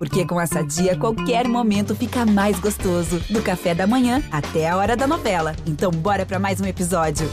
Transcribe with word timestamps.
Porque 0.00 0.26
com 0.26 0.40
essa 0.40 0.62
dia, 0.62 0.96
qualquer 0.96 1.46
momento 1.46 1.94
fica 1.94 2.24
mais 2.24 2.58
gostoso. 2.58 3.20
Do 3.28 3.42
café 3.42 3.74
da 3.74 3.86
manhã 3.86 4.22
até 4.32 4.66
a 4.66 4.74
hora 4.78 4.96
da 4.96 5.06
novela. 5.06 5.54
Então, 5.66 5.90
bora 5.90 6.24
para 6.24 6.38
mais 6.38 6.58
um 6.58 6.64
episódio. 6.64 7.28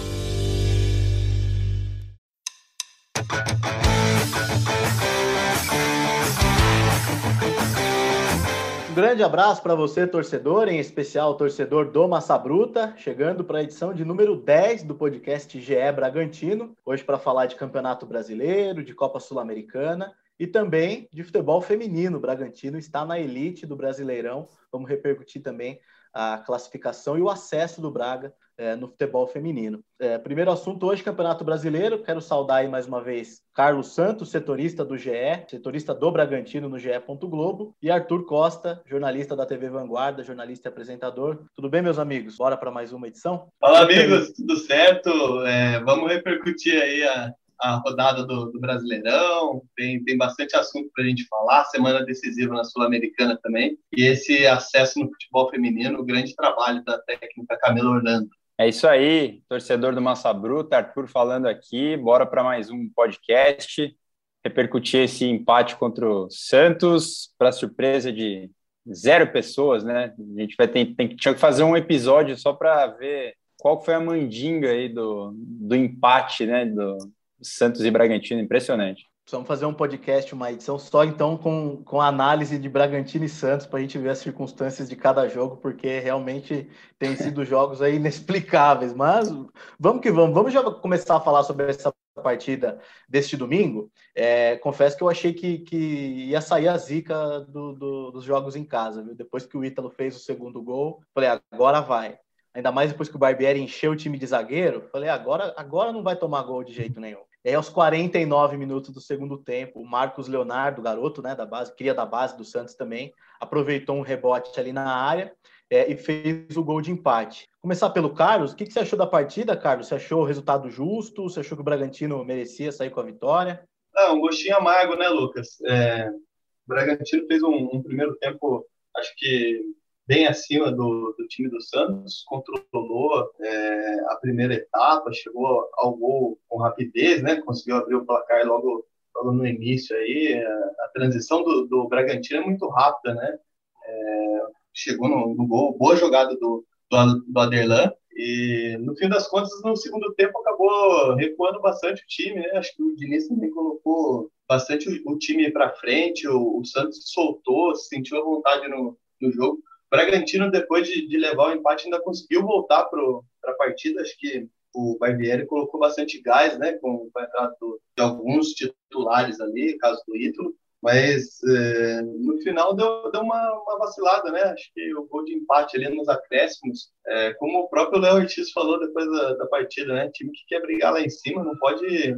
Um 8.89 8.93
grande 8.93 9.23
abraço 9.23 9.63
para 9.63 9.73
você, 9.73 10.05
torcedor, 10.05 10.68
em 10.68 10.77
especial 10.77 11.36
torcedor 11.36 11.89
do 11.89 12.05
Massa 12.05 12.38
Bruta, 12.38 12.93
chegando 12.97 13.45
para 13.45 13.59
a 13.59 13.63
edição 13.63 13.93
de 13.93 14.04
número 14.04 14.36
10 14.36 14.84
do 14.84 14.93
podcast 14.93 15.57
GE 15.57 15.91
Bragantino, 15.95 16.75
hoje 16.86 17.02
para 17.02 17.18
falar 17.18 17.45
de 17.45 17.55
Campeonato 17.55 18.05
Brasileiro, 18.05 18.84
de 18.84 18.93
Copa 18.93 19.21
Sul-Americana 19.21 20.13
e 20.39 20.45
também 20.45 21.07
de 21.11 21.23
futebol 21.23 21.61
feminino. 21.61 22.17
O 22.17 22.21
Bragantino 22.21 22.77
está 22.77 23.05
na 23.05 23.20
elite 23.20 23.65
do 23.65 23.75
Brasileirão. 23.75 24.48
Vamos 24.71 24.89
repercutir 24.89 25.41
também 25.41 25.79
a 26.13 26.38
classificação 26.39 27.17
e 27.17 27.21
o 27.21 27.29
acesso 27.29 27.81
do 27.81 27.91
Braga 27.91 28.34
é, 28.57 28.76
no 28.76 28.88
futebol 28.88 29.27
feminino. 29.27 29.84
É, 29.99 30.17
primeiro 30.17 30.49
assunto 30.49 30.88
hoje, 30.88 31.03
Campeonato 31.03 31.43
Brasileiro. 31.43 32.02
Quero 32.02 32.20
saudar 32.20 32.57
aí 32.57 32.67
mais 32.67 32.88
uma 32.88 33.02
vez 33.02 33.41
Carlos 33.53 33.93
Santos, 33.93 34.31
setorista 34.31 34.84
do 34.84 34.98
GE, 34.98 35.45
setorista 35.48 35.93
do 35.93 36.12
Bragantino 36.12 36.67
no 36.67 36.79
GE. 36.79 36.90
Globo, 37.21 37.76
e 37.81 37.91
Arthur 37.91 38.26
Costa, 38.26 38.81
jornalista 38.85 39.35
da 39.35 39.45
TV 39.45 39.70
Vanguarda, 39.70 40.23
jornalista 40.23 40.67
e 40.67 40.71
apresentador. 40.71 41.45
Tudo 41.55 41.70
bem, 41.70 41.81
meus 41.81 41.99
amigos? 41.99 42.38
Bora 42.38 42.57
para 42.57 42.71
mais 42.71 42.91
uma 42.91 43.07
edição? 43.07 43.48
Fala, 43.59 43.81
amigos, 43.81 44.31
tudo 44.31 44.57
certo? 44.57 45.09
É, 45.45 45.79
vamos 45.81 46.09
repercutir 46.09 46.81
aí 46.81 47.04
a, 47.04 47.34
a 47.59 47.75
rodada 47.77 48.25
do, 48.25 48.52
do, 48.52 48.59
Brasileirão, 48.59 49.61
tem, 49.75 50.03
tem 50.03 50.17
bastante 50.17 50.55
assunto 50.55 50.89
para 50.93 51.03
a 51.03 51.07
gente 51.07 51.25
falar, 51.27 51.65
semana 51.65 52.05
decisiva 52.05 52.53
na 52.53 52.63
Sul-Americana 52.63 53.39
também, 53.41 53.77
e 53.95 54.03
esse 54.03 54.45
acesso 54.45 54.99
no 54.99 55.09
futebol 55.09 55.49
feminino, 55.49 55.99
o 55.99 56.05
grande 56.05 56.35
trabalho 56.35 56.84
da 56.84 56.98
técnica 56.99 57.57
Camila 57.57 57.91
Orlando. 57.91 58.29
É 58.59 58.67
isso 58.67 58.87
aí, 58.87 59.41
torcedor 59.48 59.93
do 59.93 60.01
Massa 60.01 60.34
Bruta, 60.34 60.77
Arthur 60.77 61.07
falando 61.07 61.48
aqui, 61.48 61.95
bora 61.98 62.26
para 62.26 62.43
mais 62.43 62.70
um 62.70 62.90
podcast, 62.90 63.95
repercutir 64.44 65.02
esse 65.02 65.26
empate 65.26 65.76
contra 65.76 66.10
o 66.10 66.30
Santos, 66.30 67.34
para 67.38 67.52
surpresa 67.52 68.12
de 68.12 68.50
zero 68.92 69.32
pessoas, 69.32 69.84
né? 69.84 70.14
A 70.17 70.42
gente 70.42 70.56
vai 70.58 70.67
ter, 70.67 70.86
tem, 70.95 71.16
tinha 71.16 71.34
que 71.34 71.39
fazer 71.39 71.64
um 71.64 71.76
episódio 71.76 72.38
só 72.38 72.54
para 72.54 72.88
ver 72.88 73.36
qual 73.58 73.84
foi 73.84 73.94
a 73.94 74.00
mandinga 74.00 74.70
aí 74.70 74.88
do, 74.88 75.34
do 75.36 75.76
empate, 75.76 76.45
né? 76.45 76.66
Do, 76.66 76.98
Santos 77.42 77.84
e 77.84 77.92
Bragantino, 77.92 78.42
impressionante. 78.42 79.06
Vamos 79.30 79.48
fazer 79.48 79.66
um 79.66 79.74
podcast, 79.74 80.34
uma 80.34 80.54
edição 80.54 80.80
só 80.80 81.04
então 81.04 81.38
com, 81.38 81.84
com 81.84 82.02
análise 82.02 82.58
de 82.58 82.70
Bragantino 82.70 83.26
e 83.26 83.30
Santos 83.30 83.66
para 83.66 83.80
a 83.80 83.82
gente 83.82 83.98
ver 83.98 84.10
as 84.10 84.20
circunstâncias 84.20 84.88
de 84.88 84.96
cada 84.96 85.28
jogo, 85.28 85.58
porque 85.58 86.00
realmente 86.00 86.70
tem 86.98 87.14
sido 87.14 87.44
jogos 87.46 87.82
aí 87.82 87.96
inexplicáveis. 87.96 88.94
Mas 88.94 89.30
vamos 89.78 90.02
que 90.02 90.10
vamos. 90.10 90.34
Vamos 90.34 90.54
já 90.54 90.64
começar 90.64 91.18
a 91.18 91.20
falar 91.20 91.44
sobre 91.44 91.70
essa 91.70 91.94
partida 92.24 92.80
deste 93.08 93.36
domingo. 93.36 93.92
É, 94.16 94.56
confesso 94.58 94.96
que 94.96 95.04
eu 95.04 95.10
achei 95.10 95.34
que, 95.34 95.60
que 95.60 95.76
ia 95.76 96.40
sair 96.40 96.70
a 96.70 96.78
zica 96.78 97.42
do, 97.42 97.74
do, 97.74 98.12
dos 98.12 98.24
jogos 98.24 98.56
em 98.56 98.64
casa, 98.64 99.04
viu? 99.04 99.14
Depois 99.14 99.46
que 99.46 99.58
o 99.58 99.66
Ítalo 99.66 99.90
fez 99.90 100.16
o 100.16 100.20
segundo 100.20 100.62
gol, 100.62 101.02
falei, 101.14 101.30
agora 101.52 101.82
vai. 101.82 102.18
Ainda 102.54 102.72
mais 102.72 102.92
depois 102.92 103.10
que 103.10 103.16
o 103.16 103.20
Barbieri 103.20 103.60
encheu 103.62 103.92
o 103.92 103.96
time 103.96 104.18
de 104.18 104.26
zagueiro, 104.26 104.88
falei, 104.90 105.10
agora, 105.10 105.54
agora 105.58 105.92
não 105.92 106.02
vai 106.02 106.16
tomar 106.16 106.44
gol 106.44 106.64
de 106.64 106.74
jeito 106.74 107.00
nenhum. 107.00 107.27
E 107.48 107.50
aí, 107.50 107.56
aos 107.56 107.70
49 107.70 108.58
minutos 108.58 108.92
do 108.92 109.00
segundo 109.00 109.38
tempo, 109.38 109.80
o 109.80 109.86
Marcos 109.86 110.28
Leonardo, 110.28 110.81
garoto 110.81 111.22
né, 111.22 111.34
da 111.34 111.45
base, 111.45 111.73
cria 111.73 111.94
da 111.94 112.06
base 112.06 112.36
do 112.36 112.44
Santos 112.44 112.76
também, 112.76 113.14
aproveitou 113.39 113.95
um 113.95 114.02
rebote 114.02 114.59
ali 114.59 114.73
na 114.73 114.86
área 114.86 115.34
é, 115.70 115.89
e 115.89 115.95
fez 115.95 116.58
o 116.58 116.64
gol 116.64 116.81
de 116.81 116.92
empate. 116.92 117.48
Começar 117.62 117.89
pelo 117.92 118.14
Carlos, 118.14 118.52
o 118.52 118.56
que, 118.58 118.66
que 118.66 118.73
você 118.73 118.81
achou 118.81 119.00
da 119.00 119.08
partida, 119.08 119.56
Carlos? 119.56 119.88
Você 119.88 119.95
achou 119.95 120.23
o 120.23 120.26
resultado 120.26 120.70
justo? 120.70 121.23
Você 121.23 121.39
achou 121.39 121.55
que 121.55 121.61
o 121.61 121.64
Bragantino 121.64 122.22
merecia 122.26 122.70
sair 122.70 122.89
com 122.89 122.99
a 122.99 123.04
vitória? 123.04 123.66
Ah, 123.95 124.11
um 124.11 124.20
gostinho 124.20 124.58
amargo, 124.58 124.98
né, 124.98 125.08
Lucas? 125.08 125.61
É, 125.61 126.10
o 126.10 126.67
Bragantino 126.67 127.27
fez 127.27 127.42
um, 127.43 127.70
um 127.72 127.82
primeiro 127.82 128.13
tempo, 128.17 128.66
acho 128.97 129.16
que 129.16 129.61
bem 130.07 130.25
acima 130.25 130.72
do, 130.72 131.13
do 131.18 131.28
time 131.28 131.50
do 131.50 131.62
Santos, 131.62 132.23
controlou 132.25 133.29
é, 133.41 134.00
a 134.09 134.16
primeira 134.16 134.53
etapa, 134.53 135.12
chegou 135.12 135.69
ao 135.73 135.95
gol 135.95 136.40
com 136.47 136.59
rapidez, 136.59 137.22
né? 137.22 137.41
Conseguiu 137.41 137.75
abrir 137.75 137.95
o 137.95 138.06
placar 138.06 138.47
logo, 138.47 138.85
logo 139.16 139.34
no 139.34 139.46
início 139.46 139.96
aí. 139.96 140.41
A, 140.41 140.85
a 140.85 140.90
transição 140.94 141.44
do, 141.44 141.66
do 141.67 141.88
Bragantino 141.88 142.41
é 142.41 142.46
muito 142.46 142.67
rápida, 142.69 143.13
né? 143.13 143.38
É, 143.85 144.41
chegou 144.73 145.09
no, 145.09 145.35
no, 145.35 145.46
gol, 145.46 145.78
boa 145.78 145.96
jogada 145.97 146.34
do, 146.38 146.66
do, 146.90 147.16
do 147.28 147.40
Aderlan. 147.40 147.91
E 148.16 148.78
no 148.79 148.96
fim 148.96 149.09
das 149.09 149.28
contas, 149.28 149.51
no 149.63 149.75
segundo 149.75 150.12
tempo, 150.16 150.40
acabou 150.40 151.13
recuando 151.16 151.62
bastante 151.62 152.01
o 152.01 152.07
time, 152.07 152.40
né? 152.40 152.50
Acho 152.56 152.75
que 152.75 152.81
o 152.81 152.96
Diniz 152.96 153.28
também 153.28 153.51
colocou 153.51 154.31
bastante 154.47 154.90
o, 154.90 155.12
o 155.12 155.17
time 155.17 155.51
para 155.51 155.75
frente, 155.75 156.28
o, 156.28 156.59
o, 156.59 156.66
Santos 156.66 157.12
soltou, 157.12 157.75
sentiu 157.75 158.17
a 158.19 158.23
vontade 158.23 158.67
no, 158.69 158.97
no 159.22 159.31
jogo. 159.31 159.62
Bragantino, 159.89 160.51
depois 160.51 160.87
de, 160.87 161.07
de, 161.07 161.17
levar 161.17 161.49
o 161.49 161.53
empate, 161.53 161.85
ainda 161.85 162.01
conseguiu 162.01 162.43
voltar 162.43 162.85
para 162.85 163.01
a 163.45 163.53
partida. 163.53 164.01
Acho 164.01 164.17
que 164.17 164.47
o 164.73 164.97
Barbieri 164.99 165.45
colocou 165.45 165.79
bastante 165.79 166.21
gás, 166.21 166.57
né, 166.59 166.73
com, 166.73 167.09
com 167.09 167.19
a 167.19 167.23
entrada 167.23 167.55
de 167.95 168.03
alguns 168.03 168.49
titulares 168.49 169.39
ali, 169.39 169.77
caso 169.77 170.01
do 170.07 170.15
Ítalo. 170.15 170.53
Mas 170.81 171.41
é, 171.43 172.01
no 172.03 172.39
final 172.41 172.75
deu, 172.75 173.11
deu 173.11 173.21
uma, 173.21 173.61
uma, 173.63 173.79
vacilada, 173.79 174.31
né? 174.31 174.43
Acho 174.43 174.71
que 174.73 174.93
o 174.93 175.07
gol 175.07 175.25
de 175.25 175.33
empate 175.33 175.75
ali 175.75 175.89
nos 175.89 176.07
acréscimos, 176.07 176.91
é, 177.07 177.33
como 177.33 177.61
o 177.61 177.67
próprio 177.67 177.99
Léo 177.99 178.17
Ortiz 178.17 178.51
falou 178.51 178.79
depois 178.79 179.09
da, 179.09 179.33
da 179.33 179.47
partida, 179.47 179.93
né? 179.93 180.11
Time 180.13 180.31
que 180.31 180.45
quer 180.47 180.61
brigar 180.61 180.93
lá 180.93 181.01
em 181.01 181.09
cima 181.09 181.43
não 181.43 181.57
pode 181.57 182.15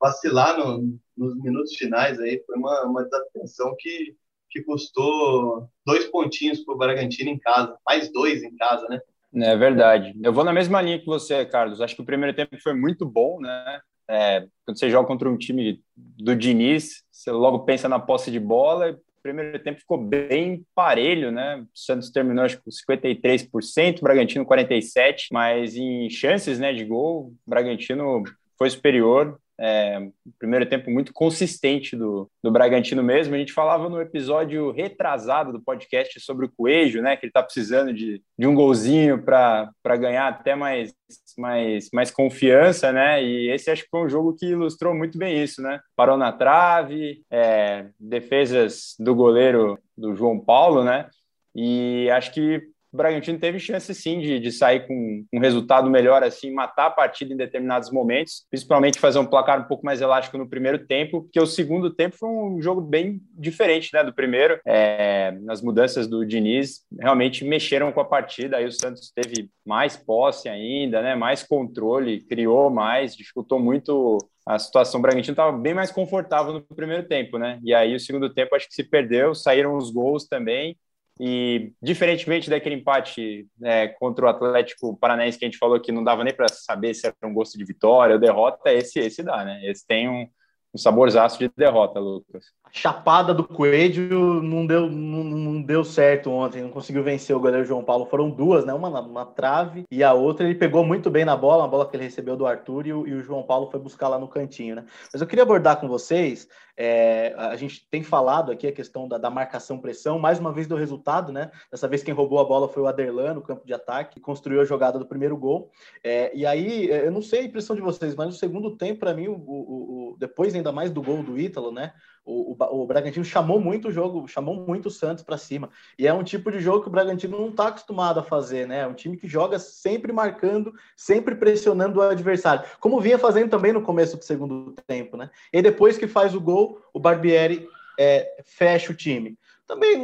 vacilar 0.00 0.58
no, 0.58 0.98
nos 1.16 1.36
minutos 1.42 1.74
finais 1.76 2.18
aí. 2.18 2.42
Foi 2.46 2.56
uma, 2.56 2.84
uma 2.84 3.04
desatenção 3.04 3.74
que 3.78 4.16
que 4.50 4.62
custou 4.62 5.68
dois 5.86 6.06
pontinhos 6.06 6.60
para 6.60 6.74
o 6.74 6.78
Bragantino 6.78 7.30
em 7.30 7.38
casa, 7.38 7.76
mais 7.86 8.12
dois 8.12 8.42
em 8.42 8.54
casa, 8.56 8.86
né? 8.88 9.00
É 9.34 9.56
verdade. 9.56 10.14
Eu 10.22 10.32
vou 10.32 10.44
na 10.44 10.52
mesma 10.52 10.80
linha 10.80 10.98
que 10.98 11.06
você, 11.06 11.44
Carlos. 11.44 11.80
Acho 11.80 11.94
que 11.94 12.02
o 12.02 12.06
primeiro 12.06 12.34
tempo 12.34 12.56
foi 12.62 12.74
muito 12.74 13.04
bom, 13.04 13.38
né? 13.40 13.80
É, 14.08 14.46
quando 14.64 14.78
você 14.78 14.88
joga 14.88 15.06
contra 15.06 15.28
um 15.28 15.36
time 15.36 15.82
do 15.96 16.34
Diniz, 16.34 17.02
você 17.12 17.30
logo 17.30 17.60
pensa 17.60 17.88
na 17.88 17.98
posse 17.98 18.30
de 18.30 18.40
bola. 18.40 18.92
O 18.92 19.22
primeiro 19.22 19.58
tempo 19.58 19.80
ficou 19.80 19.98
bem 19.98 20.64
parelho, 20.74 21.30
né? 21.30 21.56
O 21.56 21.66
Santos 21.74 22.10
terminou 22.10 22.44
acho 22.44 22.62
com 22.62 22.70
53%, 22.70 23.98
o 23.98 24.02
Bragantino 24.02 24.46
47%, 24.46 25.26
mas 25.30 25.76
em 25.76 26.08
chances 26.08 26.58
né, 26.58 26.72
de 26.72 26.84
gol, 26.84 27.34
o 27.46 27.50
Bragantino 27.50 28.22
foi 28.56 28.70
superior. 28.70 29.38
É, 29.60 30.08
primeiro 30.38 30.66
tempo 30.66 30.90
muito 30.90 31.12
consistente 31.12 31.96
do, 31.96 32.30
do 32.42 32.50
Bragantino 32.50 33.02
mesmo. 33.02 33.34
A 33.34 33.38
gente 33.38 33.52
falava 33.52 33.88
no 33.88 34.00
episódio 34.00 34.70
retrasado 34.70 35.52
do 35.52 35.60
podcast 35.60 36.20
sobre 36.20 36.46
o 36.46 36.52
Coelho, 36.56 37.02
né? 37.02 37.16
Que 37.16 37.26
ele 37.26 37.30
está 37.30 37.42
precisando 37.42 37.92
de, 37.92 38.22
de 38.38 38.46
um 38.46 38.54
golzinho 38.54 39.22
para 39.22 39.72
ganhar 39.98 40.28
até 40.28 40.54
mais, 40.54 40.94
mais, 41.36 41.88
mais 41.92 42.10
confiança, 42.10 42.92
né? 42.92 43.22
E 43.22 43.50
esse 43.50 43.70
acho 43.70 43.82
que 43.82 43.90
foi 43.90 44.04
um 44.04 44.08
jogo 44.08 44.34
que 44.34 44.46
ilustrou 44.46 44.94
muito 44.94 45.18
bem 45.18 45.42
isso, 45.42 45.60
né? 45.60 45.80
Parou 45.96 46.16
na 46.16 46.32
trave, 46.32 47.22
é, 47.30 47.86
defesas 47.98 48.94
do 48.98 49.14
goleiro 49.14 49.78
do 49.96 50.14
João 50.14 50.38
Paulo, 50.38 50.84
né? 50.84 51.08
E 51.54 52.08
acho 52.10 52.32
que 52.32 52.62
o 52.92 52.96
Bragantino 52.96 53.38
teve 53.38 53.58
chance 53.58 53.94
sim 53.94 54.20
de, 54.20 54.40
de 54.40 54.50
sair 54.50 54.86
com 54.86 55.24
um 55.32 55.38
resultado 55.38 55.90
melhor, 55.90 56.22
assim, 56.22 56.50
matar 56.50 56.86
a 56.86 56.90
partida 56.90 57.32
em 57.32 57.36
determinados 57.36 57.90
momentos, 57.90 58.46
principalmente 58.50 58.98
fazer 58.98 59.18
um 59.18 59.26
placar 59.26 59.60
um 59.60 59.64
pouco 59.64 59.84
mais 59.84 60.00
elástico 60.00 60.38
no 60.38 60.48
primeiro 60.48 60.86
tempo, 60.86 61.22
porque 61.22 61.40
o 61.40 61.46
segundo 61.46 61.90
tempo 61.90 62.16
foi 62.16 62.28
um 62.28 62.60
jogo 62.60 62.80
bem 62.80 63.20
diferente 63.34 63.90
né, 63.92 64.02
do 64.02 64.12
primeiro. 64.12 64.60
É, 64.66 65.36
as 65.48 65.60
mudanças 65.60 66.06
do 66.06 66.24
Diniz 66.24 66.80
realmente 66.98 67.44
mexeram 67.44 67.92
com 67.92 68.00
a 68.00 68.04
partida, 68.04 68.56
aí 68.56 68.66
o 68.66 68.72
Santos 68.72 69.12
teve 69.14 69.50
mais 69.66 69.96
posse 69.96 70.48
ainda, 70.48 71.02
né, 71.02 71.14
mais 71.14 71.42
controle, 71.42 72.22
criou 72.22 72.70
mais, 72.70 73.14
dificultou 73.14 73.60
muito 73.60 74.18
a 74.46 74.58
situação. 74.58 74.98
O 74.98 75.02
Bragantino 75.02 75.34
estava 75.34 75.52
bem 75.52 75.74
mais 75.74 75.92
confortável 75.92 76.54
no 76.54 76.62
primeiro 76.62 77.06
tempo, 77.06 77.36
né? 77.36 77.60
E 77.62 77.74
aí 77.74 77.94
o 77.94 78.00
segundo 78.00 78.32
tempo 78.32 78.56
acho 78.56 78.66
que 78.66 78.74
se 78.74 78.82
perdeu, 78.82 79.34
saíram 79.34 79.76
os 79.76 79.90
gols 79.90 80.26
também. 80.26 80.74
E, 81.20 81.72
diferentemente 81.82 82.48
daquele 82.48 82.76
empate 82.76 83.48
né, 83.58 83.88
contra 83.88 84.26
o 84.26 84.28
Atlético 84.28 84.96
Paranaense 84.96 85.38
que 85.38 85.44
a 85.44 85.48
gente 85.48 85.58
falou 85.58 85.80
que 85.80 85.90
não 85.90 86.04
dava 86.04 86.22
nem 86.22 86.32
para 86.32 86.48
saber 86.48 86.94
se 86.94 87.06
era 87.06 87.16
um 87.24 87.34
gosto 87.34 87.58
de 87.58 87.64
vitória 87.64 88.14
ou 88.14 88.20
derrota, 88.20 88.72
esse, 88.72 89.00
esse 89.00 89.22
dá, 89.22 89.44
né? 89.44 89.60
Esse 89.64 89.84
tem 89.86 90.08
um, 90.08 90.28
um 90.72 90.78
saborzaço 90.78 91.38
de 91.38 91.50
derrota, 91.56 91.98
Lucas. 91.98 92.46
Chapada 92.72 93.34
do 93.34 93.44
Coelho 93.44 94.42
não 94.42 94.66
deu, 94.66 94.90
não, 94.90 95.24
não, 95.24 95.62
deu 95.62 95.84
certo 95.84 96.30
ontem, 96.30 96.62
não 96.62 96.70
conseguiu 96.70 97.02
vencer 97.02 97.34
o 97.34 97.40
goleiro 97.40 97.64
João 97.64 97.84
Paulo. 97.84 98.06
Foram 98.06 98.30
duas, 98.30 98.64
né? 98.64 98.72
Uma 98.72 99.00
na 99.00 99.24
trave 99.24 99.84
e 99.90 100.02
a 100.02 100.12
outra 100.12 100.46
ele 100.46 100.54
pegou 100.54 100.84
muito 100.84 101.10
bem 101.10 101.24
na 101.24 101.36
bola, 101.36 101.64
a 101.64 101.68
bola 101.68 101.88
que 101.88 101.96
ele 101.96 102.04
recebeu 102.04 102.36
do 102.36 102.46
Arthur 102.46 102.86
e 102.86 102.92
o, 102.92 103.06
e 103.06 103.14
o 103.14 103.22
João 103.22 103.42
Paulo 103.42 103.70
foi 103.70 103.80
buscar 103.80 104.08
lá 104.08 104.18
no 104.18 104.28
cantinho, 104.28 104.76
né? 104.76 104.84
Mas 105.12 105.20
eu 105.20 105.26
queria 105.26 105.42
abordar 105.42 105.80
com 105.80 105.88
vocês, 105.88 106.48
é, 106.80 107.34
a 107.36 107.56
gente 107.56 107.84
tem 107.90 108.04
falado 108.04 108.52
aqui 108.52 108.64
a 108.68 108.72
questão 108.72 109.08
da, 109.08 109.18
da 109.18 109.28
marcação-pressão, 109.28 110.16
mais 110.16 110.38
uma 110.38 110.52
vez 110.52 110.68
do 110.68 110.76
resultado, 110.76 111.32
né? 111.32 111.50
Dessa 111.72 111.88
vez 111.88 112.04
quem 112.04 112.14
roubou 112.14 112.38
a 112.38 112.44
bola 112.44 112.68
foi 112.68 112.84
o 112.84 112.86
Aderlan 112.86 113.34
no 113.34 113.42
campo 113.42 113.66
de 113.66 113.74
ataque, 113.74 114.20
construiu 114.20 114.60
a 114.60 114.64
jogada 114.64 114.96
do 114.96 115.04
primeiro 115.04 115.36
gol. 115.36 115.72
É, 116.04 116.30
e 116.36 116.46
aí, 116.46 116.88
eu 116.88 117.10
não 117.10 117.20
sei 117.20 117.40
a 117.40 117.44
impressão 117.44 117.74
de 117.74 117.82
vocês, 117.82 118.14
mas 118.14 118.28
no 118.28 118.32
segundo 118.32 118.76
tempo, 118.76 119.00
para 119.00 119.12
mim, 119.12 119.26
o, 119.26 119.34
o, 119.34 120.12
o, 120.12 120.16
depois 120.20 120.54
ainda 120.54 120.70
mais 120.70 120.92
do 120.92 121.02
gol 121.02 121.20
do 121.20 121.36
Ítalo, 121.36 121.72
né? 121.72 121.92
O, 122.30 122.52
o, 122.52 122.82
o, 122.82 122.86
Bragantino 122.86 123.24
chamou 123.24 123.58
muito 123.58 123.88
o 123.88 123.90
jogo, 123.90 124.28
chamou 124.28 124.54
muito 124.54 124.86
o 124.86 124.90
Santos 124.90 125.24
para 125.24 125.38
cima. 125.38 125.70
E 125.98 126.06
é 126.06 126.12
um 126.12 126.22
tipo 126.22 126.52
de 126.52 126.60
jogo 126.60 126.82
que 126.82 126.88
o 126.88 126.92
Bragantino 126.92 127.40
não 127.40 127.48
está 127.48 127.68
acostumado 127.68 128.20
a 128.20 128.22
fazer, 128.22 128.68
né? 128.68 128.80
É 128.80 128.86
um 128.86 128.92
time 128.92 129.16
que 129.16 129.26
joga 129.26 129.58
sempre 129.58 130.12
marcando, 130.12 130.74
sempre 130.94 131.34
pressionando 131.34 132.00
o 132.00 132.02
adversário, 132.02 132.68
como 132.80 133.00
vinha 133.00 133.18
fazendo 133.18 133.48
também 133.48 133.72
no 133.72 133.80
começo 133.80 134.18
do 134.18 134.24
segundo 134.24 134.74
tempo, 134.86 135.16
né? 135.16 135.30
E 135.50 135.62
depois 135.62 135.96
que 135.96 136.06
faz 136.06 136.34
o 136.34 136.40
gol, 136.40 136.82
o 136.92 137.00
Barbieri 137.00 137.66
é, 137.98 138.42
fecha 138.44 138.92
o 138.92 138.94
time. 138.94 139.38
Também 139.68 139.98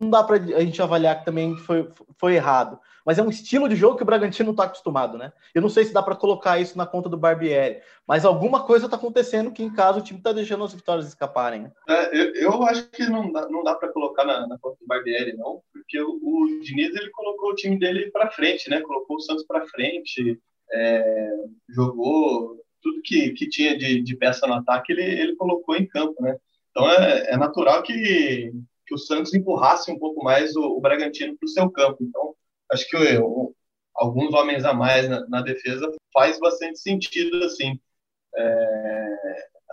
não 0.00 0.08
dá 0.08 0.24
para 0.24 0.36
a 0.36 0.60
gente 0.60 0.80
avaliar 0.80 1.18
que 1.18 1.26
também 1.26 1.54
foi, 1.56 1.90
foi 2.16 2.36
errado 2.36 2.80
mas 3.04 3.18
é 3.18 3.22
um 3.22 3.28
estilo 3.28 3.68
de 3.68 3.76
jogo 3.76 3.96
que 3.96 4.02
o 4.02 4.06
Bragantino 4.06 4.46
não 4.46 4.52
está 4.52 4.64
acostumado, 4.64 5.18
né? 5.18 5.32
Eu 5.54 5.60
não 5.60 5.68
sei 5.68 5.84
se 5.84 5.92
dá 5.92 6.02
para 6.02 6.16
colocar 6.16 6.58
isso 6.58 6.78
na 6.78 6.86
conta 6.86 7.08
do 7.08 7.18
Barbieri, 7.18 7.80
mas 8.06 8.24
alguma 8.24 8.64
coisa 8.64 8.86
está 8.86 8.96
acontecendo 8.96 9.52
que 9.52 9.62
em 9.62 9.72
casa 9.72 9.98
o 9.98 10.02
time 10.02 10.18
está 10.18 10.32
deixando 10.32 10.64
as 10.64 10.72
vitórias 10.72 11.06
escaparem. 11.06 11.62
Né? 11.62 11.72
É, 11.88 12.16
eu, 12.16 12.34
eu, 12.34 12.62
acho 12.64 12.88
que 12.90 13.04
não 13.04 13.30
dá, 13.30 13.48
não 13.48 13.62
dá 13.62 13.74
para 13.74 13.92
colocar 13.92 14.24
na, 14.24 14.46
na, 14.46 14.58
conta 14.58 14.78
do 14.80 14.86
Barbieri, 14.86 15.36
não, 15.36 15.60
porque 15.72 16.00
o, 16.00 16.18
o 16.22 16.60
Diniz 16.62 16.94
ele 16.94 17.10
colocou 17.10 17.50
o 17.50 17.54
time 17.54 17.78
dele 17.78 18.10
para 18.10 18.30
frente, 18.30 18.70
né? 18.70 18.80
Colocou 18.80 19.16
o 19.16 19.20
Santos 19.20 19.44
para 19.46 19.66
frente, 19.66 20.40
é, 20.72 21.30
jogou 21.68 22.56
tudo 22.82 23.02
que, 23.02 23.30
que 23.30 23.48
tinha 23.48 23.76
de, 23.76 24.02
de, 24.02 24.16
peça 24.16 24.46
no 24.46 24.54
ataque, 24.54 24.92
ele, 24.92 25.02
ele 25.02 25.36
colocou 25.36 25.76
em 25.76 25.86
campo, 25.86 26.22
né? 26.22 26.36
Então 26.70 26.90
é, 26.90 27.32
é 27.32 27.36
natural 27.36 27.82
que, 27.82 28.50
que 28.86 28.94
o 28.94 28.98
Santos 28.98 29.34
empurrasse 29.34 29.90
um 29.90 29.98
pouco 29.98 30.22
mais 30.22 30.54
o, 30.56 30.62
o 30.62 30.80
Bragantino 30.80 31.36
para 31.36 31.46
o 31.46 31.48
seu 31.48 31.70
campo. 31.70 31.98
Então, 32.00 32.34
acho 32.72 32.88
que 32.88 32.96
eu, 32.96 33.54
alguns 33.94 34.32
homens 34.34 34.64
a 34.64 34.74
mais 34.74 35.08
na, 35.08 35.26
na, 35.28 35.42
defesa 35.42 35.90
faz 36.12 36.38
bastante 36.38 36.78
sentido, 36.78 37.42
assim. 37.44 37.78
É, 38.36 39.16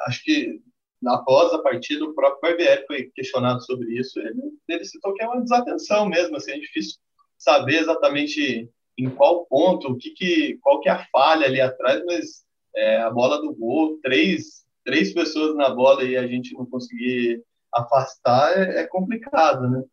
acho 0.08 0.24
que 0.24 0.62
após 1.06 1.54
a 1.54 1.60
partida, 1.60 2.06
o 2.06 2.14
próprio 2.14 2.42
Barbieri 2.42 2.86
foi 2.86 3.12
questionado 3.16 3.64
sobre 3.66 3.98
isso. 3.98 4.20
Ele, 4.20 4.42
ele 4.68 4.86
citou 4.86 5.14
que 5.14 5.24
é 5.24 5.28
uma 5.28 5.42
desatenção 5.42 6.08
mesmo, 6.08 6.38
assim, 6.38 6.52
é 6.52 6.60
difícil 6.60 7.00
saber 7.38 7.80
exatamente 7.80 8.70
em 8.98 9.10
qual 9.10 9.46
ponto, 9.46 9.90
o 9.90 9.98
que, 9.98 10.12
que 10.12 10.58
qual 10.62 10.80
que 10.80 10.90
é 10.90 10.92
a 10.92 11.06
falha 11.12 11.48
ali 11.48 11.60
atrás, 11.60 12.04
mas 12.06 12.44
é, 12.76 12.98
a 12.98 13.10
bola 13.10 13.42
do 13.42 13.54
gol, 13.56 14.00
três, 14.02 14.64
três 14.86 15.14
pessoas 15.14 15.56
na 15.56 15.70
bola 15.70 16.04
e 16.04 16.16
a 16.16 16.28
gente 16.28 16.54
não 16.54 16.66
conseguir 16.66 17.42
afastar 17.74 18.58
é, 18.58 18.82
é 18.82 18.88
complicado, 18.88 19.70
né? 19.70 19.84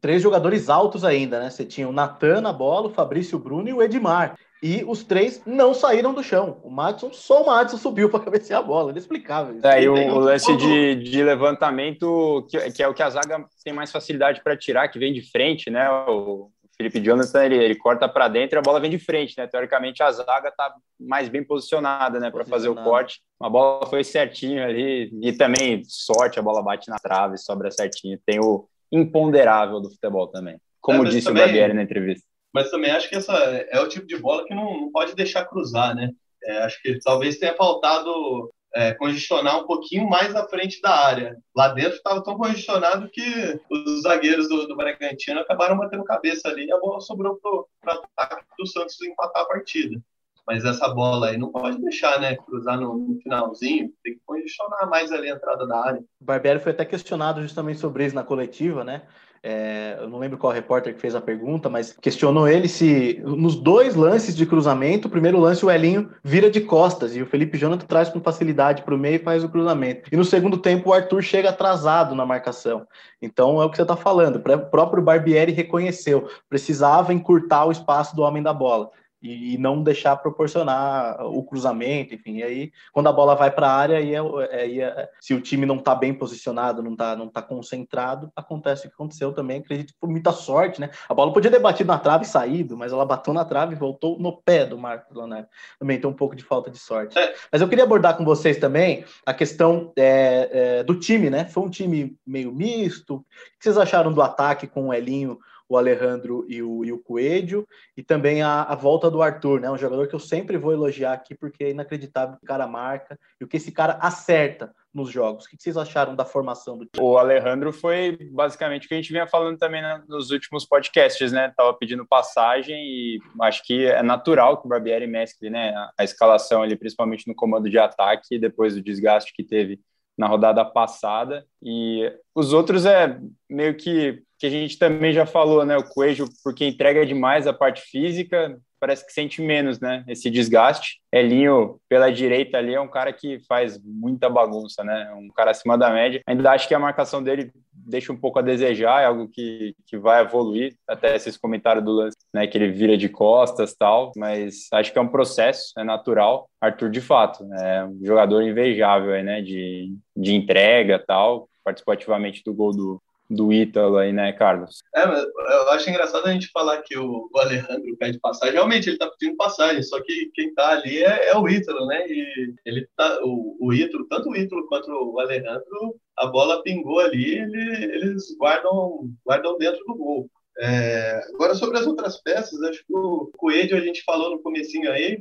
três 0.00 0.22
jogadores 0.22 0.68
altos 0.68 1.04
ainda, 1.04 1.40
né? 1.40 1.50
Você 1.50 1.64
tinha 1.64 1.88
o 1.88 1.92
Natan 1.92 2.40
na 2.40 2.52
bola, 2.52 2.88
o 2.88 2.92
Fabrício 2.92 3.38
Bruno 3.38 3.68
e 3.68 3.72
o 3.72 3.82
Edmar. 3.82 4.36
E 4.62 4.82
os 4.86 5.04
três 5.04 5.42
não 5.44 5.74
saíram 5.74 6.14
do 6.14 6.22
chão. 6.22 6.60
O 6.64 6.70
Madison, 6.70 7.12
só 7.12 7.42
o 7.42 7.46
Madison 7.46 7.76
subiu 7.76 8.10
para 8.10 8.20
cabecear 8.20 8.60
a 8.60 8.62
bola. 8.62 8.90
Inexplicável. 8.90 9.60
É, 9.62 9.82
e 9.82 9.88
o, 9.88 9.94
o 9.94 10.18
lance 10.18 10.56
de, 10.56 10.96
de 10.96 11.22
levantamento, 11.22 12.46
que, 12.50 12.58
que, 12.72 12.82
é 12.82 12.88
o 12.88 12.94
que 12.94 13.02
a 13.02 13.10
zaga 13.10 13.44
tem 13.62 13.72
mais 13.72 13.92
facilidade 13.92 14.42
para 14.42 14.56
tirar, 14.56 14.88
que 14.88 14.98
vem 14.98 15.12
de 15.12 15.20
frente, 15.30 15.70
né? 15.70 15.88
O 16.08 16.50
Felipe 16.76 17.00
Jonathan, 17.00 17.44
ele, 17.44 17.56
ele 17.56 17.74
corta 17.74 18.06
para 18.06 18.28
dentro 18.28 18.56
e 18.56 18.58
a 18.58 18.62
bola 18.62 18.78
vem 18.78 18.90
de 18.90 18.98
frente, 18.98 19.34
né? 19.38 19.46
Teoricamente, 19.46 20.02
a 20.02 20.12
zaga 20.12 20.48
está 20.48 20.74
mais 21.00 21.28
bem 21.28 21.42
posicionada, 21.42 22.20
né? 22.20 22.30
Para 22.30 22.44
fazer 22.44 22.68
o 22.68 22.74
corte. 22.74 23.20
A 23.40 23.48
bola 23.48 23.86
foi 23.86 24.04
certinho 24.04 24.62
ali. 24.62 25.10
E 25.22 25.32
também, 25.32 25.82
sorte, 25.86 26.38
a 26.38 26.42
bola 26.42 26.62
bate 26.62 26.90
na 26.90 26.98
trave, 26.98 27.38
sobra 27.38 27.70
certinho. 27.70 28.20
Tem 28.26 28.38
o 28.38 28.68
imponderável 28.92 29.80
do 29.80 29.90
futebol 29.90 30.28
também, 30.28 30.58
como 30.80 31.04
é, 31.04 31.08
disse 31.08 31.26
também, 31.26 31.42
o 31.42 31.46
Barbieri 31.46 31.72
na 31.72 31.82
entrevista. 31.82 32.24
Mas 32.52 32.70
também 32.70 32.90
acho 32.90 33.08
que 33.08 33.16
essa 33.16 33.32
é 33.34 33.80
o 33.80 33.88
tipo 33.88 34.06
de 34.06 34.16
bola 34.18 34.44
que 34.44 34.54
não, 34.54 34.80
não 34.80 34.92
pode 34.92 35.14
deixar 35.14 35.44
cruzar, 35.46 35.94
né? 35.94 36.10
É, 36.44 36.58
acho 36.58 36.80
que 36.80 36.98
talvez 37.00 37.38
tenha 37.38 37.54
faltado 37.54 38.50
é, 38.76 38.92
congestionar 38.92 39.58
um 39.58 39.66
pouquinho 39.66 40.06
mais 40.06 40.34
à 40.36 40.46
frente 40.46 40.82
da 40.82 40.90
área. 40.90 41.38
Lá 41.56 41.68
dentro 41.68 41.96
estava 41.96 42.22
tão 42.22 42.36
congestionado 42.36 43.08
que 43.08 43.58
os 43.70 44.02
zagueiros 44.02 44.48
do, 44.50 44.68
do 44.68 44.76
Bragantino 44.76 45.40
acabaram 45.40 45.78
batendo 45.78 46.04
cabeça 46.04 46.48
ali 46.48 46.66
e 46.66 46.72
a 46.72 46.78
bola 46.78 47.00
sobrou 47.00 47.40
para 47.80 47.96
o 47.96 48.04
ataque 48.14 48.44
do 48.58 48.66
Santos 48.66 49.00
empatar 49.00 49.42
a 49.42 49.46
partida. 49.46 49.98
Mas 50.46 50.64
essa 50.64 50.88
bola 50.90 51.30
aí 51.30 51.38
não 51.38 51.50
pode 51.50 51.80
deixar, 51.80 52.20
né? 52.20 52.36
Cruzar 52.36 52.78
no, 52.78 52.96
no, 52.98 53.20
finalzinho, 53.20 53.90
tem 54.04 54.14
que 54.14 54.20
congestionar 54.24 54.88
mais 54.88 55.10
ali 55.10 55.30
a 55.30 55.34
entrada 55.34 55.66
da 55.66 55.84
área. 55.84 56.04
O 56.20 56.24
Barbieri 56.24 56.60
foi 56.60 56.72
até 56.72 56.84
questionado 56.84 57.40
justamente 57.40 57.80
sobre 57.80 58.04
isso 58.04 58.14
na 58.14 58.22
coletiva, 58.22 58.84
né? 58.84 59.02
É, 59.48 59.98
eu 60.00 60.10
não 60.10 60.18
lembro 60.18 60.36
qual 60.36 60.52
repórter 60.52 60.92
que 60.92 61.00
fez 61.00 61.14
a 61.14 61.20
pergunta, 61.20 61.70
mas 61.70 61.96
questionou 62.02 62.48
ele 62.48 62.66
se 62.66 63.22
nos 63.24 63.54
dois 63.54 63.94
lances 63.94 64.34
de 64.34 64.44
cruzamento, 64.44 65.06
o 65.06 65.10
primeiro 65.10 65.38
lance 65.38 65.64
o 65.64 65.70
Elinho 65.70 66.10
vira 66.24 66.50
de 66.50 66.60
costas 66.60 67.14
e 67.14 67.22
o 67.22 67.26
Felipe 67.26 67.56
Jonathan 67.56 67.86
traz 67.86 68.08
com 68.08 68.20
facilidade 68.20 68.82
para 68.82 68.92
o 68.92 68.98
meio 68.98 69.14
e 69.14 69.20
faz 69.20 69.44
o 69.44 69.48
cruzamento. 69.48 70.08
E 70.10 70.16
no 70.16 70.24
segundo 70.24 70.58
tempo 70.58 70.90
o 70.90 70.92
Arthur 70.92 71.22
chega 71.22 71.50
atrasado 71.50 72.12
na 72.12 72.26
marcação. 72.26 72.88
Então 73.22 73.62
é 73.62 73.64
o 73.64 73.70
que 73.70 73.76
você 73.76 73.82
está 73.82 73.94
falando. 73.94 74.34
O 74.34 74.66
próprio 74.68 75.00
Barbieri 75.00 75.52
reconheceu, 75.52 76.28
precisava 76.48 77.14
encurtar 77.14 77.66
o 77.66 77.70
espaço 77.70 78.16
do 78.16 78.22
homem 78.22 78.42
da 78.42 78.52
bola 78.52 78.90
e 79.26 79.58
não 79.58 79.82
deixar 79.82 80.16
proporcionar 80.16 81.24
o 81.26 81.42
cruzamento, 81.42 82.14
enfim. 82.14 82.36
E 82.36 82.42
aí, 82.42 82.72
quando 82.92 83.08
a 83.08 83.12
bola 83.12 83.34
vai 83.34 83.50
para 83.50 83.68
a 83.68 83.74
área, 83.74 83.98
aí, 83.98 84.14
é, 84.14 84.20
é, 84.50 84.80
é, 84.80 85.10
se 85.20 85.34
o 85.34 85.40
time 85.40 85.66
não 85.66 85.76
está 85.76 85.94
bem 85.94 86.14
posicionado, 86.14 86.82
não 86.82 86.92
está 86.92 87.16
não 87.16 87.28
tá 87.28 87.42
concentrado, 87.42 88.30
acontece 88.36 88.86
o 88.86 88.88
que 88.88 88.94
aconteceu 88.94 89.32
também. 89.32 89.58
Acredito 89.58 89.92
que 89.92 90.00
foi 90.00 90.08
muita 90.08 90.32
sorte, 90.32 90.80
né? 90.80 90.90
A 91.08 91.14
bola 91.14 91.32
podia 91.32 91.50
ter 91.50 91.58
batido 91.58 91.88
na 91.88 91.98
trave 91.98 92.24
e 92.24 92.28
saído, 92.28 92.76
mas 92.76 92.92
ela 92.92 93.04
bateu 93.04 93.32
na 93.32 93.44
trave 93.44 93.74
e 93.74 93.78
voltou 93.78 94.18
no 94.18 94.36
pé 94.36 94.64
do 94.64 94.78
Marcos 94.78 95.16
Leonardo. 95.16 95.48
Também 95.78 96.00
tem 96.00 96.08
um 96.08 96.14
pouco 96.14 96.36
de 96.36 96.44
falta 96.44 96.70
de 96.70 96.78
sorte. 96.78 97.16
Mas 97.50 97.60
eu 97.60 97.68
queria 97.68 97.84
abordar 97.84 98.16
com 98.16 98.24
vocês 98.24 98.58
também 98.58 99.04
a 99.24 99.34
questão 99.34 99.92
é, 99.96 100.50
é, 100.52 100.84
do 100.84 100.98
time, 100.98 101.30
né? 101.30 101.46
Foi 101.46 101.62
um 101.62 101.70
time 101.70 102.16
meio 102.26 102.52
misto. 102.52 103.16
O 103.16 103.24
que 103.58 103.64
vocês 103.64 103.78
acharam 103.78 104.12
do 104.12 104.22
ataque 104.22 104.66
com 104.66 104.88
o 104.88 104.94
Elinho? 104.94 105.38
O 105.68 105.76
Alejandro 105.76 106.46
e 106.48 106.62
o, 106.62 106.84
e 106.84 106.92
o 106.92 106.98
Coelho, 106.98 107.66
e 107.96 108.02
também 108.02 108.42
a, 108.42 108.62
a, 108.62 108.74
volta 108.74 109.10
do 109.10 109.22
Arthur, 109.22 109.60
né? 109.60 109.70
Um 109.70 109.78
jogador 109.78 110.06
que 110.06 110.14
eu 110.14 110.20
sempre 110.20 110.56
vou 110.56 110.72
elogiar 110.72 111.12
aqui, 111.12 111.34
porque 111.34 111.64
é 111.64 111.70
inacreditável 111.70 112.38
o 112.40 112.46
cara 112.46 112.66
marca 112.66 113.18
e 113.40 113.44
o 113.44 113.48
que 113.48 113.56
esse 113.56 113.72
cara 113.72 113.98
acerta 114.00 114.72
nos 114.94 115.10
jogos. 115.10 115.44
O 115.44 115.48
que 115.48 115.56
vocês 115.58 115.76
acharam 115.76 116.16
da 116.16 116.24
formação 116.24 116.78
do 116.78 116.86
time? 116.86 117.04
O 117.04 117.18
Alejandro 117.18 117.72
foi 117.72 118.16
basicamente 118.32 118.86
o 118.86 118.88
que 118.88 118.94
a 118.94 118.96
gente 118.96 119.12
vinha 119.12 119.26
falando 119.26 119.58
também 119.58 119.82
nos 120.08 120.30
últimos 120.30 120.64
podcasts, 120.64 121.32
né? 121.32 121.52
Tava 121.56 121.74
pedindo 121.74 122.06
passagem 122.06 122.76
e 122.76 123.18
acho 123.42 123.62
que 123.64 123.86
é 123.86 124.02
natural 124.02 124.58
que 124.58 124.66
o 124.66 124.68
Barbieri 124.68 125.06
mescle, 125.06 125.50
né? 125.50 125.74
A 125.98 126.04
escalação 126.04 126.62
ali, 126.62 126.76
principalmente 126.76 127.28
no 127.28 127.34
comando 127.34 127.68
de 127.68 127.78
ataque, 127.78 128.38
depois 128.38 128.74
do 128.74 128.82
desgaste 128.82 129.32
que 129.34 129.44
teve 129.44 129.80
na 130.16 130.26
rodada 130.26 130.64
passada. 130.64 131.46
E 131.62 132.10
os 132.34 132.52
outros 132.52 132.86
é 132.86 133.20
meio 133.50 133.76
que 133.76 134.22
que 134.38 134.46
a 134.46 134.50
gente 134.50 134.78
também 134.78 135.12
já 135.12 135.26
falou, 135.26 135.64
né? 135.64 135.76
O 135.76 135.84
Coelho, 135.84 136.28
porque 136.42 136.66
entrega 136.66 137.06
demais 137.06 137.46
a 137.46 137.52
parte 137.52 137.82
física, 137.82 138.58
parece 138.78 139.06
que 139.06 139.12
sente 139.12 139.40
menos, 139.42 139.80
né? 139.80 140.04
Esse 140.06 140.30
desgaste. 140.30 141.00
Elinho, 141.12 141.80
pela 141.88 142.12
direita 142.12 142.58
ali, 142.58 142.74
é 142.74 142.80
um 142.80 142.88
cara 142.88 143.12
que 143.12 143.40
faz 143.48 143.80
muita 143.82 144.28
bagunça, 144.28 144.84
né? 144.84 145.12
Um 145.14 145.28
cara 145.28 145.50
acima 145.50 145.76
da 145.78 145.90
média. 145.90 146.22
Ainda 146.26 146.50
acho 146.52 146.68
que 146.68 146.74
a 146.74 146.78
marcação 146.78 147.22
dele 147.22 147.50
deixa 147.72 148.12
um 148.12 148.16
pouco 148.16 148.38
a 148.38 148.42
desejar, 148.42 149.02
é 149.02 149.06
algo 149.06 149.28
que, 149.28 149.74
que 149.86 149.96
vai 149.96 150.22
evoluir, 150.22 150.74
até 150.88 151.14
esses 151.14 151.36
comentários 151.36 151.84
do 151.84 151.92
lance, 151.92 152.16
né? 152.34 152.46
Que 152.46 152.58
ele 152.58 152.70
vira 152.70 152.96
de 152.96 153.08
costas 153.08 153.74
tal, 153.74 154.12
mas 154.16 154.68
acho 154.72 154.92
que 154.92 154.98
é 154.98 155.02
um 155.02 155.08
processo, 155.08 155.72
é 155.78 155.84
natural. 155.84 156.48
Arthur, 156.60 156.90
de 156.90 157.00
fato, 157.00 157.44
é 157.54 157.84
um 157.84 158.04
jogador 158.04 158.42
invejável, 158.42 159.22
né? 159.22 159.40
De, 159.40 159.92
de 160.16 160.34
entrega 160.34 160.98
tal, 160.98 161.48
participou 161.64 161.94
ativamente 161.94 162.42
do 162.44 162.54
gol 162.54 162.72
do, 162.72 163.02
do 163.28 163.52
Ítalo 163.52 163.98
aí, 163.98 164.12
né, 164.12 164.32
Carlos? 164.32 164.82
É, 164.94 165.04
eu 165.04 165.70
acho 165.70 165.88
engraçado 165.90 166.26
a 166.26 166.32
gente 166.32 166.48
falar 166.50 166.82
que 166.82 166.96
o, 166.96 167.28
Alejandro 167.34 167.96
pede 167.98 168.18
passagem. 168.20 168.54
Realmente, 168.54 168.88
ele 168.88 168.98
tá 168.98 169.10
pedindo 169.10 169.36
passagem, 169.36 169.82
só 169.82 170.00
que 170.02 170.30
quem 170.34 170.54
tá 170.54 170.70
ali 170.70 171.02
é, 171.02 171.28
é 171.30 171.36
o 171.36 171.48
Ítalo, 171.48 171.86
né? 171.86 172.06
E 172.08 172.54
ele 172.64 172.88
tá, 172.96 173.18
o, 173.22 173.56
o 173.60 173.72
Ítalo, 173.72 174.06
tanto 174.08 174.30
o 174.30 174.36
Ítalo 174.36 174.66
quanto 174.68 174.90
o 174.90 175.20
Alejandro, 175.20 175.96
a 176.16 176.26
bola 176.26 176.62
pingou 176.62 177.00
ali, 177.00 177.38
ele, 177.38 177.84
eles 177.94 178.36
guardam, 178.38 179.10
guardam 179.24 179.58
dentro 179.58 179.84
do 179.84 179.94
gol. 179.94 180.30
É, 180.58 181.20
agora, 181.34 181.54
sobre 181.54 181.78
as 181.78 181.86
outras 181.86 182.22
peças, 182.22 182.62
acho 182.62 182.78
que 182.86 182.94
o 182.94 183.30
Coelho 183.36 183.76
a 183.76 183.80
gente 183.80 184.02
falou 184.04 184.30
no 184.30 184.42
comecinho 184.42 184.90
aí, 184.90 185.18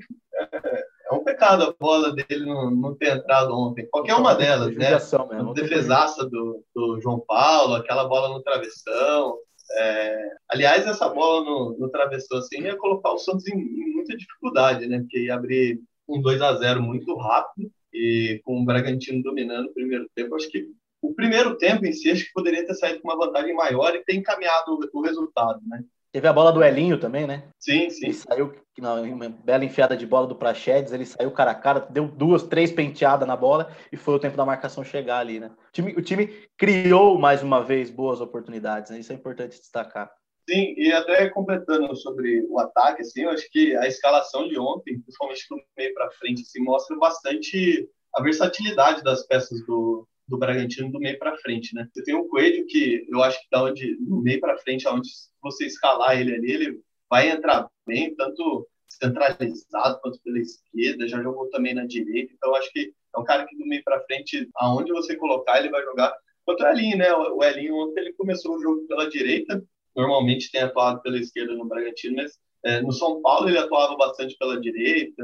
é, 0.54 0.86
é 1.10 1.14
um 1.14 1.24
pecado 1.24 1.64
a 1.64 1.74
bola 1.80 2.14
dele 2.14 2.46
não, 2.46 2.72
não 2.72 2.96
ter 2.96 3.16
entrado 3.16 3.54
ontem. 3.54 3.88
Qualquer 3.92 4.16
uma 4.16 4.34
delas, 4.34 4.76
né? 4.76 4.92
Mesmo, 4.92 5.54
defesaça 5.54 6.26
do, 6.26 6.64
do 6.74 7.00
João 7.02 7.20
Paulo, 7.20 7.76
aquela 7.76 8.08
bola 8.08 8.30
no 8.30 8.42
travessão. 8.42 9.38
É... 9.78 10.30
Aliás, 10.50 10.86
essa 10.88 11.08
bola 11.10 11.44
no, 11.44 11.78
no 11.78 11.90
travessão 11.90 12.40
assim 12.40 12.62
ia 12.62 12.76
colocar 12.76 13.12
o 13.12 13.18
Santos 13.18 13.48
em, 13.48 13.58
em 13.58 13.94
muita 13.94 14.18
dificuldade, 14.18 14.88
né? 14.88 15.00
Porque 15.00 15.20
ia 15.20 15.36
abrir 15.36 15.80
um 16.08 16.22
2 16.22 16.42
a 16.42 16.56
0 16.56 16.82
muito 16.82 17.16
rápido 17.18 17.70
e 17.94 18.42
com 18.44 18.62
o 18.62 18.66
Bragantino 18.66 19.24
dominando 19.24 19.68
o 19.68 19.74
primeiro 19.74 20.08
tempo. 20.16 20.36
Acho 20.36 20.50
que 20.50 20.68
o 21.02 21.14
primeiro 21.14 21.56
tempo 21.58 21.86
em 21.86 21.94
si 21.94 22.10
acho 22.10 22.26
que 22.26 22.34
poderia 22.34 22.66
ter 22.66 22.74
saído 22.74 23.02
com 23.02 23.10
uma 23.10 23.26
vantagem 23.26 23.54
maior 23.54 23.96
e 23.96 24.04
ter 24.04 24.16
encaminhado 24.16 24.74
o, 24.74 25.00
o 25.00 25.02
resultado, 25.02 25.62
né? 25.68 25.84
Teve 26.16 26.30
a 26.30 26.32
bola 26.32 26.54
do 26.54 26.64
Elinho 26.64 26.98
também, 26.98 27.28
né? 27.28 27.44
Sim, 27.60 27.90
sim. 27.90 28.06
Ele 28.06 28.14
saiu, 28.14 28.56
uma 28.80 29.28
bela 29.28 29.66
enfiada 29.66 29.98
de 29.98 30.08
bola 30.08 30.26
do 30.26 30.34
Prachedes, 30.34 30.94
ele 30.94 31.06
saiu 31.06 31.30
cara 31.30 31.52
a 31.52 31.56
cara, 31.56 31.82
deu 31.90 32.08
duas, 32.08 32.44
três 32.44 32.72
penteadas 32.72 33.28
na 33.28 33.36
bola 33.36 33.70
e 33.92 33.98
foi 33.98 34.16
o 34.16 34.20
tempo 34.20 34.38
da 34.38 34.46
marcação 34.46 34.82
chegar 34.82 35.18
ali, 35.18 35.42
né? 35.42 35.52
O 35.52 35.72
time, 35.74 35.92
o 35.92 36.02
time 36.02 36.48
criou 36.58 37.20
mais 37.20 37.44
uma 37.44 37.62
vez 37.62 37.90
boas 37.90 38.22
oportunidades, 38.22 38.92
né? 38.92 39.00
Isso 39.00 39.12
é 39.12 39.16
importante 39.16 39.60
destacar. 39.60 40.10
Sim, 40.50 40.74
e 40.78 40.94
até 40.94 41.28
completando 41.28 41.94
sobre 41.98 42.48
o 42.50 42.60
ataque, 42.60 43.02
assim, 43.02 43.24
eu 43.24 43.32
acho 43.32 43.52
que 43.52 43.76
a 43.76 43.86
escalação 43.86 44.48
de 44.48 44.58
ontem, 44.58 45.02
principalmente 45.02 45.46
do 45.50 45.58
meio 45.78 45.94
para 45.94 46.12
frente, 46.12 46.44
assim, 46.44 46.62
mostra 46.62 46.96
bastante 46.96 47.90
a 48.16 48.24
versatilidade 48.24 49.04
das 49.04 49.28
peças 49.28 49.66
do, 49.66 50.08
do 50.28 50.38
Bragantino 50.38 50.92
do 50.92 51.00
meio 51.00 51.18
para 51.20 51.38
frente, 51.38 51.74
né? 51.76 51.88
Você 51.94 52.04
tem 52.04 52.16
o 52.16 52.28
Coelho 52.28 52.66
que 52.68 53.06
eu 53.10 53.22
acho 53.24 53.40
que 53.40 53.48
da 53.52 53.64
onde 53.64 53.96
do 53.98 54.22
meio 54.22 54.40
para 54.40 54.58
frente, 54.58 54.88
aonde 54.88 55.10
você 55.42 55.66
escalar 55.66 56.20
ele 56.20 56.34
ali, 56.34 56.52
ele 56.52 56.82
vai 57.10 57.30
entrar 57.30 57.68
bem, 57.86 58.16
tanto 58.16 58.68
centralizado 58.88 60.00
quanto 60.02 60.20
pela 60.24 60.40
esquerda, 60.40 61.08
já 61.08 61.22
jogou 61.22 61.50
também 61.50 61.74
na 61.74 61.86
direita, 61.86 62.34
então 62.34 62.56
acho 62.56 62.72
que 62.72 62.94
é 63.16 63.20
um 63.20 63.24
cara 63.24 63.46
que 63.46 63.56
do 63.56 63.66
meio 63.66 63.84
para 63.84 64.02
frente, 64.02 64.50
aonde 64.56 64.92
você 64.92 65.16
colocar, 65.16 65.60
ele 65.60 65.70
vai 65.70 65.84
jogar. 65.84 66.14
Quanto 66.44 66.64
o 66.64 66.68
Elinho, 66.68 66.98
né? 66.98 67.14
O 67.14 67.44
Elinho 67.44 67.76
ontem 67.76 68.02
ele 68.02 68.14
começou 68.14 68.56
o 68.56 68.62
jogo 68.62 68.86
pela 68.88 69.10
direita, 69.10 69.64
normalmente 69.96 70.52
tem 70.52 70.62
atuado 70.62 71.02
pela 71.02 71.18
esquerda 71.18 71.56
no 71.56 71.66
Bragantino, 71.66 72.18
mas 72.18 72.38
é, 72.66 72.82
no 72.82 72.92
São 72.92 73.22
Paulo 73.22 73.48
ele 73.48 73.58
atuava 73.58 73.96
bastante 73.96 74.36
pela 74.38 74.60
direita. 74.60 75.24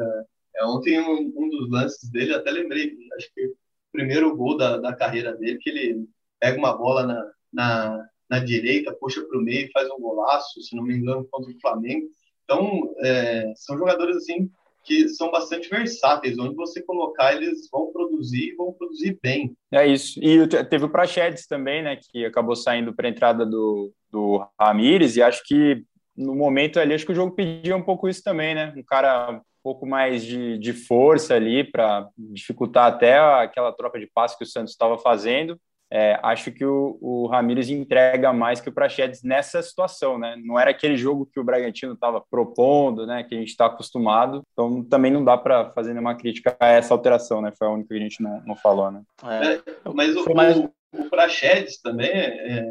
É, 0.55 0.65
ontem 0.65 0.99
um, 0.99 1.31
um 1.35 1.49
dos 1.49 1.69
lances 1.69 2.09
dele, 2.09 2.33
até 2.33 2.51
lembrei, 2.51 2.95
acho 3.17 3.33
que 3.33 3.51
primeiro 3.91 4.35
gol 4.35 4.57
da, 4.57 4.77
da 4.77 4.95
carreira 4.95 5.33
dele, 5.33 5.57
que 5.59 5.69
ele 5.69 6.05
pega 6.39 6.57
uma 6.57 6.75
bola 6.75 7.05
na, 7.05 7.31
na, 7.51 8.05
na 8.29 8.39
direita, 8.39 8.95
puxa 8.99 9.21
para 9.23 9.37
o 9.37 9.41
meio 9.41 9.67
e 9.67 9.71
faz 9.71 9.89
um 9.89 9.99
golaço, 9.99 10.61
se 10.61 10.75
não 10.75 10.83
me 10.83 10.95
engano, 10.95 11.27
contra 11.29 11.51
o 11.51 11.59
Flamengo. 11.59 12.07
Então, 12.43 12.93
é, 12.99 13.53
são 13.55 13.77
jogadores 13.77 14.17
assim 14.17 14.49
que 14.83 15.07
são 15.09 15.29
bastante 15.29 15.69
versáteis, 15.69 16.39
onde 16.39 16.55
você 16.55 16.81
colocar 16.81 17.35
eles 17.35 17.69
vão 17.71 17.91
produzir 17.91 18.49
e 18.49 18.55
vão 18.55 18.73
produzir 18.73 19.19
bem. 19.21 19.55
É 19.71 19.85
isso. 19.85 20.19
E 20.19 20.47
teve 20.65 20.85
o 20.85 20.89
Prachedes 20.89 21.45
também, 21.45 21.83
né, 21.83 21.97
que 21.97 22.25
acabou 22.25 22.55
saindo 22.55 22.93
para 22.93 23.07
a 23.07 23.11
entrada 23.11 23.45
do, 23.45 23.93
do 24.11 24.43
Ramires, 24.59 25.15
e 25.15 25.21
acho 25.21 25.43
que 25.45 25.83
no 26.15 26.35
momento 26.35 26.79
ali, 26.79 26.93
acho 26.93 27.05
que 27.05 27.11
o 27.11 27.15
jogo 27.15 27.35
pedia 27.35 27.75
um 27.75 27.83
pouco 27.83 28.09
isso 28.09 28.21
também, 28.23 28.53
né? 28.53 28.73
Um 28.75 28.83
cara 28.83 29.41
pouco 29.63 29.85
mais 29.85 30.23
de, 30.23 30.57
de 30.57 30.73
força 30.73 31.35
ali 31.35 31.63
para 31.63 32.07
dificultar 32.17 32.87
até 32.87 33.17
aquela 33.17 33.71
troca 33.71 33.99
de 33.99 34.07
passe 34.07 34.37
que 34.37 34.43
o 34.43 34.47
Santos 34.47 34.71
estava 34.71 34.97
fazendo. 34.97 35.59
É, 35.93 36.17
acho 36.23 36.53
que 36.53 36.63
o, 36.63 36.97
o 37.01 37.27
Ramires 37.27 37.69
entrega 37.69 38.31
mais 38.31 38.61
que 38.61 38.69
o 38.69 38.71
Prachedes 38.71 39.23
nessa 39.23 39.61
situação, 39.61 40.17
né? 40.17 40.37
Não 40.41 40.57
era 40.57 40.71
aquele 40.71 40.95
jogo 40.95 41.25
que 41.25 41.37
o 41.37 41.43
Bragantino 41.43 41.93
estava 41.93 42.23
propondo, 42.31 43.05
né? 43.05 43.25
Que 43.25 43.35
a 43.35 43.37
gente 43.37 43.49
está 43.49 43.65
acostumado. 43.65 44.41
Então 44.53 44.81
também 44.85 45.11
não 45.11 45.21
dá 45.21 45.37
para 45.37 45.69
fazer 45.71 45.91
nenhuma 45.91 46.15
crítica 46.15 46.55
a 46.57 46.67
essa 46.67 46.93
alteração, 46.93 47.41
né? 47.41 47.51
Foi 47.57 47.67
a 47.67 47.71
única 47.71 47.89
que 47.89 47.95
a 47.95 47.99
gente 47.99 48.23
não, 48.23 48.41
não 48.45 48.55
falou, 48.55 48.89
né? 48.89 49.01
É, 49.21 49.61
mas 49.93 50.15
o, 50.15 50.33
mais... 50.33 50.57
o, 50.57 50.71
o 50.93 51.09
Prachedes 51.09 51.81
também, 51.81 52.09
é, 52.09 52.65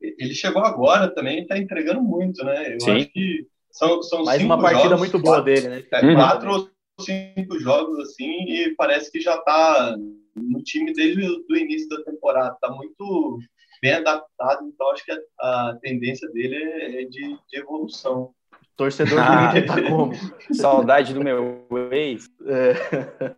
ele 0.00 0.32
chegou 0.32 0.62
agora 0.62 1.14
também, 1.14 1.42
está 1.42 1.58
entregando 1.58 2.02
muito, 2.02 2.42
né? 2.42 2.74
Eu 2.74 2.80
Sim. 2.80 2.96
acho 2.96 3.08
que 3.10 3.46
são, 3.76 4.02
são 4.02 4.24
Mais 4.24 4.42
uma 4.42 4.58
partida 4.58 4.84
jogos, 4.84 4.98
muito 5.00 5.18
boa 5.18 5.36
quatro, 5.36 5.54
dele, 5.54 5.68
né? 5.68 5.84
É, 5.92 6.06
uhum. 6.06 6.14
Quatro 6.14 6.50
ou 6.50 6.70
cinco 7.04 7.58
jogos 7.58 7.98
assim 8.00 8.44
e 8.48 8.74
parece 8.74 9.12
que 9.12 9.20
já 9.20 9.36
está 9.36 9.94
no 10.34 10.62
time 10.62 10.94
desde 10.94 11.22
o 11.22 11.56
início 11.56 11.88
da 11.90 12.02
temporada. 12.02 12.54
Está 12.54 12.70
muito 12.70 13.38
bem 13.82 13.92
adaptado, 13.92 14.66
então 14.66 14.90
acho 14.92 15.04
que 15.04 15.12
a, 15.12 15.18
a 15.40 15.78
tendência 15.82 16.26
dele 16.30 16.54
é, 16.54 17.02
é 17.02 17.04
de, 17.04 17.38
de, 17.48 17.58
evolução. 17.58 18.34
Torcedor 18.76 19.18
ah, 19.18 19.52
do 19.52 19.66
tá 19.66 19.82
como? 19.82 20.12
Saudade 20.52 21.12
do 21.12 21.22
meu 21.22 21.66
ex. 21.92 22.30
É, 22.46 23.36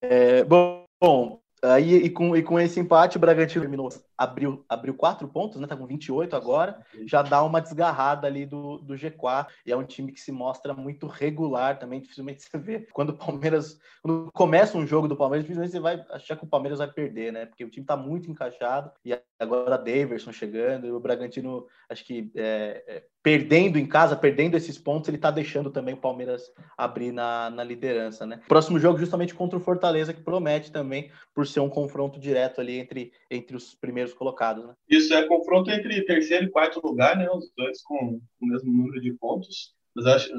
é, 0.00 0.44
bom, 0.44 0.84
bom, 1.02 1.41
Aí, 1.64 1.94
e, 1.94 2.10
com, 2.10 2.36
e 2.36 2.42
com 2.42 2.58
esse 2.58 2.80
empate, 2.80 3.16
o 3.16 3.20
Bragantino 3.20 3.60
terminou, 3.60 3.88
abriu, 4.18 4.64
abriu 4.68 4.94
quatro 4.94 5.28
pontos, 5.28 5.60
né? 5.60 5.66
Tá 5.68 5.76
com 5.76 5.86
28 5.86 6.34
agora, 6.34 6.84
já 7.06 7.22
dá 7.22 7.40
uma 7.44 7.60
desgarrada 7.60 8.26
ali 8.26 8.44
do, 8.44 8.78
do 8.78 8.94
G4. 8.94 9.46
E 9.64 9.70
é 9.70 9.76
um 9.76 9.84
time 9.84 10.10
que 10.10 10.20
se 10.20 10.32
mostra 10.32 10.74
muito 10.74 11.06
regular 11.06 11.78
também. 11.78 12.00
Dificilmente 12.00 12.42
você 12.50 12.58
vê 12.58 12.80
quando 12.92 13.10
o 13.10 13.16
Palmeiras. 13.16 13.78
Quando 14.02 14.32
começa 14.32 14.76
um 14.76 14.84
jogo 14.84 15.06
do 15.06 15.16
Palmeiras, 15.16 15.44
dificilmente 15.44 15.72
você 15.72 15.78
vai 15.78 16.04
achar 16.10 16.36
que 16.36 16.44
o 16.44 16.48
Palmeiras 16.48 16.80
vai 16.80 16.90
perder, 16.90 17.32
né? 17.32 17.46
Porque 17.46 17.64
o 17.64 17.70
time 17.70 17.86
tá 17.86 17.96
muito 17.96 18.28
encaixado. 18.28 18.90
E 19.04 19.16
agora 19.38 19.78
Daverson 19.78 20.32
chegando, 20.32 20.88
e 20.88 20.90
o 20.90 20.98
Bragantino, 20.98 21.66
acho 21.88 22.04
que 22.04 22.32
é, 22.34 22.84
é, 22.88 23.04
perdendo 23.22 23.78
em 23.78 23.86
casa, 23.86 24.16
perdendo 24.16 24.56
esses 24.56 24.76
pontos, 24.76 25.08
ele 25.08 25.18
tá 25.18 25.30
deixando 25.30 25.70
também 25.70 25.94
o 25.94 26.00
Palmeiras 26.00 26.52
abrir 26.76 27.12
na, 27.12 27.48
na 27.50 27.62
liderança, 27.62 28.26
né? 28.26 28.40
Próximo 28.48 28.78
jogo, 28.78 28.98
justamente 28.98 29.34
contra 29.34 29.56
o 29.56 29.62
Fortaleza, 29.62 30.12
que 30.12 30.20
promete 30.20 30.72
também, 30.72 31.10
por 31.32 31.46
ser 31.46 31.60
um 31.60 31.68
confronto 31.68 32.18
direto 32.18 32.60
ali 32.60 32.78
entre, 32.78 33.12
entre 33.30 33.56
os 33.56 33.74
primeiros 33.74 34.12
colocados, 34.12 34.66
né? 34.66 34.74
Isso 34.88 35.14
é 35.14 35.26
confronto 35.26 35.70
entre 35.70 36.04
terceiro 36.04 36.46
e 36.46 36.50
quarto 36.50 36.80
lugar, 36.84 37.16
né? 37.16 37.30
Os 37.30 37.52
dois 37.56 37.80
com, 37.82 38.20
com 38.38 38.46
o 38.46 38.48
mesmo 38.48 38.72
número 38.72 39.00
de 39.00 39.12
pontos. 39.14 39.74
Mas 39.94 40.06
acho, 40.06 40.32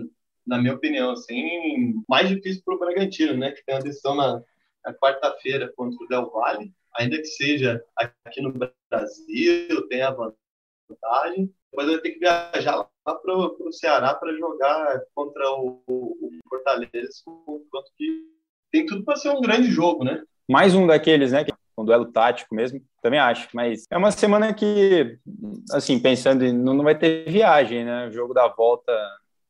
na 0.46 0.58
minha 0.58 0.74
opinião, 0.74 1.12
assim, 1.12 1.94
mais 2.10 2.28
difícil 2.28 2.62
para 2.66 2.76
o 2.76 2.80
Bragantino, 2.80 3.38
né? 3.38 3.52
Que 3.52 3.64
tem 3.66 3.76
a 3.76 3.80
decisão 3.80 4.16
na, 4.16 4.42
na 4.86 4.94
quarta-feira 4.94 5.72
contra 5.76 6.04
o 6.04 6.08
Del 6.08 6.30
Valle, 6.30 6.74
ainda 6.98 7.18
que 7.18 7.26
seja 7.26 7.82
aqui 7.98 8.42
no 8.42 8.52
Brasil, 8.52 9.88
tem 9.88 10.02
a 10.02 10.12
vantagem 10.12 10.43
depois 11.72 11.88
vai 11.88 11.98
ter 12.00 12.12
que 12.12 12.20
viajar 12.20 12.76
lá 12.78 13.16
para 13.16 13.36
o 13.36 13.72
Ceará 13.72 14.14
para 14.14 14.34
jogar 14.38 15.02
contra 15.14 15.50
o, 15.52 15.82
o 15.88 16.30
Fortaleza, 16.48 17.10
quanto 17.70 17.92
que 17.98 18.24
tem 18.72 18.86
tudo 18.86 19.04
para 19.04 19.16
ser 19.16 19.30
um 19.30 19.42
grande 19.42 19.70
jogo, 19.70 20.04
né? 20.04 20.24
Mais 20.50 20.76
um 20.76 20.88
daqueles, 20.88 21.32
né? 21.32 21.46
Um 21.78 21.86
duelo 21.86 22.12
tático 22.12 22.54
mesmo, 22.54 22.82
também 23.02 23.20
acho. 23.20 23.48
Mas 23.54 23.86
é 23.90 23.98
uma 23.98 24.12
semana 24.12 24.54
que, 24.54 25.18
assim, 25.72 26.00
pensando 26.00 26.44
em. 26.44 26.54
Não 26.54 26.84
vai 26.84 26.98
ter 26.98 27.30
viagem, 27.30 27.84
né? 27.84 28.08
O 28.08 28.12
jogo 28.12 28.34
da 28.34 28.48
volta 28.48 28.92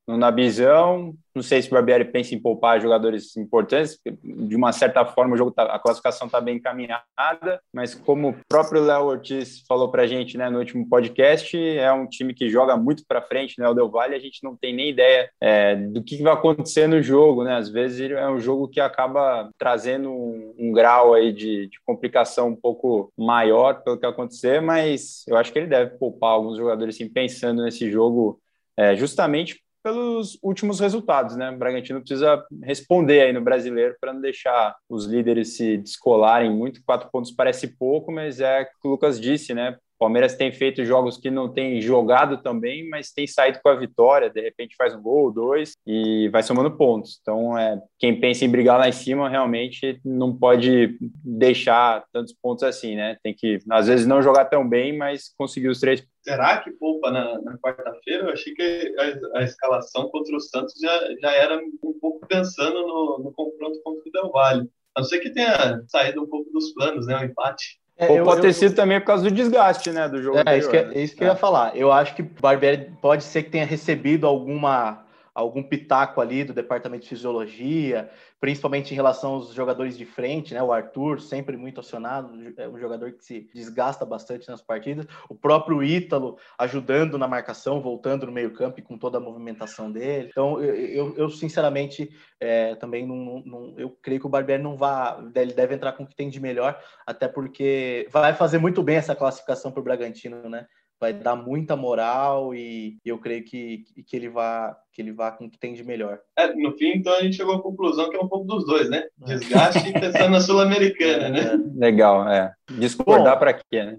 no 0.07 0.17
Nabizão, 0.17 1.13
não 1.33 1.41
sei 1.41 1.61
se 1.61 1.67
o 1.69 1.71
Barbieri 1.71 2.05
pensa 2.05 2.35
em 2.35 2.39
poupar 2.39 2.79
jogadores 2.79 3.35
importantes, 3.37 3.97
de 4.03 4.55
uma 4.55 4.71
certa 4.71 5.05
forma 5.05 5.33
o 5.33 5.37
jogo 5.37 5.51
tá, 5.51 5.63
a 5.63 5.79
classificação 5.79 6.27
está 6.27 6.39
bem 6.39 6.57
encaminhada, 6.57 7.61
mas 7.73 7.95
como 7.95 8.29
o 8.29 8.35
próprio 8.47 8.83
Léo 8.83 9.05
Ortiz 9.05 9.63
falou 9.67 9.89
para 9.89 10.03
a 10.03 10.07
gente 10.07 10.37
né, 10.37 10.49
no 10.49 10.59
último 10.59 10.87
podcast, 10.87 11.57
é 11.57 11.91
um 11.91 12.07
time 12.07 12.33
que 12.33 12.49
joga 12.49 12.77
muito 12.77 13.03
para 13.07 13.21
frente, 13.21 13.59
né, 13.59 13.67
o 13.67 13.73
Del 13.73 13.89
Valle, 13.89 14.15
a 14.15 14.19
gente 14.19 14.43
não 14.43 14.55
tem 14.55 14.73
nem 14.73 14.89
ideia 14.89 15.29
é, 15.41 15.75
do 15.75 16.03
que 16.03 16.21
vai 16.21 16.33
acontecer 16.33 16.87
no 16.87 17.01
jogo, 17.01 17.43
né, 17.43 17.55
às 17.55 17.69
vezes 17.69 18.11
é 18.11 18.29
um 18.29 18.39
jogo 18.39 18.67
que 18.67 18.79
acaba 18.79 19.49
trazendo 19.57 20.11
um, 20.11 20.53
um 20.59 20.71
grau 20.71 21.13
aí 21.13 21.31
de, 21.31 21.67
de, 21.67 21.79
complicação 21.85 22.49
um 22.49 22.55
pouco 22.55 23.11
maior 23.17 23.83
pelo 23.83 23.97
que 23.97 24.05
acontecer, 24.05 24.61
mas 24.61 25.23
eu 25.27 25.37
acho 25.37 25.51
que 25.51 25.59
ele 25.59 25.67
deve 25.67 25.97
poupar 25.97 26.31
alguns 26.31 26.57
jogadores 26.57 26.95
assim, 26.95 27.09
pensando 27.09 27.63
nesse 27.63 27.89
jogo 27.89 28.39
é, 28.77 28.95
justamente 28.95 29.62
pelos 29.83 30.39
últimos 30.41 30.79
resultados, 30.79 31.35
né? 31.35 31.51
O 31.51 31.57
Bragantino 31.57 31.99
precisa 31.99 32.43
responder 32.63 33.21
aí 33.21 33.33
no 33.33 33.41
brasileiro 33.41 33.95
para 33.99 34.13
não 34.13 34.21
deixar 34.21 34.75
os 34.89 35.05
líderes 35.05 35.57
se 35.57 35.77
descolarem 35.77 36.49
muito. 36.49 36.81
Quatro 36.85 37.09
pontos 37.11 37.31
parece 37.31 37.67
pouco, 37.67 38.11
mas 38.11 38.39
é 38.39 38.61
o 38.61 38.65
que 38.65 38.87
o 38.87 38.91
Lucas 38.91 39.19
disse, 39.19 39.53
né? 39.53 39.77
Palmeiras 39.99 40.35
tem 40.35 40.51
feito 40.51 40.83
jogos 40.83 41.17
que 41.17 41.31
não 41.31 41.47
tem 41.47 41.81
jogado 41.81 42.41
também, 42.41 42.87
mas 42.89 43.11
tem 43.11 43.25
saído 43.25 43.59
com 43.61 43.69
a 43.69 43.75
vitória, 43.75 44.29
de 44.29 44.41
repente 44.41 44.75
faz 44.75 44.93
um 44.93 45.01
gol, 45.01 45.31
dois 45.31 45.73
e 45.85 46.29
vai 46.29 46.43
somando 46.43 46.75
pontos. 46.75 47.19
Então, 47.21 47.57
é, 47.57 47.81
quem 47.97 48.19
pensa 48.19 48.45
em 48.45 48.49
brigar 48.49 48.79
lá 48.79 48.87
em 48.87 48.91
cima 48.91 49.29
realmente 49.29 49.99
não 50.03 50.35
pode 50.35 50.97
deixar 51.23 52.03
tantos 52.11 52.33
pontos 52.33 52.63
assim, 52.63 52.95
né? 52.95 53.17
Tem 53.23 53.33
que, 53.33 53.59
às 53.69 53.87
vezes, 53.87 54.05
não 54.05 54.21
jogar 54.21 54.45
tão 54.45 54.67
bem, 54.67 54.97
mas 54.97 55.33
conseguir 55.37 55.69
os 55.69 55.79
três. 55.79 56.05
Será 56.21 56.57
que 56.59 56.71
poupa 56.71 57.11
na, 57.11 57.41
na 57.41 57.57
quarta-feira? 57.57 58.23
Eu 58.23 58.31
achei 58.31 58.53
que 58.53 58.95
a, 58.97 59.39
a, 59.39 59.43
escalação 59.43 60.09
contra 60.09 60.35
o 60.35 60.39
Santos 60.39 60.73
já, 60.81 60.99
já 61.21 61.31
era 61.33 61.57
um 61.57 61.99
pouco 61.99 62.25
pensando 62.27 62.81
no, 62.81 63.19
no 63.25 63.33
confronto 63.33 63.81
contra 63.83 64.07
o 64.07 64.11
Del 64.11 64.31
Valle. 64.31 64.69
A 64.95 65.01
não 65.01 65.07
ser 65.07 65.19
que 65.19 65.31
tenha 65.31 65.81
saído 65.87 66.23
um 66.23 66.27
pouco 66.27 66.49
dos 66.51 66.71
planos, 66.73 67.07
né? 67.07 67.17
O 67.17 67.23
empate. 67.25 67.82
É, 67.97 68.09
Ou 68.09 68.17
eu, 68.17 68.23
pode 68.23 68.37
eu, 68.37 68.41
ter 68.43 68.53
sido 68.53 68.75
também 68.75 68.99
por 68.99 69.05
causa 69.07 69.23
do 69.23 69.31
desgaste, 69.31 69.91
né, 69.91 70.09
do 70.09 70.21
jogo. 70.21 70.37
É, 70.37 70.41
anterior, 70.41 70.59
isso 70.59 70.69
que, 70.69 70.77
é, 70.77 70.85
né? 70.85 70.93
isso 70.95 71.15
que 71.15 71.23
eu 71.23 71.27
ia 71.27 71.35
falar. 71.35 71.75
Eu 71.75 71.91
acho 71.91 72.15
que 72.15 72.21
o 72.21 72.29
Barbieri 72.41 72.91
pode 73.01 73.23
ser 73.23 73.43
que 73.43 73.51
tenha 73.51 73.65
recebido 73.65 74.25
alguma, 74.25 75.02
algum 75.33 75.63
pitaco 75.63 76.21
ali 76.21 76.43
do 76.43 76.53
departamento 76.53 77.03
de 77.03 77.09
fisiologia, 77.09 78.09
principalmente 78.39 78.91
em 78.91 78.95
relação 78.95 79.33
aos 79.33 79.53
jogadores 79.53 79.97
de 79.97 80.05
frente, 80.05 80.53
né? 80.53 80.61
O 80.61 80.71
Arthur, 80.71 81.19
sempre 81.19 81.57
muito 81.57 81.79
acionado, 81.79 82.31
é 82.57 82.67
um 82.67 82.77
jogador 82.77 83.11
que 83.13 83.23
se 83.23 83.49
desgasta 83.53 84.05
bastante 84.05 84.47
nas 84.49 84.61
partidas. 84.61 85.07
O 85.27 85.33
próprio 85.33 85.83
Ítalo 85.83 86.37
ajudando 86.59 87.17
na 87.17 87.27
marcação, 87.27 87.81
voltando 87.81 88.25
no 88.25 88.31
meio-campo 88.31 88.81
com 88.83 88.97
toda 88.97 89.17
a 89.17 89.21
movimentação 89.21 89.91
dele. 89.91 90.27
Então, 90.29 90.61
eu, 90.61 90.75
eu, 90.75 91.15
eu 91.15 91.29
sinceramente 91.29 92.09
é, 92.39 92.75
também 92.75 93.07
não, 93.07 93.41
não, 93.45 93.73
eu 93.77 93.89
creio 94.01 94.19
que 94.19 94.27
o 94.27 94.29
Barbieri 94.29 94.61
não 94.61 94.75
vai, 94.75 95.17
ele 95.35 95.53
deve 95.53 95.73
entrar 95.73 95.93
com 95.93 96.03
o 96.03 96.07
que 96.07 96.15
tem 96.15 96.29
de 96.29 96.39
melhor, 96.39 96.79
até 97.05 97.27
porque 97.27 98.07
vai 98.11 98.33
fazer 98.33 98.57
muito 98.57 98.83
bem 98.83 98.97
essa 98.97 99.15
classificação 99.15 99.71
para 99.71 99.81
o 99.81 99.83
Bragantino, 99.83 100.49
né? 100.49 100.67
Vai 101.03 101.11
dar 101.11 101.35
muita 101.35 101.75
moral 101.75 102.55
e 102.55 102.97
eu 103.03 103.17
creio 103.17 103.43
que, 103.43 103.83
que 104.07 104.15
ele 104.15 104.29
vá 104.29 104.73
que 104.93 105.01
ele 105.01 105.11
vá 105.11 105.31
com 105.31 105.45
o 105.45 105.49
que 105.49 105.57
tem 105.57 105.73
de 105.73 105.83
melhor. 105.83 106.19
É, 106.37 106.53
no 106.53 106.71
fim, 106.77 106.93
então 106.93 107.13
a 107.13 107.21
gente 107.21 107.35
chegou 107.35 107.55
à 107.55 107.61
conclusão 107.61 108.09
que 108.09 108.15
é 108.15 108.19
um 108.19 108.27
pouco 108.27 108.45
dos 108.45 108.65
dois, 108.65 108.89
né? 108.89 109.03
É. 109.23 109.25
Desgaste 109.25 109.89
e 109.89 109.91
pensando 109.91 110.29
na 110.29 110.39
Sul-Americana, 110.39 111.29
né? 111.29 111.59
Legal, 111.75 112.29
é. 112.29 112.53
Discordar 112.71 113.37
para 113.37 113.53
quê, 113.53 113.83
né? 113.83 113.97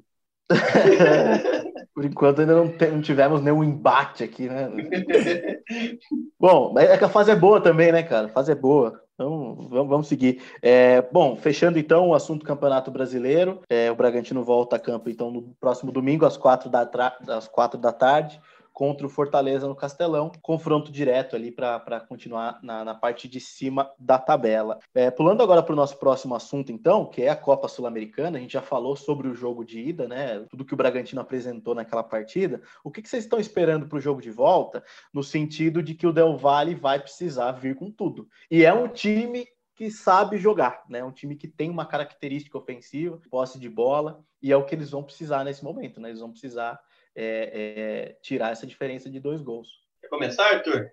Por 1.94 2.04
enquanto 2.04 2.40
ainda 2.40 2.54
não, 2.56 2.64
não, 2.64 3.00
tivemos 3.00 3.40
nenhum 3.40 3.62
embate 3.62 4.24
aqui, 4.24 4.48
né? 4.48 4.68
Bom, 6.38 6.74
é 6.76 6.98
que 6.98 7.04
a 7.04 7.08
fase 7.08 7.30
é 7.30 7.36
boa 7.36 7.60
também, 7.60 7.92
né, 7.92 8.02
cara? 8.02 8.26
A 8.26 8.30
fase 8.30 8.50
é 8.50 8.54
boa. 8.54 9.00
Então, 9.14 9.54
vamos, 9.70 9.88
vamos 9.88 10.08
seguir. 10.08 10.42
É, 10.60 11.00
bom, 11.00 11.36
fechando 11.36 11.78
então 11.78 12.08
o 12.08 12.14
assunto 12.14 12.40
do 12.40 12.46
Campeonato 12.46 12.90
Brasileiro. 12.90 13.60
É, 13.70 13.90
o 13.90 13.94
Bragantino 13.94 14.42
volta 14.42 14.74
a 14.74 14.78
campo 14.78 15.08
então 15.08 15.30
no 15.30 15.54
próximo 15.60 15.92
domingo, 15.92 16.26
às 16.26 16.36
quatro 16.36 16.68
da, 16.68 16.90
às 17.28 17.46
quatro 17.46 17.78
da 17.78 17.92
tarde 17.92 18.40
contra 18.74 19.06
o 19.06 19.10
Fortaleza 19.10 19.68
no 19.68 19.76
Castelão, 19.76 20.32
confronto 20.42 20.90
direto 20.90 21.36
ali 21.36 21.52
para 21.52 22.00
continuar 22.00 22.58
na, 22.60 22.84
na, 22.84 22.94
parte 22.94 23.28
de 23.28 23.38
cima 23.38 23.88
da 23.96 24.18
tabela. 24.18 24.80
É, 24.92 25.12
pulando 25.12 25.44
agora 25.44 25.62
para 25.62 25.72
o 25.72 25.76
nosso 25.76 25.96
próximo 25.96 26.34
assunto, 26.34 26.72
então, 26.72 27.06
que 27.06 27.22
é 27.22 27.28
a 27.30 27.36
Copa 27.36 27.68
Sul-Americana, 27.68 28.36
a 28.36 28.40
gente 28.40 28.54
já 28.54 28.60
falou 28.60 28.96
sobre 28.96 29.28
o 29.28 29.34
jogo 29.34 29.64
de 29.64 29.78
ida, 29.78 30.08
né? 30.08 30.44
Tudo 30.50 30.64
que 30.64 30.74
o 30.74 30.76
Bragantino 30.76 31.20
apresentou 31.20 31.72
naquela 31.72 32.02
partida. 32.02 32.60
O 32.82 32.90
que, 32.90 33.00
que 33.00 33.08
vocês 33.08 33.22
estão 33.22 33.38
esperando 33.38 33.86
para 33.86 33.96
o 33.96 34.00
jogo 34.00 34.20
de 34.20 34.32
volta, 34.32 34.82
no 35.12 35.22
sentido 35.22 35.80
de 35.80 35.94
que 35.94 36.06
o 36.06 36.12
Del 36.12 36.36
Valle 36.36 36.74
vai 36.74 36.98
precisar 36.98 37.52
vir 37.52 37.76
com 37.76 37.92
tudo? 37.92 38.28
E 38.50 38.64
é 38.64 38.74
um 38.74 38.88
time 38.88 39.46
que 39.76 39.88
sabe 39.88 40.36
jogar, 40.36 40.82
né? 40.88 41.04
Um 41.04 41.12
time 41.12 41.36
que 41.36 41.46
tem 41.46 41.70
uma 41.70 41.86
característica 41.86 42.58
ofensiva, 42.58 43.20
posse 43.30 43.58
de 43.58 43.68
bola, 43.68 44.24
e 44.42 44.50
é 44.50 44.56
o 44.56 44.64
que 44.64 44.74
eles 44.74 44.90
vão 44.90 45.02
precisar 45.02 45.44
nesse 45.44 45.62
momento, 45.62 46.00
né? 46.00 46.08
Eles 46.08 46.20
vão 46.20 46.30
precisar 46.30 46.80
é, 47.16 48.12
é, 48.14 48.16
tirar 48.22 48.52
essa 48.52 48.66
diferença 48.66 49.10
de 49.10 49.20
dois 49.20 49.42
gols. 49.42 49.68
Quer 50.00 50.08
começar, 50.08 50.44
Arthur? 50.44 50.90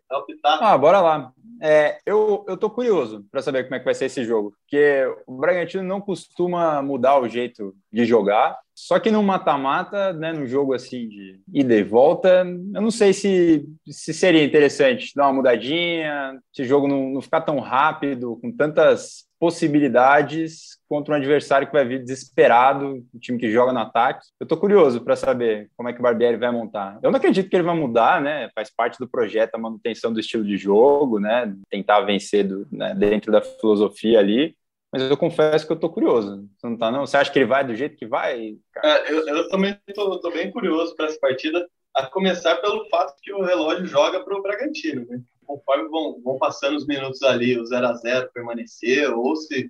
Ah, 0.62 0.78
bora 0.78 1.02
lá. 1.02 1.34
É, 1.62 2.00
eu, 2.06 2.46
eu 2.48 2.58
tô 2.58 2.70
curioso 2.70 3.26
para 3.30 3.42
saber 3.42 3.64
como 3.64 3.76
é 3.76 3.80
que 3.80 3.86
vai 3.86 3.94
ser 3.94 4.06
esse 4.06 4.24
jogo, 4.24 4.52
porque 4.52 5.04
o 5.28 5.38
Bragantino 5.38 5.84
não 5.84 6.02
costuma 6.02 6.82
mudar 6.82 7.20
o 7.20 7.28
jeito 7.28 7.76
de 7.92 8.06
jogar, 8.06 8.58
só 8.74 9.00
que 9.00 9.12
no 9.12 9.22
mata-mata, 9.22 10.12
né, 10.14 10.34
no 10.34 10.48
jogo 10.48 10.74
assim 10.74 11.08
de 11.08 11.40
ida 11.54 11.76
e 11.76 11.84
volta, 11.84 12.40
eu 12.40 12.82
não 12.82 12.90
sei 12.90 13.14
se, 13.14 13.64
se 13.86 14.12
seria 14.12 14.44
interessante 14.44 15.14
dar 15.16 15.28
uma 15.28 15.34
mudadinha, 15.34 16.40
esse 16.52 16.68
jogo 16.68 16.88
não, 16.88 17.12
não 17.12 17.22
ficar 17.22 17.42
tão 17.42 17.60
rápido, 17.60 18.40
com 18.42 18.52
tantas 18.52 19.26
possibilidades 19.40 20.80
contra 20.92 21.14
um 21.14 21.18
adversário 21.18 21.68
que 21.68 21.72
vai 21.72 21.86
vir 21.86 22.04
desesperado, 22.04 22.86
um 23.16 23.18
time 23.18 23.38
que 23.38 23.50
joga 23.50 23.72
no 23.72 23.80
ataque. 23.80 24.28
Eu 24.38 24.44
estou 24.44 24.58
curioso 24.58 25.00
para 25.00 25.16
saber 25.16 25.70
como 25.78 25.88
é 25.88 25.94
que 25.94 26.00
o 26.00 26.02
Barbieri 26.02 26.36
vai 26.36 26.52
montar. 26.52 27.00
Eu 27.02 27.10
não 27.10 27.18
acredito 27.18 27.50
que 27.50 27.56
ele 27.56 27.64
vai 27.64 27.74
mudar, 27.74 28.22
né? 28.22 28.50
Faz 28.54 28.70
parte 28.70 29.00
do 29.00 29.08
projeto 29.08 29.56
a 29.56 29.58
manutenção 29.58 30.12
do 30.12 30.20
estilo 30.20 30.44
de 30.44 30.58
jogo, 30.58 31.18
né? 31.18 31.56
Tentar 31.70 32.02
vencer 32.02 32.46
do, 32.46 32.68
né? 32.70 32.94
dentro 32.94 33.32
da 33.32 33.42
filosofia 33.42 34.20
ali. 34.20 34.54
Mas 34.92 35.04
eu 35.04 35.16
confesso 35.16 35.66
que 35.66 35.72
eu 35.72 35.76
estou 35.76 35.90
curioso. 35.90 36.46
Você 36.58 36.68
não 36.68 36.78
tá, 36.78 36.92
não? 36.92 37.08
Você 37.08 37.16
acha 37.16 37.32
que 37.32 37.40
ele 37.40 37.46
vai 37.46 37.66
do 37.66 37.74
jeito 37.74 37.96
que 37.96 38.06
vai? 38.06 38.58
É, 38.84 39.14
eu, 39.14 39.26
eu, 39.30 39.48
também 39.48 39.80
estou 39.88 40.34
bem 40.34 40.52
curioso 40.52 40.94
para 40.98 41.06
essa 41.06 41.18
partida, 41.22 41.66
a 41.96 42.06
começar 42.08 42.58
pelo 42.58 42.86
fato 42.90 43.16
que 43.22 43.32
o 43.32 43.46
relógio 43.46 43.86
joga 43.86 44.26
para 44.26 44.38
o 44.38 44.42
Bragantino. 44.42 45.06
Né? 45.08 45.22
conforme 45.46 45.90
vão, 45.90 46.22
vão 46.24 46.38
passando 46.38 46.78
os 46.78 46.88
minutos 46.88 47.22
ali, 47.24 47.60
o 47.60 47.66
0 47.66 47.88
a 47.88 47.94
0 47.94 48.30
permaneceu, 48.34 49.20
ou 49.20 49.36
se 49.36 49.70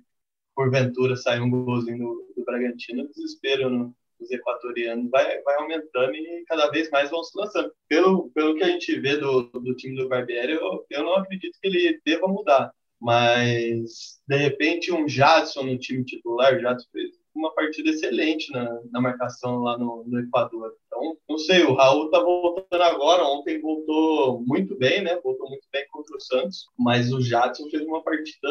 porventura 0.54 1.16
sair 1.16 1.40
um 1.40 1.50
golzinho 1.50 1.98
do, 1.98 2.34
do 2.36 2.44
Bragantino, 2.44 3.04
o 3.04 3.08
desespero 3.08 3.70
no, 3.70 3.94
dos 4.22 4.30
equatorianos 4.30 5.10
vai, 5.10 5.40
vai 5.42 5.56
aumentando 5.56 6.14
e 6.14 6.44
cada 6.46 6.70
vez 6.70 6.90
mais 6.90 7.10
vão 7.10 7.22
se 7.22 7.36
lançando. 7.36 7.72
Pelo, 7.88 8.30
pelo 8.30 8.54
que 8.54 8.62
a 8.62 8.68
gente 8.68 8.98
vê 9.00 9.16
do, 9.16 9.42
do 9.42 9.74
time 9.74 9.96
do 9.96 10.08
Barbieri, 10.08 10.52
eu, 10.52 10.86
eu 10.88 11.02
não 11.02 11.16
acredito 11.16 11.58
que 11.60 11.68
ele 11.68 12.00
deva 12.04 12.26
mudar. 12.28 12.72
Mas, 13.00 14.20
de 14.28 14.36
repente, 14.36 14.92
um 14.92 15.08
Jadson 15.08 15.64
no 15.64 15.78
time 15.78 16.04
titular, 16.04 16.54
o 16.54 16.60
Jadson 16.60 16.88
fez 16.92 17.21
uma 17.34 17.54
partida 17.54 17.90
excelente 17.90 18.52
na, 18.52 18.80
na 18.90 19.00
marcação 19.00 19.60
lá 19.60 19.78
no, 19.78 20.04
no, 20.06 20.20
Equador. 20.20 20.74
Então, 20.86 21.16
não 21.28 21.38
sei, 21.38 21.64
o 21.64 21.74
Raul 21.74 22.10
tá 22.10 22.20
voltando 22.20 22.82
agora, 22.82 23.24
ontem 23.24 23.60
voltou 23.60 24.42
muito 24.46 24.76
bem, 24.76 25.02
né? 25.02 25.18
Voltou 25.22 25.48
muito 25.48 25.66
bem 25.72 25.84
contra 25.90 26.16
o 26.16 26.20
Santos, 26.20 26.66
mas 26.78 27.12
o 27.12 27.20
Jadson 27.20 27.68
fez 27.70 27.82
uma 27.84 28.02
partida 28.02 28.48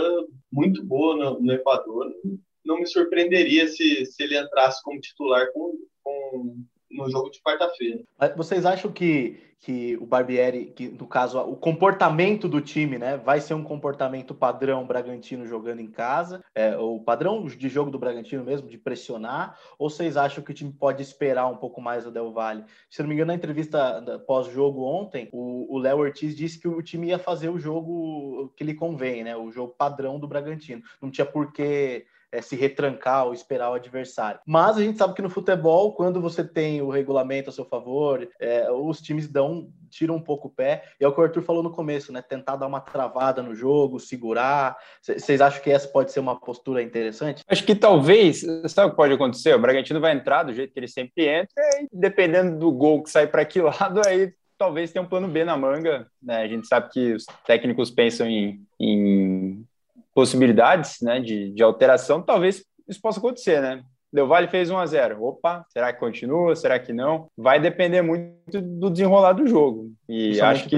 muito 0.52 0.84
boa 0.84 1.16
no, 1.16 1.40
no 1.40 1.54
Equador. 1.54 2.12
Não 2.66 2.80
me 2.80 2.88
surpreenderia 2.88 3.68
se, 3.68 4.06
se 4.06 4.24
ele 4.24 4.38
entrasse 4.38 4.82
como 4.84 5.00
titular 5.00 5.52
com, 5.54 5.78
com 6.04 6.64
no 6.94 7.10
jogo 7.10 7.30
de 7.30 7.42
quarta-feira. 7.42 8.04
Vocês 8.36 8.66
acham 8.66 8.92
que, 8.92 9.40
que 9.60 9.98
o 9.98 10.06
Barbieri, 10.06 10.66
que 10.76 10.90
no 10.90 11.08
caso 11.08 11.40
o 11.40 11.56
comportamento 11.56 12.48
do 12.48 12.62
time, 12.62 12.98
né, 12.98 13.18
vai 13.18 13.40
ser 13.40 13.54
um 13.54 13.64
comportamento 13.64 14.34
padrão 14.34 14.86
Bragantino 14.86 15.46
jogando 15.46 15.80
em 15.80 15.90
casa, 15.90 16.44
é, 16.54 16.76
o 16.78 17.00
padrão 17.00 17.46
de 17.46 17.70
jogo 17.70 17.92
do 17.92 18.00
Bragantino 18.00 18.44
mesmo, 18.44 18.68
de 18.68 18.78
pressionar, 18.78 19.58
ou 19.78 19.90
vocês 19.90 20.18
acham 20.18 20.44
que 20.44 20.52
o 20.52 20.54
time 20.54 20.72
pode 20.72 21.02
esperar 21.02 21.48
um 21.48 21.58
pouco 21.58 21.82
mais 21.82 22.06
o 22.06 22.12
Del 22.12 22.32
Valle? 22.32 22.66
Se 22.90 23.02
não 23.02 23.10
me 23.10 23.16
engano, 23.16 23.30
na 23.30 23.36
entrevista 23.36 24.02
pós-jogo 24.28 24.84
ontem, 24.84 25.30
o 25.32 25.78
Léo 25.78 26.00
Ortiz 26.00 26.36
disse 26.36 26.60
que 26.60 26.68
o 26.68 26.82
time 26.82 27.08
ia 27.08 27.20
fazer 27.20 27.50
o 27.50 27.60
jogo 27.60 28.54
que 28.56 28.64
lhe 28.64 28.74
convém, 28.74 29.24
né, 29.24 29.36
o 29.36 29.52
jogo 29.52 29.76
padrão 29.78 30.20
do 30.20 30.28
Bragantino. 30.28 30.82
Não 31.02 31.10
tinha 31.10 31.26
por 31.26 31.52
que 31.52 32.06
é, 32.32 32.42
se 32.42 32.56
retrancar 32.56 33.26
ou 33.26 33.34
esperar 33.34 33.70
o 33.72 33.74
adversário. 33.74 34.40
Mas 34.46 34.78
a 34.78 34.82
gente 34.82 34.98
sabe 34.98 35.14
que 35.14 35.22
no 35.22 35.30
futebol, 35.30 35.94
quando 35.94 36.22
você 36.22 36.44
tem 36.44 36.82
o 36.82 36.90
regulamento 36.90 37.50
a 37.50 37.54
seu 37.54 37.66
favor, 37.66 38.28
é, 38.40 38.72
os 38.72 39.02
times 39.02 39.28
dão 39.28 39.70
tiram 39.92 40.16
um 40.16 40.22
pouco 40.22 40.48
o 40.48 40.52
pé. 40.52 40.84
E 41.00 41.04
é 41.04 41.08
o 41.08 41.14
que 41.14 41.20
o 41.20 41.24
Arthur 41.24 41.44
falou 41.44 41.62
no 41.62 41.72
começo, 41.72 42.14
né? 42.14 42.22
Tentar 42.22 42.56
dar 42.56 42.66
uma 42.66 42.80
travada 42.80 43.44
no 43.44 43.54
jogo, 43.54 44.00
segurar. 44.00 44.78
Vocês 45.02 45.42
acham 45.42 45.62
que 45.62 45.70
essa 45.70 45.88
pode 45.88 46.12
ser 46.12 46.22
uma 46.22 46.40
postura 46.40 46.82
interessante? 46.82 47.44
Acho 47.46 47.66
que 47.66 47.76
talvez, 47.76 48.40
sabe 48.68 48.88
o 48.88 48.92
que 48.92 48.96
pode 48.96 49.14
acontecer? 49.14 49.54
O 49.54 49.60
Bragantino 49.60 50.00
vai 50.00 50.14
entrar 50.14 50.44
do 50.44 50.54
jeito 50.54 50.74
que 50.74 50.80
ele 50.80 50.88
sempre 50.88 51.28
entra, 51.28 51.62
e 51.82 51.88
dependendo 51.92 52.58
do 52.58 52.72
gol 52.72 53.04
que 53.04 53.10
sai 53.10 53.28
para 53.28 53.44
que 53.44 53.62
lado, 53.62 54.02
aí 54.08 54.34
talvez 54.58 54.92
tenha 54.92 55.04
um 55.04 55.08
plano 55.08 55.28
B 55.28 55.44
na 55.44 55.58
manga. 55.58 56.08
Né? 56.22 56.44
A 56.44 56.48
gente 56.48 56.68
sabe 56.68 56.90
que 56.92 57.14
os 57.14 57.26
técnicos 57.46 57.90
pensam 57.90 58.28
em, 58.28 58.62
em 58.80 59.31
possibilidades 60.14 60.98
né, 61.02 61.20
de, 61.20 61.52
de 61.52 61.64
alteração, 61.64 62.22
talvez 62.22 62.64
isso 62.88 63.02
possa 63.02 63.20
acontecer, 63.20 63.62
né? 63.62 63.84
Del 64.14 64.28
Valle 64.28 64.48
fez 64.48 64.70
1 64.70 64.78
a 64.78 64.86
0 64.86 65.24
Opa, 65.24 65.66
será 65.70 65.94
que 65.94 66.00
continua? 66.00 66.54
Será 66.56 66.78
que 66.78 66.92
não? 66.92 67.28
Vai 67.38 67.62
depender 67.62 68.02
muito 68.02 68.62
do 68.62 68.90
desenrolar 68.90 69.34
do 69.34 69.48
jogo. 69.48 69.90
E 70.10 70.42
acho 70.42 70.68
que 70.68 70.78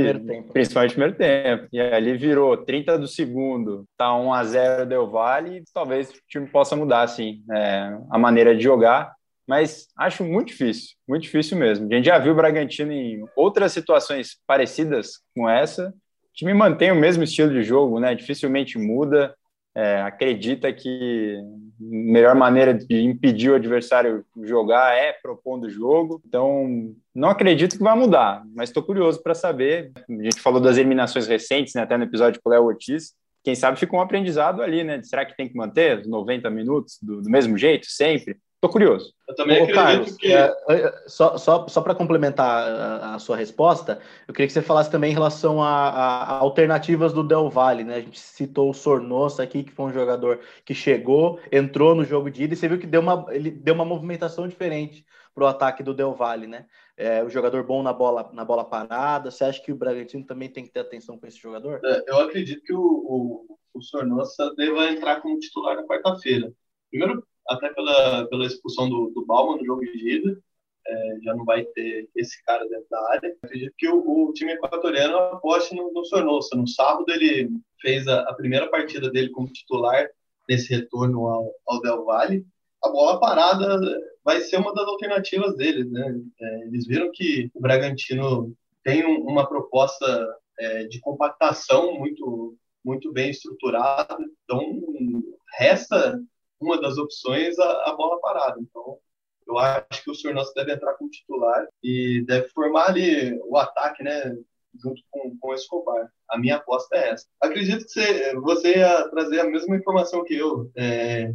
principalmente 0.51 0.91
no 0.91 0.95
primeiro 0.95 1.17
tempo. 1.17 1.67
E 1.73 1.81
ali 1.81 2.15
virou 2.15 2.55
30 2.55 2.99
do 2.99 3.07
segundo, 3.07 3.85
tá 3.97 4.15
1 4.15 4.33
a 4.33 4.43
0 4.43 4.85
Del 4.85 5.09
Valle, 5.09 5.63
talvez 5.73 6.11
o 6.11 6.13
time 6.29 6.47
possa 6.47 6.75
mudar 6.75 7.01
assim, 7.01 7.43
é, 7.51 7.97
a 8.11 8.19
maneira 8.19 8.55
de 8.55 8.61
jogar, 8.61 9.11
mas 9.47 9.87
acho 9.97 10.23
muito 10.23 10.49
difícil, 10.49 10.95
muito 11.07 11.23
difícil 11.23 11.57
mesmo. 11.57 11.87
A 11.91 11.95
gente 11.95 12.05
já 12.05 12.19
viu 12.19 12.33
o 12.33 12.35
Bragantino 12.35 12.91
em 12.91 13.25
outras 13.35 13.71
situações 13.71 14.37
parecidas 14.45 15.19
com 15.35 15.49
essa 15.49 15.93
time 16.33 16.53
mantém 16.53 16.91
o 16.91 16.95
mesmo 16.95 17.23
estilo 17.23 17.51
de 17.51 17.63
jogo, 17.63 17.99
né? 17.99 18.13
Dificilmente 18.15 18.77
muda. 18.77 19.35
É, 19.75 20.01
acredita 20.01 20.71
que 20.71 21.35
a 21.39 21.83
melhor 21.83 22.35
maneira 22.35 22.73
de 22.73 23.01
impedir 23.01 23.49
o 23.49 23.55
adversário 23.55 24.23
jogar 24.43 24.95
é 24.95 25.13
propondo 25.13 25.65
o 25.65 25.69
jogo. 25.69 26.21
Então, 26.27 26.93
não 27.13 27.29
acredito 27.29 27.77
que 27.77 27.83
vai 27.83 27.97
mudar, 27.97 28.43
mas 28.55 28.69
estou 28.69 28.83
curioso 28.83 29.21
para 29.23 29.33
saber. 29.33 29.91
A 30.07 30.23
gente 30.23 30.39
falou 30.39 30.61
das 30.61 30.77
eliminações 30.77 31.27
recentes, 31.27 31.73
né, 31.73 31.81
até 31.81 31.97
no 31.97 32.03
episódio 32.03 32.39
com 32.43 32.49
o 32.49 32.53
Léo 32.53 32.65
Ortiz. 32.65 33.13
Quem 33.43 33.55
sabe 33.55 33.79
ficou 33.79 33.99
um 33.99 34.01
aprendizado 34.01 34.61
ali, 34.61 34.83
né? 34.83 35.01
Será 35.03 35.25
que 35.25 35.35
tem 35.35 35.49
que 35.49 35.57
manter 35.57 35.99
os 35.99 36.07
90 36.07 36.49
minutos 36.49 36.97
do, 37.01 37.21
do 37.21 37.29
mesmo 37.29 37.57
jeito, 37.57 37.87
sempre? 37.87 38.37
Tô 38.63 38.69
curioso. 38.69 39.13
Eu 39.27 39.35
também 39.35 39.59
Ô, 39.59 39.63
acredito 39.63 39.83
Carlos, 39.83 40.15
que. 40.15 40.31
É, 40.31 40.55
é, 40.69 41.03
só 41.05 41.37
só, 41.37 41.67
só 41.67 41.81
para 41.81 41.93
complementar 41.93 42.65
a, 42.65 43.15
a, 43.15 43.19
sua 43.19 43.35
resposta, 43.35 43.99
eu 44.25 44.33
queria 44.33 44.47
que 44.47 44.53
você 44.53 44.61
falasse 44.61 44.89
também 44.89 45.11
em 45.11 45.13
relação 45.13 45.61
a, 45.61 45.89
a, 45.89 46.23
a, 46.23 46.37
alternativas 46.37 47.11
do 47.11 47.25
Del 47.25 47.49
Valle, 47.49 47.83
né? 47.83 47.95
A 47.95 47.99
gente 47.99 48.17
citou 48.17 48.69
o 48.69 48.73
Sornosa 48.73 49.43
aqui, 49.43 49.63
que 49.63 49.73
foi 49.73 49.87
um 49.87 49.91
jogador 49.91 50.39
que 50.63 50.73
chegou, 50.73 51.41
entrou 51.51 51.93
no 51.93 52.05
jogo 52.05 52.31
de 52.31 52.43
ida 52.43 52.53
e 52.53 52.55
você 52.55 52.69
viu 52.69 52.79
que 52.79 52.87
deu 52.87 53.01
uma, 53.01 53.25
ele 53.31 53.51
deu 53.51 53.75
uma 53.75 53.83
movimentação 53.83 54.47
diferente 54.47 55.05
para 55.35 55.43
o 55.43 55.47
ataque 55.47 55.83
do 55.83 55.93
Del 55.93 56.13
Valle, 56.13 56.47
né? 56.47 56.65
É, 56.95 57.21
o 57.21 57.29
jogador 57.29 57.65
bom 57.65 57.83
na 57.83 57.91
bola, 57.91 58.31
na 58.31 58.45
bola 58.45 58.63
parada. 58.63 59.29
Você 59.29 59.43
acha 59.43 59.61
que 59.61 59.73
o 59.73 59.77
Bragantino 59.77 60.25
também 60.25 60.47
tem 60.47 60.63
que 60.63 60.71
ter 60.71 60.79
atenção 60.79 61.19
com 61.19 61.27
esse 61.27 61.37
jogador? 61.37 61.81
É, 61.83 62.03
eu 62.07 62.19
acredito 62.21 62.63
que 62.63 62.73
o, 62.73 62.79
o, 62.79 63.57
o 63.73 63.81
Sornosa 63.81 64.55
deva 64.55 64.85
entrar 64.85 65.19
como 65.19 65.37
titular 65.37 65.75
na 65.75 65.83
quarta-feira. 65.83 66.49
Primeiro, 66.89 67.25
até 67.47 67.69
pela, 67.73 68.27
pela 68.27 68.45
expulsão 68.45 68.89
do, 68.89 69.09
do 69.09 69.25
Bauman 69.25 69.57
no 69.57 69.65
jogo 69.65 69.81
de 69.81 70.17
ida, 70.17 70.37
é, 70.85 71.17
já 71.23 71.33
não 71.35 71.45
vai 71.45 71.63
ter 71.63 72.09
esse 72.15 72.43
cara 72.43 72.67
dentro 72.67 72.87
da 72.89 73.09
área. 73.11 73.35
Acredito 73.41 73.73
que 73.77 73.87
o, 73.87 74.27
o 74.27 74.33
time 74.33 74.53
equatoriano 74.53 75.17
aposte 75.17 75.75
no, 75.75 75.91
no 75.91 76.05
Sornosa. 76.05 76.55
No 76.55 76.67
sábado, 76.67 77.05
ele 77.09 77.49
fez 77.81 78.07
a, 78.07 78.21
a, 78.21 78.33
primeira 78.33 78.69
partida 78.69 79.09
dele 79.09 79.29
como 79.29 79.51
titular 79.51 80.07
nesse 80.47 80.73
retorno 80.73 81.27
ao, 81.27 81.53
ao 81.67 81.81
Del 81.81 82.03
Valle. 82.03 82.45
A 82.83 82.89
bola 82.89 83.19
parada 83.19 83.79
vai 84.23 84.41
ser 84.41 84.57
uma 84.57 84.73
das 84.73 84.85
alternativas 84.85 85.55
deles. 85.55 85.89
Né? 85.89 86.21
É, 86.41 86.63
eles 86.67 86.85
viram 86.85 87.11
que 87.13 87.49
o 87.53 87.61
Bragantino 87.61 88.53
tem 88.83 89.05
um, 89.05 89.21
uma 89.25 89.47
proposta 89.47 90.35
é, 90.59 90.83
de 90.85 90.99
compactação 90.99 91.97
muito, 91.97 92.55
muito 92.83 93.11
bem 93.11 93.29
estruturada, 93.29 94.17
então 94.43 94.81
resta 95.57 96.19
uma 96.63 96.81
das 96.81 96.97
opções 96.97 97.57
a, 97.59 97.89
a 97.89 97.95
bola 97.95 98.19
parada. 98.19 98.59
Então, 98.59 98.97
eu 99.47 99.57
acho 99.57 100.03
que 100.03 100.11
o 100.11 100.15
senhor 100.15 100.33
Nosso 100.33 100.53
deve 100.53 100.73
entrar 100.73 100.93
como 100.93 101.09
titular 101.09 101.67
e 101.83 102.23
deve 102.25 102.47
formar 102.49 102.89
ali 102.89 103.37
o 103.43 103.57
ataque, 103.57 104.03
né? 104.03 104.35
Junto 104.81 105.01
com, 105.11 105.37
com 105.37 105.49
o 105.49 105.53
Escobar. 105.53 106.09
A 106.29 106.39
minha 106.39 106.55
aposta 106.55 106.95
é 106.95 107.09
essa. 107.09 107.27
Acredito 107.39 107.85
que 107.85 107.91
você, 107.91 108.33
você 108.35 108.77
ia 108.77 109.07
trazer 109.09 109.39
a 109.41 109.43
mesma 109.43 109.75
informação 109.75 110.23
que 110.23 110.35
eu. 110.35 110.71
É, 110.75 111.31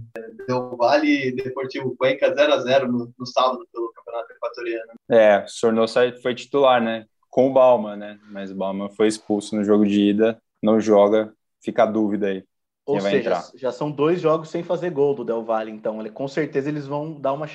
Del 0.48 0.76
Vale 0.76 1.32
Deportivo 1.32 1.94
Cuenca 1.96 2.34
0x0 2.34 2.86
no, 2.86 3.14
no 3.16 3.26
sábado 3.26 3.64
pelo 3.72 3.92
Campeonato 3.92 4.32
Equatoriano. 4.32 4.92
É, 5.08 5.44
o 5.44 5.48
Sornosa 5.48 6.12
foi 6.20 6.34
titular, 6.34 6.82
né? 6.82 7.06
Com 7.30 7.48
o 7.48 7.52
Bauman, 7.52 7.96
né? 7.96 8.18
Mas 8.30 8.50
o 8.50 8.56
Bauman 8.56 8.88
foi 8.90 9.06
expulso 9.06 9.54
no 9.54 9.62
jogo 9.62 9.86
de 9.86 10.00
ida, 10.00 10.42
não 10.60 10.80
joga, 10.80 11.32
fica 11.62 11.84
a 11.84 11.86
dúvida 11.86 12.28
aí. 12.28 12.44
Ou 12.88 13.00
seja, 13.00 13.44
já 13.54 13.70
são 13.70 13.90
dois 13.90 14.18
jogos 14.18 14.48
sem 14.48 14.62
fazer 14.62 14.88
gol 14.90 15.14
do 15.14 15.22
Del 15.22 15.44
Valle, 15.44 15.70
então 15.70 16.00
ele, 16.00 16.08
com 16.08 16.26
certeza 16.26 16.70
eles 16.70 16.86
vão 16.86 17.12
dar 17.12 17.34
uma 17.34 17.46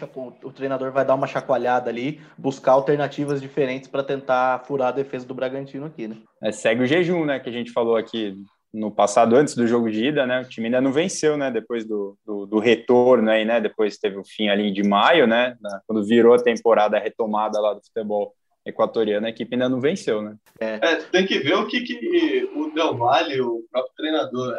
o 0.43 0.51
treinador 0.51 0.91
vai 0.91 1.03
dar 1.03 1.15
uma 1.15 1.25
chacoalhada 1.25 1.89
ali, 1.89 2.21
buscar 2.37 2.73
alternativas 2.73 3.41
diferentes 3.41 3.89
para 3.89 4.03
tentar 4.03 4.59
furar 4.65 4.89
a 4.89 4.91
defesa 4.91 5.25
do 5.25 5.33
Bragantino 5.33 5.87
aqui, 5.87 6.07
né? 6.07 6.17
É, 6.41 6.51
segue 6.51 6.83
o 6.83 6.85
jejum, 6.85 7.25
né, 7.25 7.39
que 7.39 7.49
a 7.49 7.51
gente 7.51 7.71
falou 7.71 7.95
aqui 7.95 8.35
no 8.71 8.91
passado, 8.91 9.35
antes 9.35 9.55
do 9.55 9.65
jogo 9.65 9.89
de 9.89 10.05
ida, 10.05 10.25
né, 10.25 10.41
o 10.41 10.49
time 10.49 10.67
ainda 10.67 10.81
não 10.81 10.91
venceu, 10.91 11.35
né, 11.35 11.49
depois 11.49 11.85
do, 11.85 12.15
do, 12.25 12.45
do 12.45 12.59
retorno 12.59 13.29
aí, 13.29 13.45
né, 13.45 13.59
depois 13.59 13.97
teve 13.97 14.17
o 14.17 14.23
fim 14.23 14.49
ali 14.49 14.71
de 14.71 14.83
maio, 14.83 15.25
né, 15.25 15.55
quando 15.87 16.05
virou 16.05 16.35
a 16.35 16.41
temporada, 16.41 16.97
a 16.97 16.99
retomada 16.99 17.59
lá 17.59 17.73
do 17.73 17.83
futebol 17.83 18.33
equatoriano, 18.65 19.25
a 19.25 19.29
equipe 19.29 19.53
ainda 19.53 19.67
não 19.67 19.79
venceu, 19.79 20.21
né? 20.21 20.35
É, 20.59 20.79
é 20.81 20.95
tem 20.95 21.25
que 21.25 21.39
ver 21.39 21.55
o 21.55 21.67
que, 21.67 21.81
que 21.81 22.49
o 22.55 22.71
Del 22.73 22.95
Valle, 22.97 23.41
o 23.41 23.63
próprio 23.69 23.93
treinador, 23.95 24.55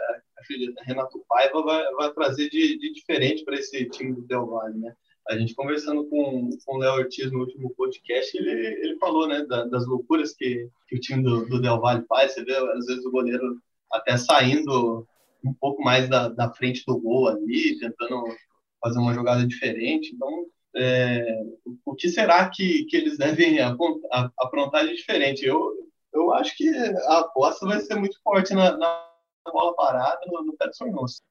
Renato 0.82 1.24
Paiva 1.28 1.62
vai, 1.62 1.92
vai 1.92 2.12
trazer 2.12 2.48
de, 2.50 2.78
de 2.78 2.92
diferente 2.92 3.44
para 3.44 3.56
esse 3.56 3.84
time 3.90 4.12
do 4.12 4.22
Del 4.22 4.46
Valle, 4.46 4.78
né? 4.78 4.94
A 5.28 5.38
gente 5.38 5.54
conversando 5.54 6.04
com, 6.06 6.50
com 6.64 6.76
o 6.76 6.78
Léo 6.78 6.94
Ortiz 6.94 7.32
no 7.32 7.40
último 7.40 7.70
podcast, 7.74 8.36
ele, 8.36 8.50
ele 8.50 8.98
falou, 8.98 9.26
né, 9.26 9.42
da, 9.46 9.64
das 9.64 9.86
loucuras 9.86 10.34
que, 10.34 10.68
que 10.86 10.96
o 10.96 11.00
time 11.00 11.22
do, 11.22 11.46
do 11.46 11.60
Del 11.60 11.80
Valle 11.80 12.04
faz. 12.06 12.34
Você 12.34 12.44
vê, 12.44 12.54
às 12.54 12.86
vezes, 12.86 13.04
o 13.06 13.10
goleiro 13.10 13.58
até 13.90 14.18
saindo 14.18 15.06
um 15.42 15.54
pouco 15.54 15.82
mais 15.82 16.08
da, 16.08 16.28
da 16.28 16.52
frente 16.52 16.84
do 16.86 16.98
gol 16.98 17.28
ali, 17.28 17.78
tentando 17.78 18.24
fazer 18.82 18.98
uma 18.98 19.14
jogada 19.14 19.46
diferente. 19.46 20.14
Então, 20.14 20.46
é, 20.76 21.24
o 21.84 21.94
que 21.94 22.08
será 22.08 22.48
que, 22.50 22.84
que 22.84 22.96
eles 22.96 23.16
devem 23.16 23.58
aprontar 24.38 24.86
de 24.86 24.94
diferente? 24.94 25.46
Eu, 25.46 25.72
eu 26.12 26.32
acho 26.34 26.56
que 26.56 26.68
a 26.68 27.20
aposta 27.20 27.66
vai 27.66 27.80
ser 27.80 27.94
muito 27.94 28.20
forte 28.22 28.52
na, 28.52 28.76
na 28.76 29.13
bola 29.52 29.74
parada 29.74 30.20
no, 30.26 30.42
no 30.42 30.52
pé. 30.56 30.70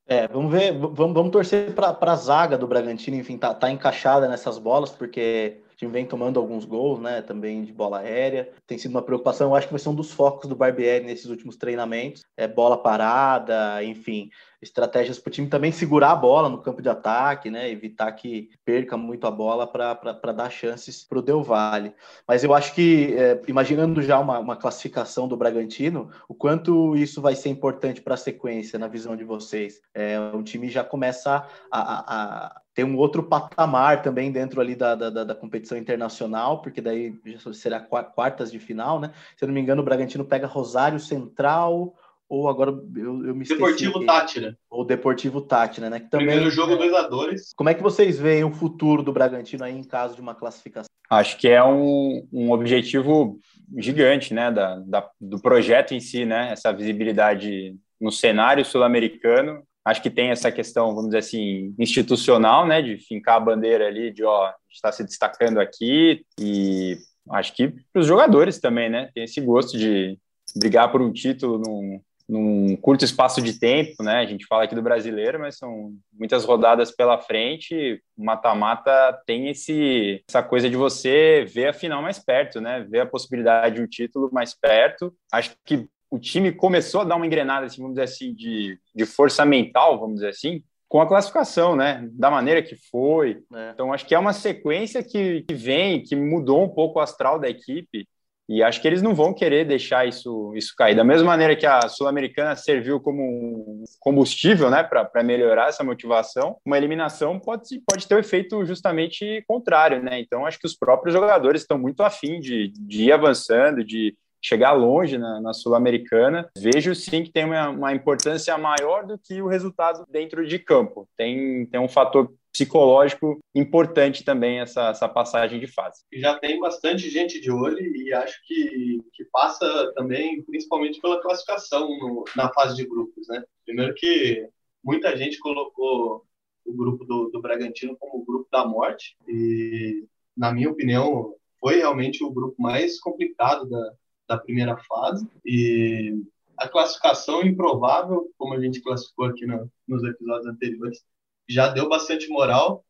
É, 0.07 0.27
vamos 0.27 0.51
ver, 0.51 0.77
vamos, 0.77 1.13
vamos 1.13 1.31
torcer 1.31 1.73
para 1.73 1.97
a 1.99 2.15
zaga 2.15 2.57
do 2.57 2.67
Bragantino, 2.67 3.17
enfim, 3.17 3.37
tá, 3.37 3.53
tá 3.53 3.69
encaixada 3.71 4.27
nessas 4.27 4.57
bolas, 4.57 4.91
porque 4.91 5.61
o 5.71 5.75
time 5.75 5.91
vem 5.91 6.05
tomando 6.05 6.39
alguns 6.39 6.65
gols, 6.65 6.99
né, 6.99 7.21
também 7.21 7.63
de 7.63 7.73
bola 7.73 7.99
aérea. 7.99 8.51
Tem 8.67 8.77
sido 8.77 8.91
uma 8.91 9.01
preocupação, 9.01 9.49
eu 9.49 9.55
acho 9.55 9.67
que 9.67 9.73
vai 9.73 9.79
ser 9.79 9.89
um 9.89 9.95
dos 9.95 10.11
focos 10.11 10.47
do 10.47 10.55
Barbieri 10.55 11.05
nesses 11.05 11.25
últimos 11.25 11.57
treinamentos, 11.57 12.23
é 12.37 12.47
bola 12.47 12.77
parada, 12.77 13.83
enfim, 13.83 14.29
estratégias 14.63 15.19
para 15.19 15.29
o 15.29 15.31
time 15.31 15.47
também 15.47 15.71
segurar 15.71 16.11
a 16.11 16.15
bola 16.15 16.49
no 16.49 16.61
campo 16.61 16.81
de 16.81 16.89
ataque, 16.89 17.51
né? 17.51 17.69
Evitar 17.69 18.11
que 18.13 18.49
perca 18.65 18.97
muito 18.97 19.27
a 19.27 19.31
bola 19.31 19.67
para 19.67 20.31
dar 20.31 20.49
chances 20.49 21.03
para 21.03 21.19
o 21.19 21.21
Del 21.21 21.43
Valle. 21.43 21.93
Mas 22.27 22.43
eu 22.43 22.53
acho 22.53 22.73
que, 22.73 23.13
é, 23.15 23.41
imaginando 23.47 24.01
já 24.01 24.19
uma, 24.19 24.39
uma, 24.39 24.55
classificação 24.55 25.27
do 25.27 25.37
Bragantino, 25.37 26.09
o 26.27 26.33
quanto 26.33 26.95
isso 26.95 27.21
vai 27.21 27.35
ser 27.35 27.49
importante 27.49 28.01
para 28.01 28.13
a 28.13 28.17
sequência, 28.17 28.79
na 28.79 28.87
visão 28.87 29.15
de 29.15 29.23
vocês? 29.23 29.81
É, 29.93 30.17
o 30.19 30.41
time 30.41 30.69
já 30.69 30.83
começa 30.83 31.45
a, 31.69 31.79
a, 31.79 32.47
a 32.47 32.61
ter 32.73 32.83
um 32.83 32.97
outro 32.97 33.23
patamar 33.23 34.01
também 34.01 34.31
dentro 34.31 34.59
ali 34.59 34.75
da, 34.75 34.95
da, 34.95 35.23
da, 35.23 35.35
competição 35.35 35.77
internacional, 35.77 36.61
porque 36.61 36.81
daí 36.81 37.13
será 37.53 37.79
quartas 37.79 38.51
de 38.51 38.59
final, 38.59 38.99
né? 38.99 39.11
Se 39.37 39.43
eu 39.43 39.47
não 39.47 39.53
me 39.53 39.61
engano, 39.61 39.81
o 39.81 39.85
Bragantino 39.85 40.25
pega 40.25 40.47
Rosário 40.47 40.99
Central, 40.99 41.93
ou 42.33 42.49
agora 42.49 42.71
eu, 42.71 43.27
eu 43.27 43.35
me 43.35 43.43
esqueci. 43.43 43.61
Deportivo 43.61 44.05
Tátira. 44.05 44.57
Ou 44.67 44.83
Deportivo 44.83 45.39
Tátira, 45.39 45.87
né? 45.87 45.99
Que 45.99 46.09
também, 46.09 46.27
Primeiro 46.27 46.49
jogo, 46.49 46.75
dois 46.75 46.91
a 46.91 47.07
dois. 47.07 47.53
Como 47.55 47.69
é 47.69 47.75
que 47.75 47.83
vocês 47.83 48.17
veem 48.17 48.43
o 48.43 48.51
futuro 48.51 49.03
do 49.03 49.13
Bragantino 49.13 49.63
aí 49.63 49.77
em 49.77 49.83
caso 49.83 50.15
de 50.15 50.21
uma 50.21 50.33
classificação? 50.33 50.87
Acho 51.11 51.37
que 51.37 51.47
é 51.47 51.63
um, 51.63 52.27
um 52.33 52.51
objetivo 52.51 53.39
gigante, 53.77 54.33
né, 54.33 54.51
da, 54.51 54.79
da, 54.79 55.07
do 55.21 55.39
projeto 55.39 55.93
em 55.93 55.99
si, 55.99 56.25
né, 56.25 56.51
essa 56.51 56.73
visibilidade 56.73 57.75
no 58.01 58.11
cenário 58.11 58.65
sul-americano. 58.65 59.61
Acho 59.85 60.01
que 60.01 60.09
tem 60.09 60.29
essa 60.29 60.51
questão, 60.51 60.87
vamos 60.95 61.09
dizer 61.09 61.19
assim, 61.19 61.75
institucional, 61.77 62.65
né, 62.65 62.81
de 62.81 62.97
fincar 62.97 63.35
a 63.35 63.41
bandeira 63.41 63.85
ali, 63.85 64.11
de 64.11 64.23
ó, 64.23 64.51
está 64.71 64.91
se 64.91 65.03
destacando 65.03 65.59
aqui 65.59 66.25
e 66.39 66.97
acho 67.29 67.55
que 67.55 67.67
para 67.91 67.99
os 67.99 68.07
jogadores 68.07 68.59
também, 68.59 68.89
né, 68.89 69.11
tem 69.13 69.23
esse 69.25 69.39
gosto 69.39 69.77
de 69.77 70.17
brigar 70.55 70.91
por 70.91 71.01
um 71.01 71.11
título 71.11 71.59
num, 71.59 72.01
num 72.33 72.75
curto 72.77 73.05
espaço 73.05 73.39
de 73.39 73.59
tempo, 73.59 74.01
né? 74.01 74.15
A 74.15 74.25
gente 74.25 74.47
fala 74.47 74.63
aqui 74.63 74.73
do 74.73 74.81
brasileiro, 74.81 75.39
mas 75.39 75.55
são 75.55 75.93
muitas 76.11 76.43
rodadas 76.43 76.91
pela 76.91 77.19
frente. 77.19 78.01
Mata-mata 78.17 79.21
tem 79.27 79.49
esse 79.49 80.23
essa 80.27 80.41
coisa 80.41 80.67
de 80.67 80.75
você 80.75 81.45
ver 81.53 81.67
a 81.67 81.73
final 81.73 82.01
mais 82.01 82.17
perto, 82.17 82.59
né? 82.59 82.85
Ver 82.89 83.01
a 83.01 83.05
possibilidade 83.05 83.75
de 83.75 83.81
um 83.83 83.87
título 83.87 84.31
mais 84.33 84.59
perto. 84.59 85.13
Acho 85.31 85.55
que 85.63 85.87
o 86.09 86.17
time 86.17 86.51
começou 86.51 87.01
a 87.01 87.03
dar 87.03 87.17
uma 87.17 87.27
engrenada, 87.27 87.67
assim, 87.67 87.81
vamos 87.81 87.95
dizer 87.95 88.05
assim, 88.05 88.33
de, 88.33 88.79
de 88.95 89.05
força 89.05 89.45
mental, 89.45 89.99
vamos 89.99 90.15
dizer 90.15 90.29
assim, 90.29 90.63
com 90.89 91.01
a 91.01 91.07
classificação, 91.07 91.75
né? 91.75 92.07
Da 92.13 92.31
maneira 92.31 92.63
que 92.63 92.75
foi. 92.89 93.43
É. 93.53 93.71
Então, 93.71 93.93
acho 93.93 94.07
que 94.07 94.15
é 94.15 94.19
uma 94.19 94.33
sequência 94.33 95.03
que, 95.03 95.43
que 95.43 95.53
vem, 95.53 96.01
que 96.01 96.15
mudou 96.15 96.63
um 96.63 96.69
pouco 96.69 96.97
o 96.97 97.01
astral 97.01 97.39
da 97.39 97.47
equipe 97.47 98.07
e 98.47 98.61
acho 98.61 98.81
que 98.81 98.87
eles 98.87 99.01
não 99.01 99.15
vão 99.15 99.33
querer 99.33 99.65
deixar 99.65 100.07
isso, 100.07 100.53
isso 100.55 100.73
cair. 100.75 100.95
Da 100.95 101.03
mesma 101.03 101.27
maneira 101.27 101.55
que 101.55 101.65
a 101.65 101.87
Sul-Americana 101.87 102.55
serviu 102.55 102.99
como 102.99 103.83
combustível 103.99 104.69
né, 104.69 104.83
para 104.83 105.23
melhorar 105.23 105.69
essa 105.69 105.83
motivação, 105.83 106.57
uma 106.65 106.77
eliminação 106.77 107.39
pode, 107.39 107.81
pode 107.87 108.07
ter 108.07 108.15
o 108.15 108.17
um 108.17 108.19
efeito 108.19 108.65
justamente 108.65 109.43
contrário. 109.47 110.03
Né? 110.03 110.19
Então, 110.19 110.45
acho 110.45 110.59
que 110.59 110.67
os 110.67 110.75
próprios 110.75 111.13
jogadores 111.13 111.61
estão 111.61 111.77
muito 111.77 112.03
afim 112.03 112.39
de, 112.39 112.73
de 112.75 113.05
ir 113.05 113.11
avançando, 113.11 113.83
de 113.83 114.15
chegar 114.43 114.73
longe 114.73 115.17
na, 115.17 115.39
na 115.39 115.53
Sul-Americana. 115.53 116.49
Vejo 116.57 116.93
sim 116.93 117.23
que 117.23 117.31
tem 117.31 117.45
uma, 117.45 117.69
uma 117.69 117.93
importância 117.93 118.57
maior 118.57 119.05
do 119.05 119.17
que 119.17 119.41
o 119.41 119.47
resultado 119.47 120.05
dentro 120.09 120.45
de 120.45 120.59
campo. 120.59 121.07
Tem, 121.15 121.65
tem 121.67 121.79
um 121.79 121.87
fator 121.87 122.29
psicológico 122.53 123.39
importante 123.55 124.23
também 124.23 124.59
essa, 124.59 124.89
essa 124.89 125.09
passagem 125.09 125.59
de 125.59 125.65
fase. 125.65 126.03
Já 126.13 126.37
tem 126.37 126.59
bastante 126.59 127.09
gente 127.09 127.41
de 127.41 127.51
olho 127.51 127.79
e 127.79 128.13
acho 128.13 128.39
que, 128.45 128.99
que 129.11 129.25
passa 129.25 129.91
também 129.95 130.43
principalmente 130.43 131.01
pela 131.01 131.19
classificação 131.19 131.89
no, 131.89 132.23
na 132.35 132.53
fase 132.53 132.75
de 132.75 132.85
grupos, 132.85 133.27
né? 133.27 133.43
Primeiro 133.65 133.95
que 133.95 134.47
muita 134.83 135.17
gente 135.17 135.39
colocou 135.39 136.23
o 136.63 136.73
grupo 136.73 137.03
do, 137.03 137.29
do 137.29 137.41
Bragantino 137.41 137.97
como 137.99 138.21
o 138.21 138.25
grupo 138.25 138.47
da 138.51 138.65
morte 138.65 139.17
e, 139.27 140.05
na 140.37 140.53
minha 140.53 140.69
opinião, 140.69 141.35
foi 141.59 141.77
realmente 141.77 142.23
o 142.23 142.31
grupo 142.31 142.61
mais 142.61 142.99
complicado 142.99 143.67
da, 143.67 143.93
da 144.29 144.37
primeira 144.37 144.77
fase 144.77 145.27
e 145.43 146.21
a 146.57 146.69
classificação 146.69 147.41
improvável, 147.41 148.29
como 148.37 148.53
a 148.53 148.59
gente 148.59 148.81
classificou 148.81 149.25
aqui 149.25 149.45
no, 149.45 149.69
nos 149.87 150.03
episódios 150.03 150.45
anteriores, 150.45 151.03
já 151.47 151.69
deu 151.69 151.89
bastante 151.89 152.27
moral. 152.29 152.85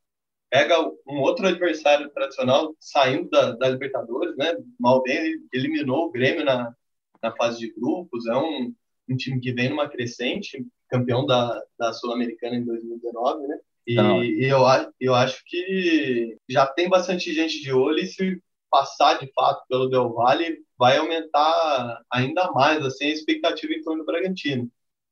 Pega 0.49 0.79
um 1.07 1.19
outro 1.19 1.47
adversário 1.47 2.09
tradicional 2.11 2.75
saindo 2.79 3.29
da, 3.29 3.51
da 3.53 3.69
Libertadores, 3.69 4.35
né? 4.37 4.55
Mal 4.79 5.01
bem 5.01 5.39
eliminou 5.51 6.05
o 6.05 6.11
Grêmio 6.11 6.45
na, 6.45 6.73
na 7.21 7.31
fase 7.35 7.59
de 7.59 7.73
grupos. 7.73 8.27
É 8.27 8.35
um, 8.35 8.73
um 9.09 9.17
time 9.17 9.39
que 9.39 9.51
vem 9.51 9.69
numa 9.69 9.89
crescente, 9.89 10.65
campeão 10.89 11.25
da, 11.25 11.59
da 11.77 11.91
Sul-Americana 11.93 12.55
em 12.55 12.65
2019, 12.65 13.47
né? 13.47 13.57
E, 13.85 13.95
e 13.95 14.45
eu, 14.45 14.59
eu 14.99 15.13
acho 15.13 15.43
que 15.45 16.37
já 16.47 16.65
tem 16.65 16.87
bastante 16.87 17.33
gente 17.33 17.61
de 17.61 17.73
olho 17.73 17.99
e 17.99 18.07
se 18.07 18.41
passar 18.69 19.19
de 19.19 19.31
fato 19.33 19.63
pelo 19.67 19.87
Del 19.87 20.13
Valle, 20.13 20.57
vai 20.77 20.97
aumentar 20.97 22.01
ainda 22.11 22.51
mais 22.51 22.83
assim, 22.83 23.05
a 23.05 23.09
expectativa 23.09 23.71
em 23.71 23.83
torno 23.83 23.99
do 23.99 24.05
Bragantino. 24.05 24.67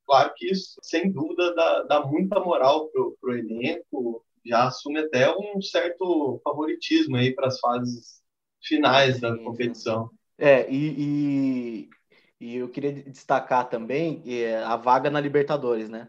Claro 0.06 0.32
que 0.36 0.50
isso, 0.50 0.78
sem 0.82 1.10
dúvida, 1.10 1.54
dá, 1.54 1.82
dá 1.84 2.06
muita 2.06 2.40
moral 2.40 2.88
para 2.88 3.30
o 3.30 3.34
elenco, 3.34 4.24
já 4.44 4.66
assume 4.66 4.98
até 4.98 5.34
um 5.34 5.60
certo 5.60 6.40
favoritismo 6.42 7.16
aí 7.16 7.32
para 7.32 7.46
as 7.46 7.58
fases 7.60 8.20
finais 8.60 9.20
da 9.20 9.36
competição. 9.36 10.10
É, 10.38 10.68
e, 10.68 10.94
e, 10.98 11.90
e 12.40 12.56
eu 12.56 12.68
queria 12.68 12.92
destacar 12.92 13.68
também 13.68 14.22
é, 14.26 14.56
a 14.56 14.74
vaga 14.76 15.08
na 15.08 15.20
Libertadores, 15.20 15.88
né? 15.88 16.08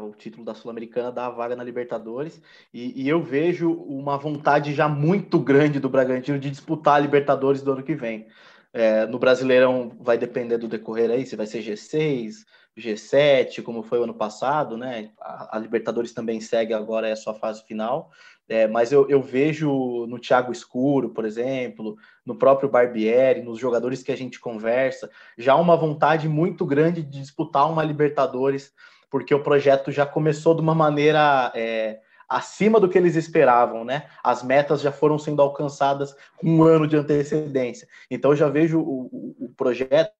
O 0.00 0.12
título 0.12 0.44
da 0.44 0.54
Sul-Americana 0.54 1.12
dá 1.12 1.26
a 1.26 1.30
vaga 1.30 1.54
na 1.54 1.62
Libertadores. 1.62 2.40
E, 2.72 3.02
e, 3.02 3.08
eu 3.08 3.22
vejo 3.22 3.70
uma 3.70 4.16
vontade 4.16 4.72
já 4.72 4.88
muito 4.88 5.38
grande 5.38 5.78
do 5.78 5.90
Bragantino 5.90 6.38
de 6.38 6.50
disputar 6.50 6.94
a 6.94 7.00
Libertadores 7.00 7.62
do 7.62 7.72
ano 7.72 7.82
que 7.82 7.94
vem. 7.94 8.26
É, 8.72 9.06
no 9.06 9.18
Brasileirão 9.18 9.96
vai 10.00 10.18
depender 10.18 10.58
do 10.58 10.68
decorrer 10.68 11.10
aí, 11.10 11.26
se 11.26 11.36
vai 11.36 11.46
ser 11.46 11.60
G6, 11.62 12.44
G7, 12.76 13.62
como 13.62 13.82
foi 13.82 13.98
o 13.98 14.04
ano 14.04 14.14
passado, 14.14 14.76
né? 14.76 15.10
A, 15.20 15.56
a 15.56 15.58
Libertadores 15.58 16.12
também 16.12 16.40
segue 16.40 16.74
agora 16.74 17.08
é 17.08 17.12
a 17.12 17.16
sua 17.16 17.34
fase 17.34 17.64
final. 17.64 18.10
É, 18.48 18.68
mas 18.68 18.92
eu, 18.92 19.08
eu, 19.08 19.20
vejo 19.20 20.06
no 20.06 20.20
Thiago 20.20 20.52
Escuro, 20.52 21.10
por 21.10 21.24
exemplo, 21.24 21.96
no 22.24 22.36
próprio 22.36 22.68
Barbieri, 22.68 23.42
nos 23.42 23.58
jogadores 23.58 24.04
que 24.04 24.12
a 24.12 24.16
gente 24.16 24.38
conversa, 24.38 25.10
já 25.36 25.56
uma 25.56 25.76
vontade 25.76 26.28
muito 26.28 26.64
grande 26.64 27.02
de 27.02 27.20
disputar 27.20 27.68
uma 27.68 27.82
Libertadores, 27.82 28.72
porque 29.10 29.34
o 29.34 29.42
projeto 29.42 29.90
já 29.90 30.06
começou 30.06 30.54
de 30.54 30.60
uma 30.60 30.76
maneira 30.76 31.50
é, 31.56 31.98
acima 32.28 32.78
do 32.78 32.88
que 32.88 32.98
eles 32.98 33.16
esperavam, 33.16 33.84
né? 33.84 34.08
As 34.22 34.44
metas 34.44 34.80
já 34.80 34.92
foram 34.92 35.18
sendo 35.18 35.42
alcançadas 35.42 36.14
com 36.36 36.48
um 36.48 36.62
ano 36.62 36.86
de 36.86 36.96
antecedência. 36.96 37.88
Então 38.08 38.30
eu 38.30 38.36
já 38.36 38.48
vejo 38.48 38.78
o, 38.78 39.06
o, 39.06 39.46
o 39.46 39.48
projeto 39.56 40.12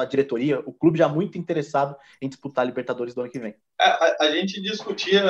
a 0.00 0.04
diretoria, 0.04 0.60
o 0.60 0.72
clube 0.72 0.98
já 0.98 1.08
muito 1.08 1.38
interessado 1.38 1.96
em 2.20 2.28
disputar 2.28 2.64
a 2.64 2.66
Libertadores 2.66 3.14
do 3.14 3.20
ano 3.20 3.30
que 3.30 3.38
vem. 3.38 3.54
A, 3.80 3.84
a, 3.84 4.16
a 4.20 4.30
gente 4.30 4.60
discutia, 4.60 5.22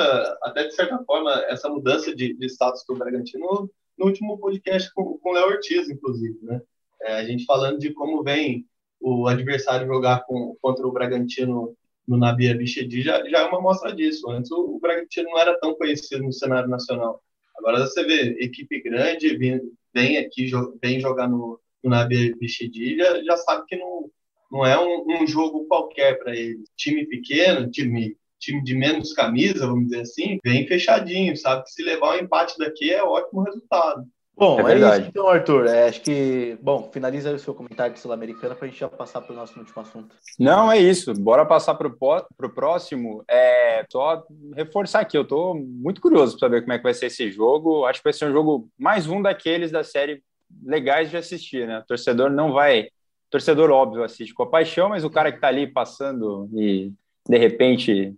até 0.43 0.67
de 0.67 0.75
certa 0.75 0.97
forma, 1.03 1.31
essa 1.47 1.69
mudança 1.69 2.15
de, 2.15 2.33
de 2.33 2.45
status 2.47 2.83
do 2.87 2.95
Bragantino 2.95 3.69
no 3.97 4.05
último 4.05 4.37
podcast 4.37 4.93
com, 4.93 5.17
com 5.17 5.29
o 5.29 5.33
Léo 5.33 5.47
Ortiz, 5.47 5.89
inclusive, 5.89 6.37
né? 6.41 6.61
É, 7.01 7.15
a 7.15 7.25
gente 7.25 7.45
falando 7.45 7.79
de 7.79 7.93
como 7.93 8.23
vem 8.23 8.65
o 8.99 9.27
adversário 9.27 9.87
jogar 9.87 10.23
com, 10.25 10.55
contra 10.61 10.87
o 10.87 10.91
Bragantino 10.91 11.75
no 12.07 12.17
Nabia 12.17 12.55
Bichedi 12.55 13.01
já, 13.01 13.23
já 13.29 13.39
é 13.39 13.43
uma 13.45 13.61
mostra 13.61 13.93
disso. 13.93 14.29
Antes 14.29 14.51
o, 14.51 14.75
o 14.75 14.79
Bragantino 14.79 15.29
não 15.29 15.39
era 15.39 15.59
tão 15.59 15.75
conhecido 15.75 16.23
no 16.23 16.33
cenário 16.33 16.69
nacional. 16.69 17.21
Agora 17.57 17.79
você 17.79 18.03
vê 18.03 18.37
equipe 18.39 18.81
grande 18.81 19.37
vem, 19.37 19.61
vem 19.93 20.17
aqui, 20.17 20.49
vem 20.81 20.99
jogar 20.99 21.27
no, 21.27 21.59
no 21.83 21.89
Nabia 21.89 22.35
Bichedi, 22.35 22.97
já, 22.97 23.23
já 23.23 23.37
sabe 23.37 23.65
que 23.67 23.75
não, 23.75 24.09
não 24.51 24.65
é 24.65 24.79
um, 24.79 25.05
um 25.21 25.27
jogo 25.27 25.65
qualquer 25.67 26.19
para 26.19 26.35
ele. 26.35 26.63
Time 26.75 27.05
pequeno, 27.05 27.69
time, 27.69 28.15
time 28.39 28.63
de 28.63 28.75
menos 28.75 29.13
camisa, 29.13 29.67
vamos 29.67 29.85
dizer 29.85 30.01
assim, 30.01 30.39
bem 30.43 30.67
fechadinho, 30.67 31.35
sabe? 31.35 31.63
Que 31.63 31.71
se 31.71 31.83
levar 31.83 32.15
um 32.15 32.19
empate 32.19 32.57
daqui 32.57 32.91
é 32.91 33.03
ótimo 33.03 33.43
resultado. 33.43 34.05
Bom, 34.37 34.59
é, 34.67 34.73
é 34.73 34.77
isso 34.77 35.07
então, 35.07 35.29
Arthur. 35.29 35.65
É, 35.67 35.87
acho 35.87 36.01
que, 36.01 36.57
bom, 36.61 36.89
finaliza 36.91 37.31
o 37.33 37.39
seu 37.39 37.53
comentário 37.53 37.93
de 37.93 38.01
Sul-Americana 38.01 38.53
para 38.53 38.67
a 38.67 38.69
gente 38.69 38.79
já 38.79 38.89
passar 38.89 39.21
para 39.21 39.31
o 39.31 39.35
nosso 39.35 39.57
último 39.57 39.81
assunto. 39.81 40.13
Não, 40.37 40.69
é 40.69 40.77
isso. 40.77 41.13
Bora 41.13 41.45
passar 41.45 41.75
para 41.75 41.87
o 41.87 42.49
próximo. 42.53 43.23
É 43.29 43.85
só 43.89 44.25
reforçar 44.53 44.99
aqui. 44.99 45.17
Eu 45.17 45.21
estou 45.21 45.55
muito 45.55 46.01
curioso 46.01 46.37
para 46.37 46.47
saber 46.47 46.61
como 46.61 46.73
é 46.73 46.77
que 46.77 46.83
vai 46.83 46.93
ser 46.93 47.05
esse 47.05 47.31
jogo. 47.31 47.85
Acho 47.85 48.01
que 48.01 48.03
vai 48.03 48.13
ser 48.13 48.25
um 48.25 48.33
jogo 48.33 48.67
mais 48.77 49.07
um 49.07 49.21
daqueles 49.21 49.71
da 49.71 49.85
série 49.85 50.21
legais 50.63 51.09
de 51.09 51.15
assistir, 51.15 51.65
né? 51.65 51.79
O 51.79 51.85
torcedor 51.85 52.29
não 52.29 52.51
vai 52.51 52.89
torcedor, 53.29 53.71
óbvio, 53.71 54.03
assiste 54.03 54.33
com 54.33 54.43
a 54.43 54.49
paixão, 54.49 54.89
mas 54.89 55.03
o 55.03 55.09
cara 55.09 55.31
que 55.31 55.37
está 55.37 55.47
ali 55.47 55.67
passando 55.67 56.49
e 56.53 56.91
de 57.27 57.37
repente 57.37 58.15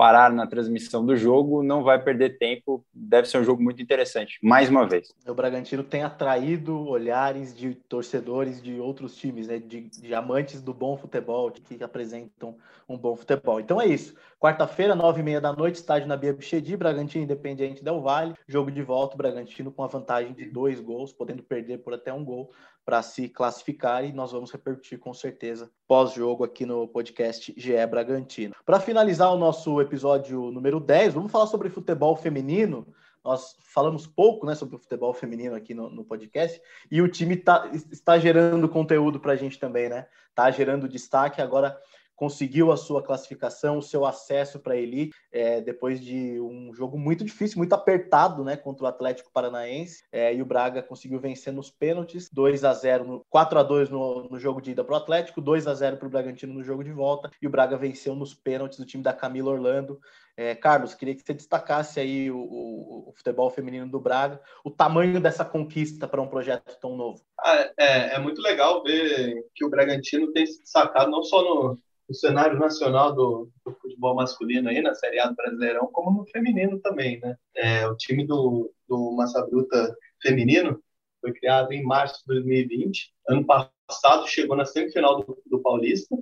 parar 0.00 0.32
na 0.32 0.46
transmissão 0.46 1.04
do 1.04 1.14
jogo 1.14 1.62
não 1.62 1.82
vai 1.82 2.02
perder 2.02 2.38
tempo. 2.38 2.82
Deve 2.90 3.28
ser 3.28 3.36
um 3.36 3.44
jogo 3.44 3.62
muito 3.62 3.82
interessante, 3.82 4.38
mais 4.42 4.70
uma 4.70 4.88
vez. 4.88 5.14
O 5.28 5.34
Bragantino 5.34 5.84
tem 5.84 6.02
atraído 6.02 6.88
olhares 6.88 7.54
de 7.54 7.74
torcedores 7.74 8.62
de 8.62 8.80
outros 8.80 9.14
times, 9.14 9.46
né? 9.46 9.58
de, 9.58 9.90
de 9.90 10.14
amantes 10.14 10.62
do 10.62 10.72
bom 10.72 10.96
futebol, 10.96 11.50
que 11.50 11.84
apresentam 11.84 12.56
um 12.88 12.96
bom 12.96 13.14
futebol. 13.14 13.60
Então 13.60 13.78
é 13.78 13.86
isso. 13.86 14.14
Quarta-feira, 14.38 14.94
nove 14.94 15.20
e 15.20 15.22
meia 15.22 15.38
da 15.38 15.52
noite, 15.52 15.74
estádio 15.74 16.08
na 16.08 16.16
Bia 16.16 16.32
Bichedi, 16.32 16.78
Bragantino 16.78 17.24
Independente 17.24 17.84
Del 17.84 18.00
Vale. 18.00 18.32
Jogo 18.48 18.70
de 18.70 18.80
volta, 18.80 19.18
Bragantino 19.18 19.70
com 19.70 19.84
a 19.84 19.86
vantagem 19.86 20.32
de 20.32 20.46
dois 20.46 20.80
gols, 20.80 21.12
podendo 21.12 21.42
perder 21.42 21.82
por 21.82 21.92
até 21.92 22.10
um 22.10 22.24
gol 22.24 22.50
para 22.84 23.02
se 23.02 23.28
classificar 23.28 24.04
e 24.04 24.12
nós 24.12 24.32
vamos 24.32 24.50
repercutir 24.50 24.98
com 24.98 25.12
certeza 25.14 25.70
pós-jogo 25.86 26.44
aqui 26.44 26.66
no 26.66 26.88
podcast 26.88 27.54
GE 27.56 27.86
Bragantino. 27.86 28.54
Para 28.64 28.80
finalizar 28.80 29.32
o 29.32 29.38
nosso 29.38 29.80
episódio 29.80 30.50
número 30.50 30.80
10, 30.80 31.14
vamos 31.14 31.30
falar 31.30 31.46
sobre 31.46 31.68
futebol 31.68 32.16
feminino. 32.16 32.86
Nós 33.22 33.54
falamos 33.60 34.06
pouco 34.06 34.46
né, 34.46 34.54
sobre 34.54 34.76
o 34.76 34.78
futebol 34.78 35.12
feminino 35.12 35.54
aqui 35.54 35.74
no, 35.74 35.90
no 35.90 36.04
podcast 36.04 36.60
e 36.90 37.02
o 37.02 37.08
time 37.08 37.36
tá, 37.36 37.70
está 37.92 38.18
gerando 38.18 38.68
conteúdo 38.68 39.20
para 39.20 39.32
a 39.32 39.36
gente 39.36 39.58
também, 39.58 39.88
né? 39.88 40.06
Está 40.30 40.50
gerando 40.50 40.88
destaque. 40.88 41.42
Agora 41.42 41.78
conseguiu 42.20 42.70
a 42.70 42.76
sua 42.76 43.02
classificação, 43.02 43.78
o 43.78 43.82
seu 43.82 44.04
acesso 44.04 44.60
para 44.60 44.74
a 44.74 44.76
elite, 44.76 45.16
é, 45.32 45.58
depois 45.58 45.98
de 45.98 46.38
um 46.38 46.70
jogo 46.74 46.98
muito 46.98 47.24
difícil, 47.24 47.56
muito 47.56 47.72
apertado, 47.72 48.44
né, 48.44 48.58
contra 48.58 48.84
o 48.84 48.86
Atlético 48.86 49.30
Paranaense, 49.32 50.04
é, 50.12 50.34
e 50.34 50.42
o 50.42 50.44
Braga 50.44 50.82
conseguiu 50.82 51.18
vencer 51.18 51.50
nos 51.50 51.70
pênaltis, 51.70 52.28
2 52.30 52.62
a 52.62 52.74
0 52.74 53.04
no, 53.04 53.24
4 53.30 53.58
a 53.58 53.62
2 53.62 53.88
no, 53.88 54.28
no 54.28 54.38
jogo 54.38 54.60
de 54.60 54.72
ida 54.72 54.84
para 54.84 54.92
o 54.92 54.98
Atlético, 54.98 55.40
2 55.40 55.66
a 55.66 55.72
0 55.72 55.96
para 55.96 56.08
o 56.08 56.10
Bragantino 56.10 56.52
no 56.52 56.62
jogo 56.62 56.84
de 56.84 56.92
volta, 56.92 57.30
e 57.40 57.46
o 57.46 57.50
Braga 57.50 57.78
venceu 57.78 58.14
nos 58.14 58.34
pênaltis 58.34 58.78
do 58.78 58.84
time 58.84 59.02
da 59.02 59.14
Camila 59.14 59.52
Orlando. 59.52 59.98
É, 60.36 60.54
Carlos, 60.54 60.94
queria 60.94 61.14
que 61.14 61.22
você 61.22 61.32
destacasse 61.32 61.98
aí 61.98 62.30
o, 62.30 62.36
o, 62.36 63.08
o, 63.08 63.12
futebol 63.14 63.50
feminino 63.50 63.88
do 63.88 63.98
Braga, 63.98 64.40
o 64.62 64.70
tamanho 64.70 65.20
dessa 65.20 65.44
conquista 65.44 66.06
para 66.06 66.20
um 66.20 66.28
projeto 66.28 66.78
tão 66.78 66.96
novo. 66.96 67.22
Ah, 67.38 67.70
é, 67.78 68.14
é 68.14 68.18
muito 68.18 68.42
legal 68.42 68.82
ver 68.82 69.42
que 69.54 69.64
o 69.64 69.70
Bragantino 69.70 70.32
tem 70.32 70.46
se 70.46 70.60
destacado 70.60 71.10
não 71.10 71.22
só 71.22 71.42
no, 71.42 71.78
no 72.10 72.14
cenário 72.14 72.58
nacional 72.58 73.14
do, 73.14 73.48
do, 73.64 73.72
futebol 73.76 74.16
masculino 74.16 74.68
aí, 74.68 74.82
na 74.82 74.92
Série 74.94 75.20
A 75.20 75.28
do 75.28 75.36
Brasileirão, 75.36 75.88
como 75.92 76.10
no 76.10 76.26
feminino 76.26 76.80
também, 76.80 77.20
né? 77.20 77.36
É, 77.54 77.86
o 77.86 77.96
time 77.96 78.26
do, 78.26 78.74
do 78.88 79.12
Massa 79.12 79.46
Bruta 79.46 79.96
feminino 80.20 80.82
foi 81.20 81.32
criado 81.32 81.70
em 81.70 81.84
março 81.84 82.18
de 82.18 82.26
2020. 82.26 83.12
Ano 83.28 83.46
passado 83.46 84.26
chegou 84.26 84.56
na 84.56 84.64
semifinal 84.64 85.20
do, 85.20 85.40
do 85.46 85.60
Paulista, 85.60 86.18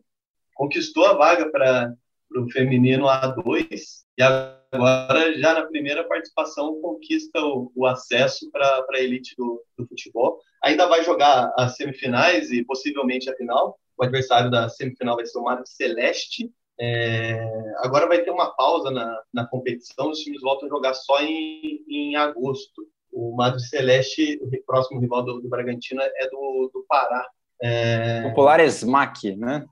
conquistou 0.55 1.07
a 1.07 1.14
vaga 1.14 1.51
para 1.51 1.94
o 2.37 2.51
feminino 2.51 3.07
A2 3.07 3.70
e 4.18 4.22
agora 4.22 5.38
já 5.38 5.55
na 5.55 5.66
primeira 5.68 6.07
participação 6.07 6.83
conquista 6.83 7.40
o, 7.40 7.72
o 7.74 7.87
acesso 7.87 8.51
para 8.51 8.85
a 8.90 9.01
elite 9.01 9.35
do, 9.38 9.64
do 9.79 9.88
futebol. 9.88 10.38
Ainda 10.62 10.87
vai 10.87 11.03
jogar 11.03 11.51
as 11.57 11.77
semifinais 11.77 12.51
e 12.51 12.62
possivelmente 12.62 13.31
a 13.31 13.37
final, 13.37 13.79
o 13.99 14.05
adversário 14.05 14.51
da 14.51 14.69
semifinal 14.69 15.17
vai 15.17 15.27
ser 15.27 15.39
o 15.39 15.43
Mário 15.43 15.67
Celeste. 15.67 16.51
É, 16.81 17.45
agora 17.79 18.07
vai 18.07 18.23
ter 18.23 18.31
uma 18.31 18.55
pausa 18.55 18.91
na, 18.91 19.21
na 19.35 19.47
competição, 19.47 20.11
os 20.11 20.21
times 20.21 20.41
voltam 20.41 20.69
a 20.69 20.71
jogar 20.71 20.95
só 20.95 21.21
em, 21.21 21.85
em 21.89 22.15
agosto. 22.15 22.87
O 23.13 23.35
Mário 23.35 23.59
Celeste, 23.59 24.39
o 24.41 24.65
próximo 24.65 25.01
rival 25.01 25.25
do, 25.25 25.41
do 25.41 25.49
Bragantino, 25.49 26.01
é 26.01 26.31
do, 26.31 26.71
do 26.73 26.85
Pará. 26.89 27.27
É... 27.61 28.23
Popular 28.23 28.61
SMAC, 28.61 29.35
né? 29.35 29.67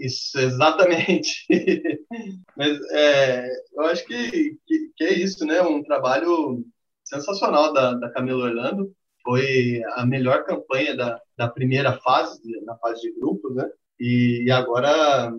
Isso, 0.00 0.38
exatamente. 0.40 1.46
Mas 2.56 2.80
é, 2.90 3.48
eu 3.74 3.82
acho 3.82 4.04
que, 4.04 4.56
que, 4.66 4.90
que, 4.96 5.04
é 5.04 5.12
isso, 5.12 5.46
né? 5.46 5.62
Um 5.62 5.84
trabalho 5.84 6.64
sensacional 7.04 7.72
da, 7.72 7.94
da 7.94 8.10
Camila 8.10 8.44
Orlando 8.44 8.92
foi 9.22 9.80
a 9.92 10.04
melhor 10.04 10.44
campanha 10.44 10.96
da, 10.96 11.20
da 11.42 11.48
primeira 11.48 11.98
fase, 11.98 12.40
na 12.64 12.76
fase 12.76 13.02
de 13.02 13.12
grupos, 13.18 13.54
né? 13.56 13.68
E, 13.98 14.48
agora 14.50 15.32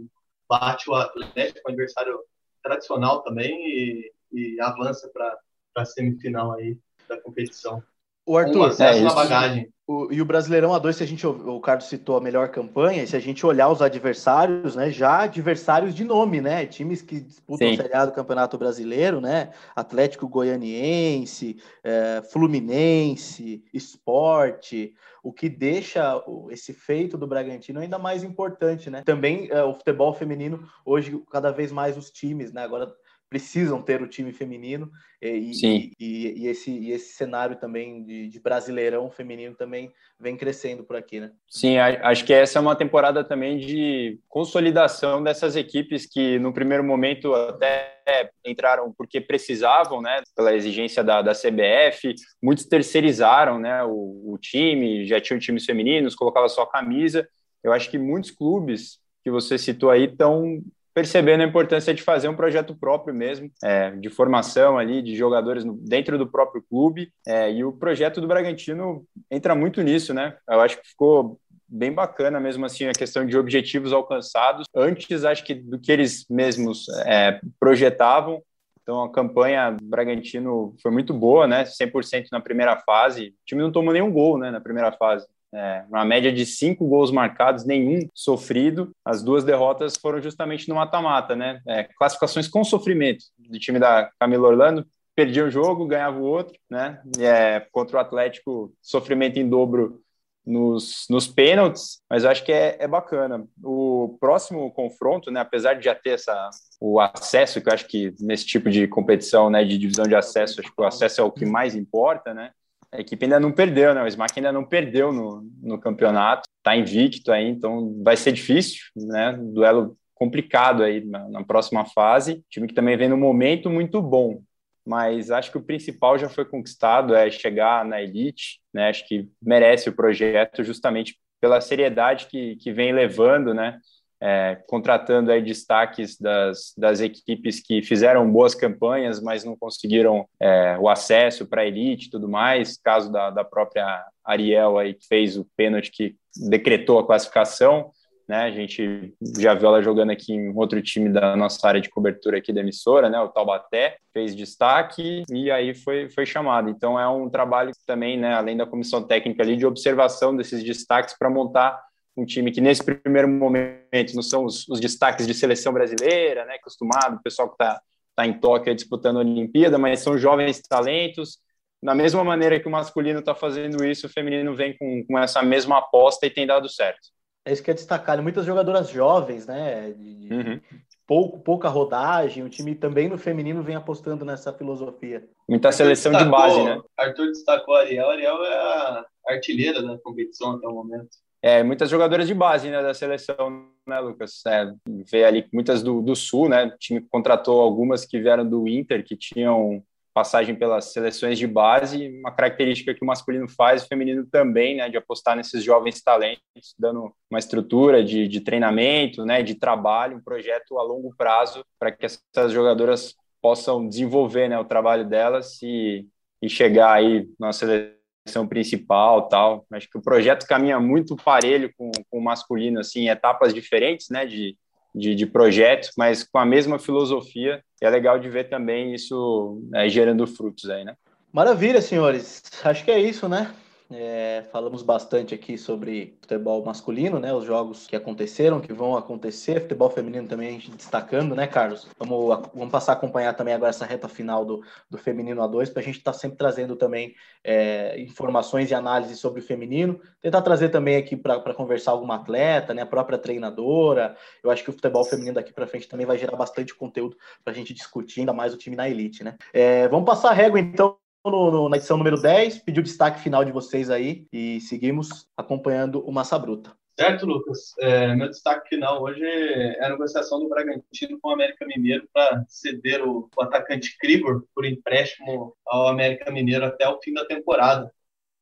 bate 0.49 0.89
o 0.89 0.93
Atlético, 0.93 1.61
um 1.65 1.71
adversário 1.71 2.19
tradicional 2.61 3.23
também, 3.23 3.51
e, 3.65 4.11
e 4.33 4.61
avança 4.61 5.09
para 5.13 5.37
a 5.77 5.85
semifinal 5.85 6.51
aí 6.51 6.77
da 7.07 7.19
competição. 7.21 7.81
O 8.25 8.37
Arthur, 8.37 8.59
um 8.59 8.63
acesso 8.63 8.99
é 8.99 9.03
na 9.03 9.13
bagagem. 9.13 9.72
O, 9.85 10.13
e 10.13 10.21
o 10.21 10.25
Brasileirão 10.25 10.69
A2, 10.71 10.93
se 10.93 11.03
a 11.03 11.05
gente, 11.05 11.27
o 11.27 11.59
Carlos 11.59 11.89
citou 11.89 12.15
a 12.15 12.21
melhor 12.21 12.47
campanha, 12.49 13.05
se 13.05 13.17
a 13.17 13.19
gente 13.19 13.45
olhar 13.45 13.67
os 13.67 13.81
adversários, 13.81 14.77
né, 14.77 14.89
já 14.89 15.23
adversários 15.23 15.93
de 15.93 16.05
nome, 16.05 16.39
né, 16.39 16.65
times 16.65 17.01
que 17.01 17.19
disputam 17.19 17.67
Sim. 17.67 17.73
a 17.73 17.77
Série 17.77 17.93
A 17.93 18.05
do 18.05 18.13
Campeonato 18.13 18.57
Brasileiro, 18.57 19.19
né, 19.19 19.51
Atlético 19.75 20.25
Goianiense, 20.25 21.57
é, 21.83 22.21
Fluminense, 22.31 23.61
Esporte, 23.73 24.93
o 25.21 25.33
que 25.33 25.49
deixa 25.49 26.23
esse 26.49 26.73
feito 26.73 27.17
do 27.17 27.27
Bragantino 27.27 27.81
ainda 27.81 27.99
mais 27.99 28.23
importante, 28.23 28.89
né. 28.89 29.03
Também 29.05 29.49
é, 29.51 29.63
o 29.63 29.73
futebol 29.73 30.13
feminino, 30.13 30.65
hoje, 30.85 31.21
cada 31.29 31.51
vez 31.51 31.73
mais 31.73 31.97
os 31.97 32.09
times, 32.09 32.53
né, 32.53 32.63
agora 32.63 32.95
precisam 33.33 33.81
ter 33.81 33.99
o 33.99 34.07
time 34.07 34.31
feminino 34.31 34.91
e, 35.19 35.91
e, 35.99 36.43
e 36.43 36.47
esse, 36.47 36.69
e 36.69 36.91
esse 36.91 37.13
cenário 37.13 37.55
também 37.55 38.03
de, 38.03 38.27
de, 38.29 38.39
brasileirão 38.39 39.09
feminino 39.09 39.55
também 39.55 39.91
vem 40.19 40.37
crescendo 40.37 40.83
por 40.83 40.95
aqui, 40.95 41.19
né? 41.19 41.31
Sim, 41.49 41.79
acho 41.79 42.23
que 42.25 42.31
essa 42.31 42.59
é 42.59 42.61
uma 42.61 42.75
temporada 42.75 43.23
também 43.23 43.57
de 43.57 44.19
consolidação 44.29 45.23
dessas 45.23 45.55
equipes 45.55 46.05
que 46.05 46.37
no 46.37 46.53
primeiro 46.53 46.83
momento 46.83 47.33
até 47.33 48.29
entraram 48.45 48.93
porque 48.95 49.19
precisavam, 49.19 49.99
né, 49.99 50.21
pela 50.35 50.53
exigência 50.53 51.03
da, 51.03 51.23
da 51.23 51.33
CBF, 51.33 52.13
muitos 52.39 52.67
terceirizaram, 52.67 53.57
né, 53.57 53.83
o, 53.83 54.33
o 54.33 54.37
time, 54.39 55.07
já 55.07 55.19
tinham 55.19 55.39
times 55.39 55.65
femininos, 55.65 56.13
colocava 56.13 56.47
só 56.47 56.61
a 56.61 56.69
camisa. 56.69 57.27
Eu 57.63 57.73
acho 57.73 57.89
que 57.89 57.97
muitos 57.97 58.29
clubes 58.29 58.99
que 59.23 59.31
você 59.31 59.57
citou 59.57 59.89
aí 59.89 60.03
estão 60.03 60.61
percebendo 60.93 61.41
a 61.41 61.47
importância 61.47 61.93
de 61.93 62.01
fazer 62.01 62.27
um 62.27 62.35
projeto 62.35 62.75
próprio 62.75 63.13
mesmo, 63.13 63.49
é, 63.63 63.91
de 63.91 64.09
formação 64.09 64.77
ali 64.77 65.01
de 65.01 65.15
jogadores 65.15 65.65
no, 65.65 65.73
dentro 65.73 66.17
do 66.17 66.27
próprio 66.27 66.61
clube. 66.61 67.11
É, 67.27 67.51
e 67.51 67.63
o 67.63 67.71
projeto 67.71 68.21
do 68.21 68.27
Bragantino 68.27 69.05
entra 69.29 69.55
muito 69.55 69.81
nisso, 69.81 70.13
né? 70.13 70.37
Eu 70.49 70.61
acho 70.61 70.79
que 70.79 70.89
ficou 70.89 71.39
bem 71.67 71.91
bacana 71.91 72.39
mesmo 72.39 72.65
assim 72.65 72.85
a 72.85 72.93
questão 72.93 73.25
de 73.25 73.35
objetivos 73.35 73.91
alcançados 73.91 74.67
antes 74.75 75.25
acho 75.25 75.43
que 75.43 75.55
do 75.55 75.79
que 75.79 75.91
eles 75.91 76.23
mesmos 76.29 76.87
é, 77.07 77.39
projetavam 77.59 78.43
então 78.83 79.01
a 79.01 79.11
campanha 79.11 79.71
do 79.71 79.85
Bragantino 79.85 80.75
foi 80.81 80.91
muito 80.91 81.13
boa, 81.13 81.47
né? 81.47 81.63
100% 81.63 82.27
na 82.31 82.41
primeira 82.41 82.77
fase. 82.81 83.29
O 83.29 83.45
time 83.45 83.61
não 83.61 83.71
tomou 83.71 83.93
nenhum 83.93 84.11
gol, 84.11 84.37
né, 84.37 84.51
na 84.51 84.59
primeira 84.59 84.91
fase. 84.91 85.25
É, 85.53 85.83
uma 85.87 86.03
média 86.03 86.31
de 86.31 86.45
cinco 86.45 86.87
gols 86.87 87.11
marcados, 87.11 87.65
nenhum 87.65 88.09
sofrido. 88.13 88.91
As 89.05 89.21
duas 89.21 89.43
derrotas 89.43 89.95
foram 89.95 90.21
justamente 90.21 90.67
no 90.67 90.75
mata-mata, 90.75 91.35
né? 91.35 91.61
É, 91.67 91.83
classificações 91.83 92.47
com 92.47 92.63
sofrimento 92.63 93.25
do 93.37 93.59
time 93.59 93.79
da 93.79 94.09
Camila 94.19 94.47
Orlando. 94.47 94.85
Perdia 95.15 95.45
um 95.45 95.51
jogo, 95.51 95.85
ganhava 95.85 96.19
o 96.19 96.23
outro, 96.23 96.57
né? 96.69 96.99
É, 97.19 97.67
contra 97.71 97.97
o 97.97 97.99
Atlético, 97.99 98.73
sofrimento 98.81 99.37
em 99.37 99.47
dobro 99.47 100.03
nos, 100.45 101.05
nos 101.09 101.27
pênaltis, 101.27 102.01
mas 102.09 102.23
eu 102.23 102.29
acho 102.29 102.43
que 102.43 102.51
é, 102.51 102.77
é 102.79 102.87
bacana. 102.87 103.45
O 103.63 104.17
próximo 104.19 104.69
confronto, 104.71 105.31
né, 105.31 105.39
apesar 105.39 105.75
de 105.75 105.85
já 105.85 105.95
ter 105.95 106.11
essa, 106.11 106.49
o 106.79 106.99
acesso, 106.99 107.61
que 107.61 107.69
eu 107.69 107.73
acho 107.73 107.87
que 107.87 108.13
nesse 108.19 108.45
tipo 108.45 108.69
de 108.69 108.87
competição, 108.87 109.49
né, 109.49 109.63
de 109.63 109.77
divisão 109.77 110.05
de 110.05 110.15
acesso, 110.15 110.59
acho 110.59 110.73
que 110.73 110.81
o 110.81 110.85
acesso 110.85 111.21
é 111.21 111.23
o 111.23 111.31
que 111.31 111.45
mais 111.45 111.75
importa, 111.75 112.33
né? 112.33 112.51
A 112.93 113.01
equipe 113.01 113.25
ainda 113.25 113.39
não 113.39 113.51
perdeu, 113.51 113.93
né? 113.93 114.03
O 114.03 114.07
Smack 114.07 114.33
ainda 114.37 114.51
não 114.51 114.63
perdeu 114.63 115.11
no, 115.11 115.41
no 115.61 115.79
campeonato, 115.79 116.47
está 116.57 116.75
invicto 116.75 117.31
aí, 117.31 117.47
então 117.47 118.01
vai 118.03 118.15
ser 118.15 118.31
difícil, 118.31 118.83
né? 118.95 119.37
Duelo 119.37 119.97
complicado 120.13 120.83
aí 120.83 121.03
na, 121.03 121.27
na, 121.27 121.43
próxima 121.43 121.85
fase. 121.85 122.43
Time 122.49 122.67
que 122.67 122.73
também 122.73 122.95
vem 122.95 123.09
num 123.09 123.17
momento 123.17 123.69
muito 123.69 124.01
bom, 124.01 124.41
mas 124.85 125.31
acho 125.31 125.51
que 125.51 125.57
o 125.57 125.63
principal 125.63 126.17
já 126.19 126.29
foi 126.29 126.45
conquistado, 126.45 127.15
é 127.15 127.29
chegar 127.31 127.83
na 127.83 128.01
elite, 128.01 128.61
né? 128.71 128.89
Acho 128.89 129.07
que 129.07 129.27
merece 129.41 129.89
o 129.89 129.95
projeto 129.95 130.63
justamente 130.63 131.17
pela 131.41 131.59
seriedade 131.59 132.27
que, 132.27 132.55
que 132.57 132.71
vem 132.71 132.93
levando, 132.93 133.53
né? 133.53 133.79
É, 134.25 134.57
contratando 134.67 135.33
aí 135.33 135.41
destaques 135.41 136.17
das, 136.17 136.73
das 136.77 137.01
equipes 137.01 137.59
que 137.59 137.81
fizeram 137.81 138.31
boas 138.31 138.55
campanhas, 138.55 139.21
mas 139.21 139.43
não 139.43 139.53
conseguiram 139.53 140.25
é, 140.39 140.77
o 140.79 140.87
acesso 140.87 141.45
para 141.45 141.63
a 141.63 141.65
elite 141.65 142.07
e 142.07 142.09
tudo 142.09 142.29
mais. 142.29 142.77
Caso 142.77 143.11
da, 143.11 143.29
da 143.29 143.43
própria 143.43 144.01
Ariel 144.23 144.77
aí, 144.77 144.93
que 144.93 145.05
fez 145.05 145.37
o 145.37 145.45
pênalti 145.57 145.91
que 145.91 146.15
decretou 146.37 146.99
a 146.99 147.05
classificação. 147.05 147.91
Né, 148.25 148.37
a 148.37 148.51
gente 148.51 149.13
já 149.37 149.53
viu 149.53 149.67
ela 149.67 149.83
jogando 149.83 150.11
aqui 150.11 150.31
em 150.31 150.55
outro 150.55 150.81
time 150.81 151.09
da 151.09 151.35
nossa 151.35 151.67
área 151.67 151.81
de 151.81 151.89
cobertura 151.89 152.37
aqui 152.37 152.53
da 152.53 152.61
emissora, 152.61 153.09
né, 153.09 153.19
o 153.19 153.27
Taubaté, 153.27 153.97
fez 154.13 154.33
destaque 154.33 155.23
e 155.29 155.51
aí 155.51 155.75
foi, 155.75 156.09
foi 156.09 156.25
chamado. 156.25 156.69
Então 156.69 156.97
é 156.97 157.05
um 157.09 157.29
trabalho 157.29 157.73
também, 157.85 158.17
né, 158.17 158.33
além 158.33 158.55
da 158.55 158.65
comissão 158.65 159.03
técnica 159.03 159.43
ali, 159.43 159.57
de 159.57 159.65
observação 159.65 160.33
desses 160.33 160.63
destaques 160.63 161.17
para 161.19 161.29
montar 161.29 161.83
um 162.15 162.25
time 162.25 162.51
que 162.51 162.61
nesse 162.61 162.83
primeiro 162.83 163.27
momento 163.27 164.13
não 164.13 164.21
são 164.21 164.45
os, 164.45 164.67
os 164.67 164.79
destaques 164.79 165.25
de 165.25 165.33
seleção 165.33 165.73
brasileira, 165.73 166.45
né, 166.45 166.55
acostumado, 166.55 167.17
o 167.17 167.23
pessoal 167.23 167.49
que 167.49 167.55
está 167.55 167.81
tá 168.15 168.25
em 168.25 168.39
Tóquio 168.39 168.75
disputando 168.75 169.17
a 169.17 169.19
Olimpíada, 169.21 169.77
mas 169.77 170.01
são 170.01 170.17
jovens 170.17 170.61
talentos. 170.61 171.39
Da 171.81 171.93
mesma 171.93 172.23
maneira 172.23 172.59
que 172.59 172.67
o 172.67 172.71
masculino 172.71 173.19
está 173.19 173.35
fazendo 173.35 173.83
isso, 173.83 174.07
o 174.07 174.09
feminino 174.09 174.55
vem 174.55 174.77
com, 174.77 175.03
com 175.05 175.19
essa 175.19 175.41
mesma 175.41 175.79
aposta 175.79 176.25
e 176.25 176.29
tem 176.29 176.47
dado 176.47 176.69
certo. 176.69 177.09
É 177.45 177.51
isso 177.51 177.61
que 177.61 177.71
é 177.71 177.73
destacar. 177.73 178.21
Muitas 178.21 178.45
jogadoras 178.45 178.89
jovens, 178.89 179.47
né? 179.47 179.91
De, 179.91 180.29
uhum. 180.31 180.61
pouco, 181.05 181.39
pouca 181.41 181.67
rodagem. 181.67 182.41
O 182.41 182.47
time 182.47 182.73
também 182.73 183.09
no 183.09 183.17
feminino 183.17 183.61
vem 183.61 183.75
apostando 183.75 184.23
nessa 184.23 184.53
filosofia. 184.53 185.27
Muita 185.49 185.73
seleção 185.73 186.13
destacou, 186.13 186.39
de 186.39 186.47
base, 186.47 186.63
né? 186.63 186.81
Arthur 186.97 187.27
destacou 187.27 187.75
a 187.75 187.79
Ariel. 187.81 188.09
A 188.09 188.13
Ariel 188.13 188.45
é 188.45 188.55
a 188.55 189.05
artilheira 189.27 189.83
da 189.83 189.97
competição 189.97 190.51
até 190.51 190.65
o 190.65 190.73
momento 190.73 191.09
é, 191.43 191.61
muitas 191.61 191.89
jogadoras 191.89 192.25
de 192.25 192.33
base 192.33 192.69
né, 192.69 192.81
da 192.81 192.93
seleção, 192.93 193.67
né, 193.85 193.99
Lucas? 193.99 194.41
É, 194.47 194.71
vê 195.11 195.25
ali 195.25 195.45
muitas 195.51 195.83
do, 195.83 196.01
do 196.01 196.15
Sul, 196.15 196.47
né? 196.47 196.67
O 196.67 196.77
time 196.77 197.01
contratou 197.01 197.59
algumas 197.59 198.05
que 198.05 198.17
vieram 198.17 198.47
do 198.47 198.65
Inter, 198.65 199.03
que 199.03 199.17
tinham 199.17 199.83
passagem 200.13 200.55
pelas 200.55 200.93
seleções 200.93 201.37
de 201.37 201.45
base, 201.45 202.07
uma 202.19 202.31
característica 202.31 202.93
que 202.93 203.03
o 203.03 203.05
masculino 203.05 203.49
faz, 203.49 203.83
o 203.83 203.87
feminino 203.87 204.25
também, 204.25 204.77
né, 204.77 204.87
de 204.87 204.95
apostar 204.95 205.35
nesses 205.35 205.63
jovens 205.63 206.01
talentos, 206.01 206.75
dando 206.77 207.11
uma 207.29 207.39
estrutura 207.39 208.03
de, 208.03 208.27
de 208.27 208.39
treinamento, 208.39 209.25
né, 209.25 209.41
de 209.41 209.55
trabalho, 209.55 210.17
um 210.17 210.23
projeto 210.23 210.77
a 210.77 210.83
longo 210.83 211.13
prazo 211.17 211.65
para 211.79 211.91
que 211.91 212.05
essas 212.05 212.51
jogadoras 212.51 213.15
possam 213.41 213.85
desenvolver, 213.87 214.47
né, 214.47 214.57
o 214.59 214.65
trabalho 214.65 215.03
delas 215.03 215.59
e, 215.63 216.07
e 216.41 216.47
chegar 216.47 216.93
aí 216.93 217.27
na 217.39 217.51
seleção 217.51 218.02
seleção 218.25 218.47
principal 218.47 219.27
tal. 219.27 219.65
Acho 219.71 219.89
que 219.89 219.97
o 219.97 220.01
projeto 220.01 220.47
caminha 220.47 220.79
muito 220.79 221.15
parelho 221.15 221.71
com, 221.77 221.91
com 222.09 222.19
o 222.19 222.23
masculino, 222.23 222.79
assim, 222.79 223.09
etapas 223.09 223.53
diferentes, 223.53 224.09
né, 224.09 224.25
de, 224.25 224.55
de, 224.95 225.13
de 225.13 225.25
projeto, 225.25 225.89
mas 225.97 226.23
com 226.23 226.37
a 226.37 226.45
mesma 226.45 226.79
filosofia. 226.79 227.61
E 227.81 227.85
é 227.85 227.89
legal 227.89 228.17
de 228.17 228.29
ver 228.29 228.49
também 228.49 228.93
isso 228.93 229.61
é, 229.73 229.89
gerando 229.89 230.25
frutos 230.25 230.69
aí, 230.69 230.83
né? 230.83 230.95
Maravilha, 231.31 231.81
senhores. 231.81 232.43
Acho 232.63 232.85
que 232.85 232.91
é 232.91 232.99
isso, 232.99 233.27
né? 233.27 233.51
É, 233.91 234.43
falamos 234.51 234.81
bastante 234.81 235.35
aqui 235.35 235.57
sobre 235.57 236.17
futebol 236.21 236.63
masculino, 236.63 237.19
né? 237.19 237.33
Os 237.33 237.45
jogos 237.45 237.85
que 237.85 237.95
aconteceram, 237.95 238.59
que 238.59 238.73
vão 238.73 238.95
acontecer, 238.95 239.61
futebol 239.61 239.89
feminino 239.89 240.27
também 240.27 240.49
a 240.49 240.51
gente 240.51 240.71
destacando, 240.71 241.35
né, 241.35 241.45
Carlos? 241.47 241.87
Vamos, 241.99 242.49
vamos 242.53 242.71
passar 242.71 242.93
a 242.93 242.95
acompanhar 242.95 243.33
também 243.33 243.53
agora 243.53 243.69
essa 243.69 243.85
reta 243.85 244.07
final 244.07 244.45
do, 244.45 244.63
do 244.89 244.97
feminino 244.97 245.41
A2, 245.41 245.71
para 245.71 245.81
a 245.81 245.85
gente 245.85 245.97
estar 245.97 246.11
tá 246.11 246.17
sempre 246.17 246.37
trazendo 246.37 246.75
também 246.75 247.13
é, 247.43 247.99
informações 247.99 248.71
e 248.71 248.73
análises 248.73 249.19
sobre 249.19 249.41
o 249.41 249.43
feminino. 249.43 249.99
Tentar 250.21 250.41
trazer 250.41 250.69
também 250.69 250.95
aqui 250.95 251.15
para 251.15 251.53
conversar 251.53 251.91
alguma 251.91 252.15
atleta, 252.15 252.73
né? 252.73 252.81
A 252.81 252.87
própria 252.87 253.17
treinadora. 253.17 254.15
Eu 254.43 254.49
acho 254.49 254.63
que 254.63 254.69
o 254.69 254.73
futebol 254.73 255.03
feminino 255.03 255.35
daqui 255.35 255.53
para 255.53 255.67
frente 255.67 255.87
também 255.87 256.05
vai 256.05 256.17
gerar 256.17 256.37
bastante 256.37 256.73
conteúdo 256.73 257.17
para 257.43 257.53
a 257.53 257.55
gente 257.55 257.73
discutir, 257.73 258.21
ainda 258.21 258.33
mais 258.33 258.53
o 258.53 258.57
time 258.57 258.75
na 258.75 258.89
elite, 258.89 259.23
né? 259.23 259.35
É, 259.53 259.87
vamos 259.87 260.05
passar 260.05 260.29
a 260.29 260.33
régua 260.33 260.59
então 260.59 260.97
no, 261.31 261.51
no, 261.51 261.69
na 261.69 261.77
edição 261.77 261.97
número 261.97 262.21
10, 262.21 262.59
pedi 262.59 262.79
o 262.79 262.83
destaque 262.83 263.21
final 263.21 263.45
de 263.45 263.51
vocês 263.51 263.89
aí 263.89 264.27
e 264.31 264.59
seguimos 264.61 265.27
acompanhando 265.37 266.05
o 266.05 266.11
Massa 266.11 266.37
Bruta. 266.37 266.75
Certo, 266.99 267.25
Lucas. 267.25 267.73
É, 267.79 268.13
meu 268.15 268.29
destaque 268.29 268.69
final 268.69 269.01
hoje 269.01 269.23
é 269.23 269.83
a 269.83 269.89
negociação 269.89 270.39
do 270.39 270.47
Bragantino 270.47 271.19
com 271.19 271.29
o 271.29 271.33
América 271.33 271.65
Mineiro 271.65 272.07
para 272.13 272.45
ceder 272.47 273.01
o, 273.03 273.29
o, 273.35 273.41
atacante 273.41 273.97
Kribor 273.97 274.45
por 274.53 274.63
empréstimo 274.63 275.55
ao 275.65 275.87
América 275.87 276.31
Mineiro 276.31 276.65
até 276.65 276.87
o 276.87 276.99
fim 277.01 277.13
da 277.13 277.25
temporada. 277.25 277.91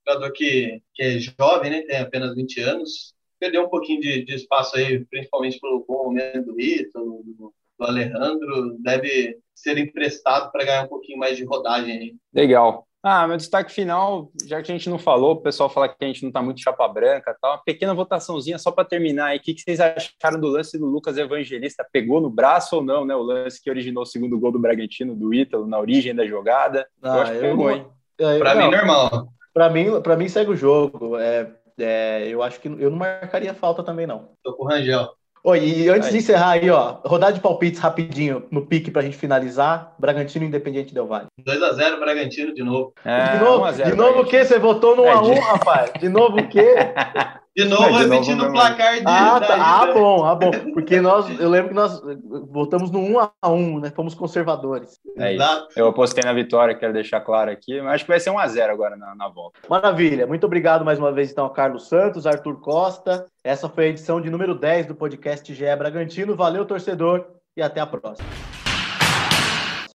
Jogador 0.06 0.32
que, 0.34 0.82
que 0.94 1.04
é 1.04 1.20
jovem, 1.20 1.72
né, 1.72 1.82
tem 1.84 2.00
apenas 2.00 2.36
20 2.36 2.60
anos, 2.62 3.16
perdeu 3.40 3.64
um 3.64 3.70
pouquinho 3.70 4.02
de, 4.02 4.26
de 4.26 4.36
espaço 4.36 4.76
aí, 4.76 5.06
principalmente 5.06 5.60
pelo 5.60 5.86
bom 5.88 6.06
momento 6.06 6.48
do 6.48 6.56
Rito, 6.56 7.00
do, 7.00 7.54
do 7.82 7.88
Alejandro, 7.88 8.78
deve 8.80 9.38
ser 9.56 9.78
emprestado 9.78 10.52
para 10.52 10.64
ganhar 10.64 10.84
um 10.84 10.88
pouquinho 10.88 11.18
mais 11.18 11.36
de 11.36 11.44
rodagem 11.44 11.98
aí. 11.98 12.16
Legal. 12.34 12.88
Ah, 13.04 13.28
meu 13.28 13.36
destaque 13.36 13.72
final, 13.72 14.32
já 14.46 14.62
que 14.62 14.72
a 14.72 14.76
gente 14.76 14.88
não 14.88 15.00
falou, 15.00 15.32
o 15.32 15.42
pessoal 15.42 15.68
fala 15.68 15.90
que 15.90 15.96
a 16.00 16.06
gente 16.06 16.22
não 16.22 16.30
está 16.30 16.40
muito 16.40 16.62
chapa 16.62 16.88
branca 16.88 17.36
tal, 17.42 17.54
uma 17.54 17.64
pequena 17.64 17.96
votaçãozinha 17.96 18.60
só 18.60 18.70
para 18.72 18.86
terminar 18.86 19.28
aí. 19.28 19.40
O 19.40 19.42
que, 19.42 19.56
que, 19.56 19.62
vocês 19.62 19.80
acharam 19.80 20.40
do 20.40 20.48
lance 20.48 20.78
do 20.78 20.86
Lucas 20.86 21.18
Evangelista? 21.18 21.84
Pegou 21.92 22.22
no 22.22 22.30
braço 22.30 22.76
ou 22.76 22.84
não, 22.84 23.04
né? 23.04 23.16
O 23.16 23.24
lance 23.24 23.60
que 23.60 23.72
originou 23.72 24.04
o 24.04 24.06
segundo 24.06 24.40
gol 24.40 24.52
do 24.52 24.60
Bragantino, 24.60 25.16
do 25.16 25.34
Ítalo, 25.34 25.66
na 25.66 25.80
origem 25.80 26.14
da 26.14 26.28
jogada. 26.28 26.88
Ah, 27.02 27.08
eu 27.08 27.22
acho 27.22 27.32
que 27.32 27.40
pegou, 27.40 27.72
hein? 27.72 27.88
Para 28.16 28.56
mim, 28.56 28.70
normal. 28.70 29.28
Para 29.52 29.70
mim, 29.72 30.02
para 30.04 30.16
mim, 30.16 30.30
segue 30.30 30.52
o 30.52 30.56
jogo. 30.56 31.18
É, 31.18 31.52
é, 31.80 32.28
eu 32.28 32.44
acho 32.44 32.60
que 32.60 32.68
eu 32.68 32.92
não 32.92 33.00
marcaria 33.00 33.56
falta 33.56 33.82
também, 33.82 34.06
não. 34.06 34.30
Tô 34.44 34.54
com 34.54 34.66
o 34.66 34.68
Rangel. 34.68 35.10
Oi, 35.44 35.60
e 35.60 35.90
antes 35.90 36.08
aí. 36.08 36.12
de 36.12 36.18
encerrar 36.20 36.52
aí, 36.52 36.70
ó, 36.70 36.98
rodada 37.04 37.34
de 37.34 37.40
palpites 37.40 37.80
rapidinho 37.80 38.46
no 38.52 38.64
pique 38.64 38.92
pra 38.92 39.02
gente 39.02 39.18
finalizar. 39.18 39.96
Bragantino 39.98 40.46
Independiente 40.46 40.94
Del 40.94 41.08
Vale. 41.08 41.26
2x0 41.44 42.00
Bragantino 42.00 42.54
de 42.54 42.64
novo. 42.64 42.94
É, 43.04 43.38
de 43.38 43.44
novo, 43.44 43.72
de 43.72 43.96
novo 43.96 44.22
o 44.22 44.26
quê? 44.26 44.46
Você 44.46 44.60
votou 44.60 44.96
no 44.96 45.04
1x1, 45.04 45.36
é, 45.36 45.40
rapaz? 45.40 45.92
De 46.00 46.10
novo 46.10 46.38
o 46.40 46.48
quê? 46.48 46.76
De 47.56 47.66
novo, 47.66 47.90
não, 47.90 47.98
repetindo 47.98 48.46
o 48.46 48.52
placar 48.52 48.96
de. 48.96 49.04
Ah, 49.06 49.40
tá. 49.40 49.56
ah, 49.60 49.94
bom, 49.94 50.26
ah, 50.26 50.36
bom. 50.36 50.52
Porque 50.74 51.02
nós, 51.02 51.28
eu 51.38 51.50
lembro 51.50 51.70
que 51.70 51.76
nós 51.76 52.02
voltamos 52.50 52.90
no 52.90 53.00
1 53.00 53.20
a 53.20 53.50
1 53.50 53.80
né? 53.80 53.92
Fomos 53.94 54.16
conservadores. 54.16 54.98
É 55.18 55.34
Exato. 55.34 55.68
Isso. 55.70 55.80
Eu 55.80 55.88
apostei 55.88 56.24
na 56.24 56.32
vitória, 56.32 56.74
quero 56.74 56.94
deixar 56.94 57.20
claro 57.20 57.52
aqui, 57.52 57.82
mas 57.82 57.96
acho 57.96 58.06
que 58.06 58.12
vai 58.12 58.20
ser 58.22 58.30
1 58.30 58.40
a 58.40 58.48
0 58.48 58.72
agora 58.72 58.96
na, 58.96 59.14
na 59.16 59.28
volta. 59.28 59.60
Maravilha. 59.70 60.26
Muito 60.26 60.46
obrigado 60.46 60.86
mais 60.86 60.98
uma 60.98 61.12
vez, 61.12 61.30
então, 61.32 61.44
ao 61.44 61.52
Carlos 61.52 61.90
Santos, 61.90 62.26
Arthur 62.26 62.62
Costa. 62.62 63.26
Essa 63.44 63.68
foi 63.68 63.86
a 63.86 63.88
edição 63.90 64.22
de 64.22 64.30
número 64.30 64.56
10 64.56 64.86
do 64.86 64.96
podcast 64.96 65.54
GE 65.54 65.76
Bragantino. 65.76 66.36
Valeu, 66.36 66.66
torcedor, 66.66 67.26
e 67.58 67.62
até 67.62 67.82
a 67.82 67.86
próxima. 67.86 68.30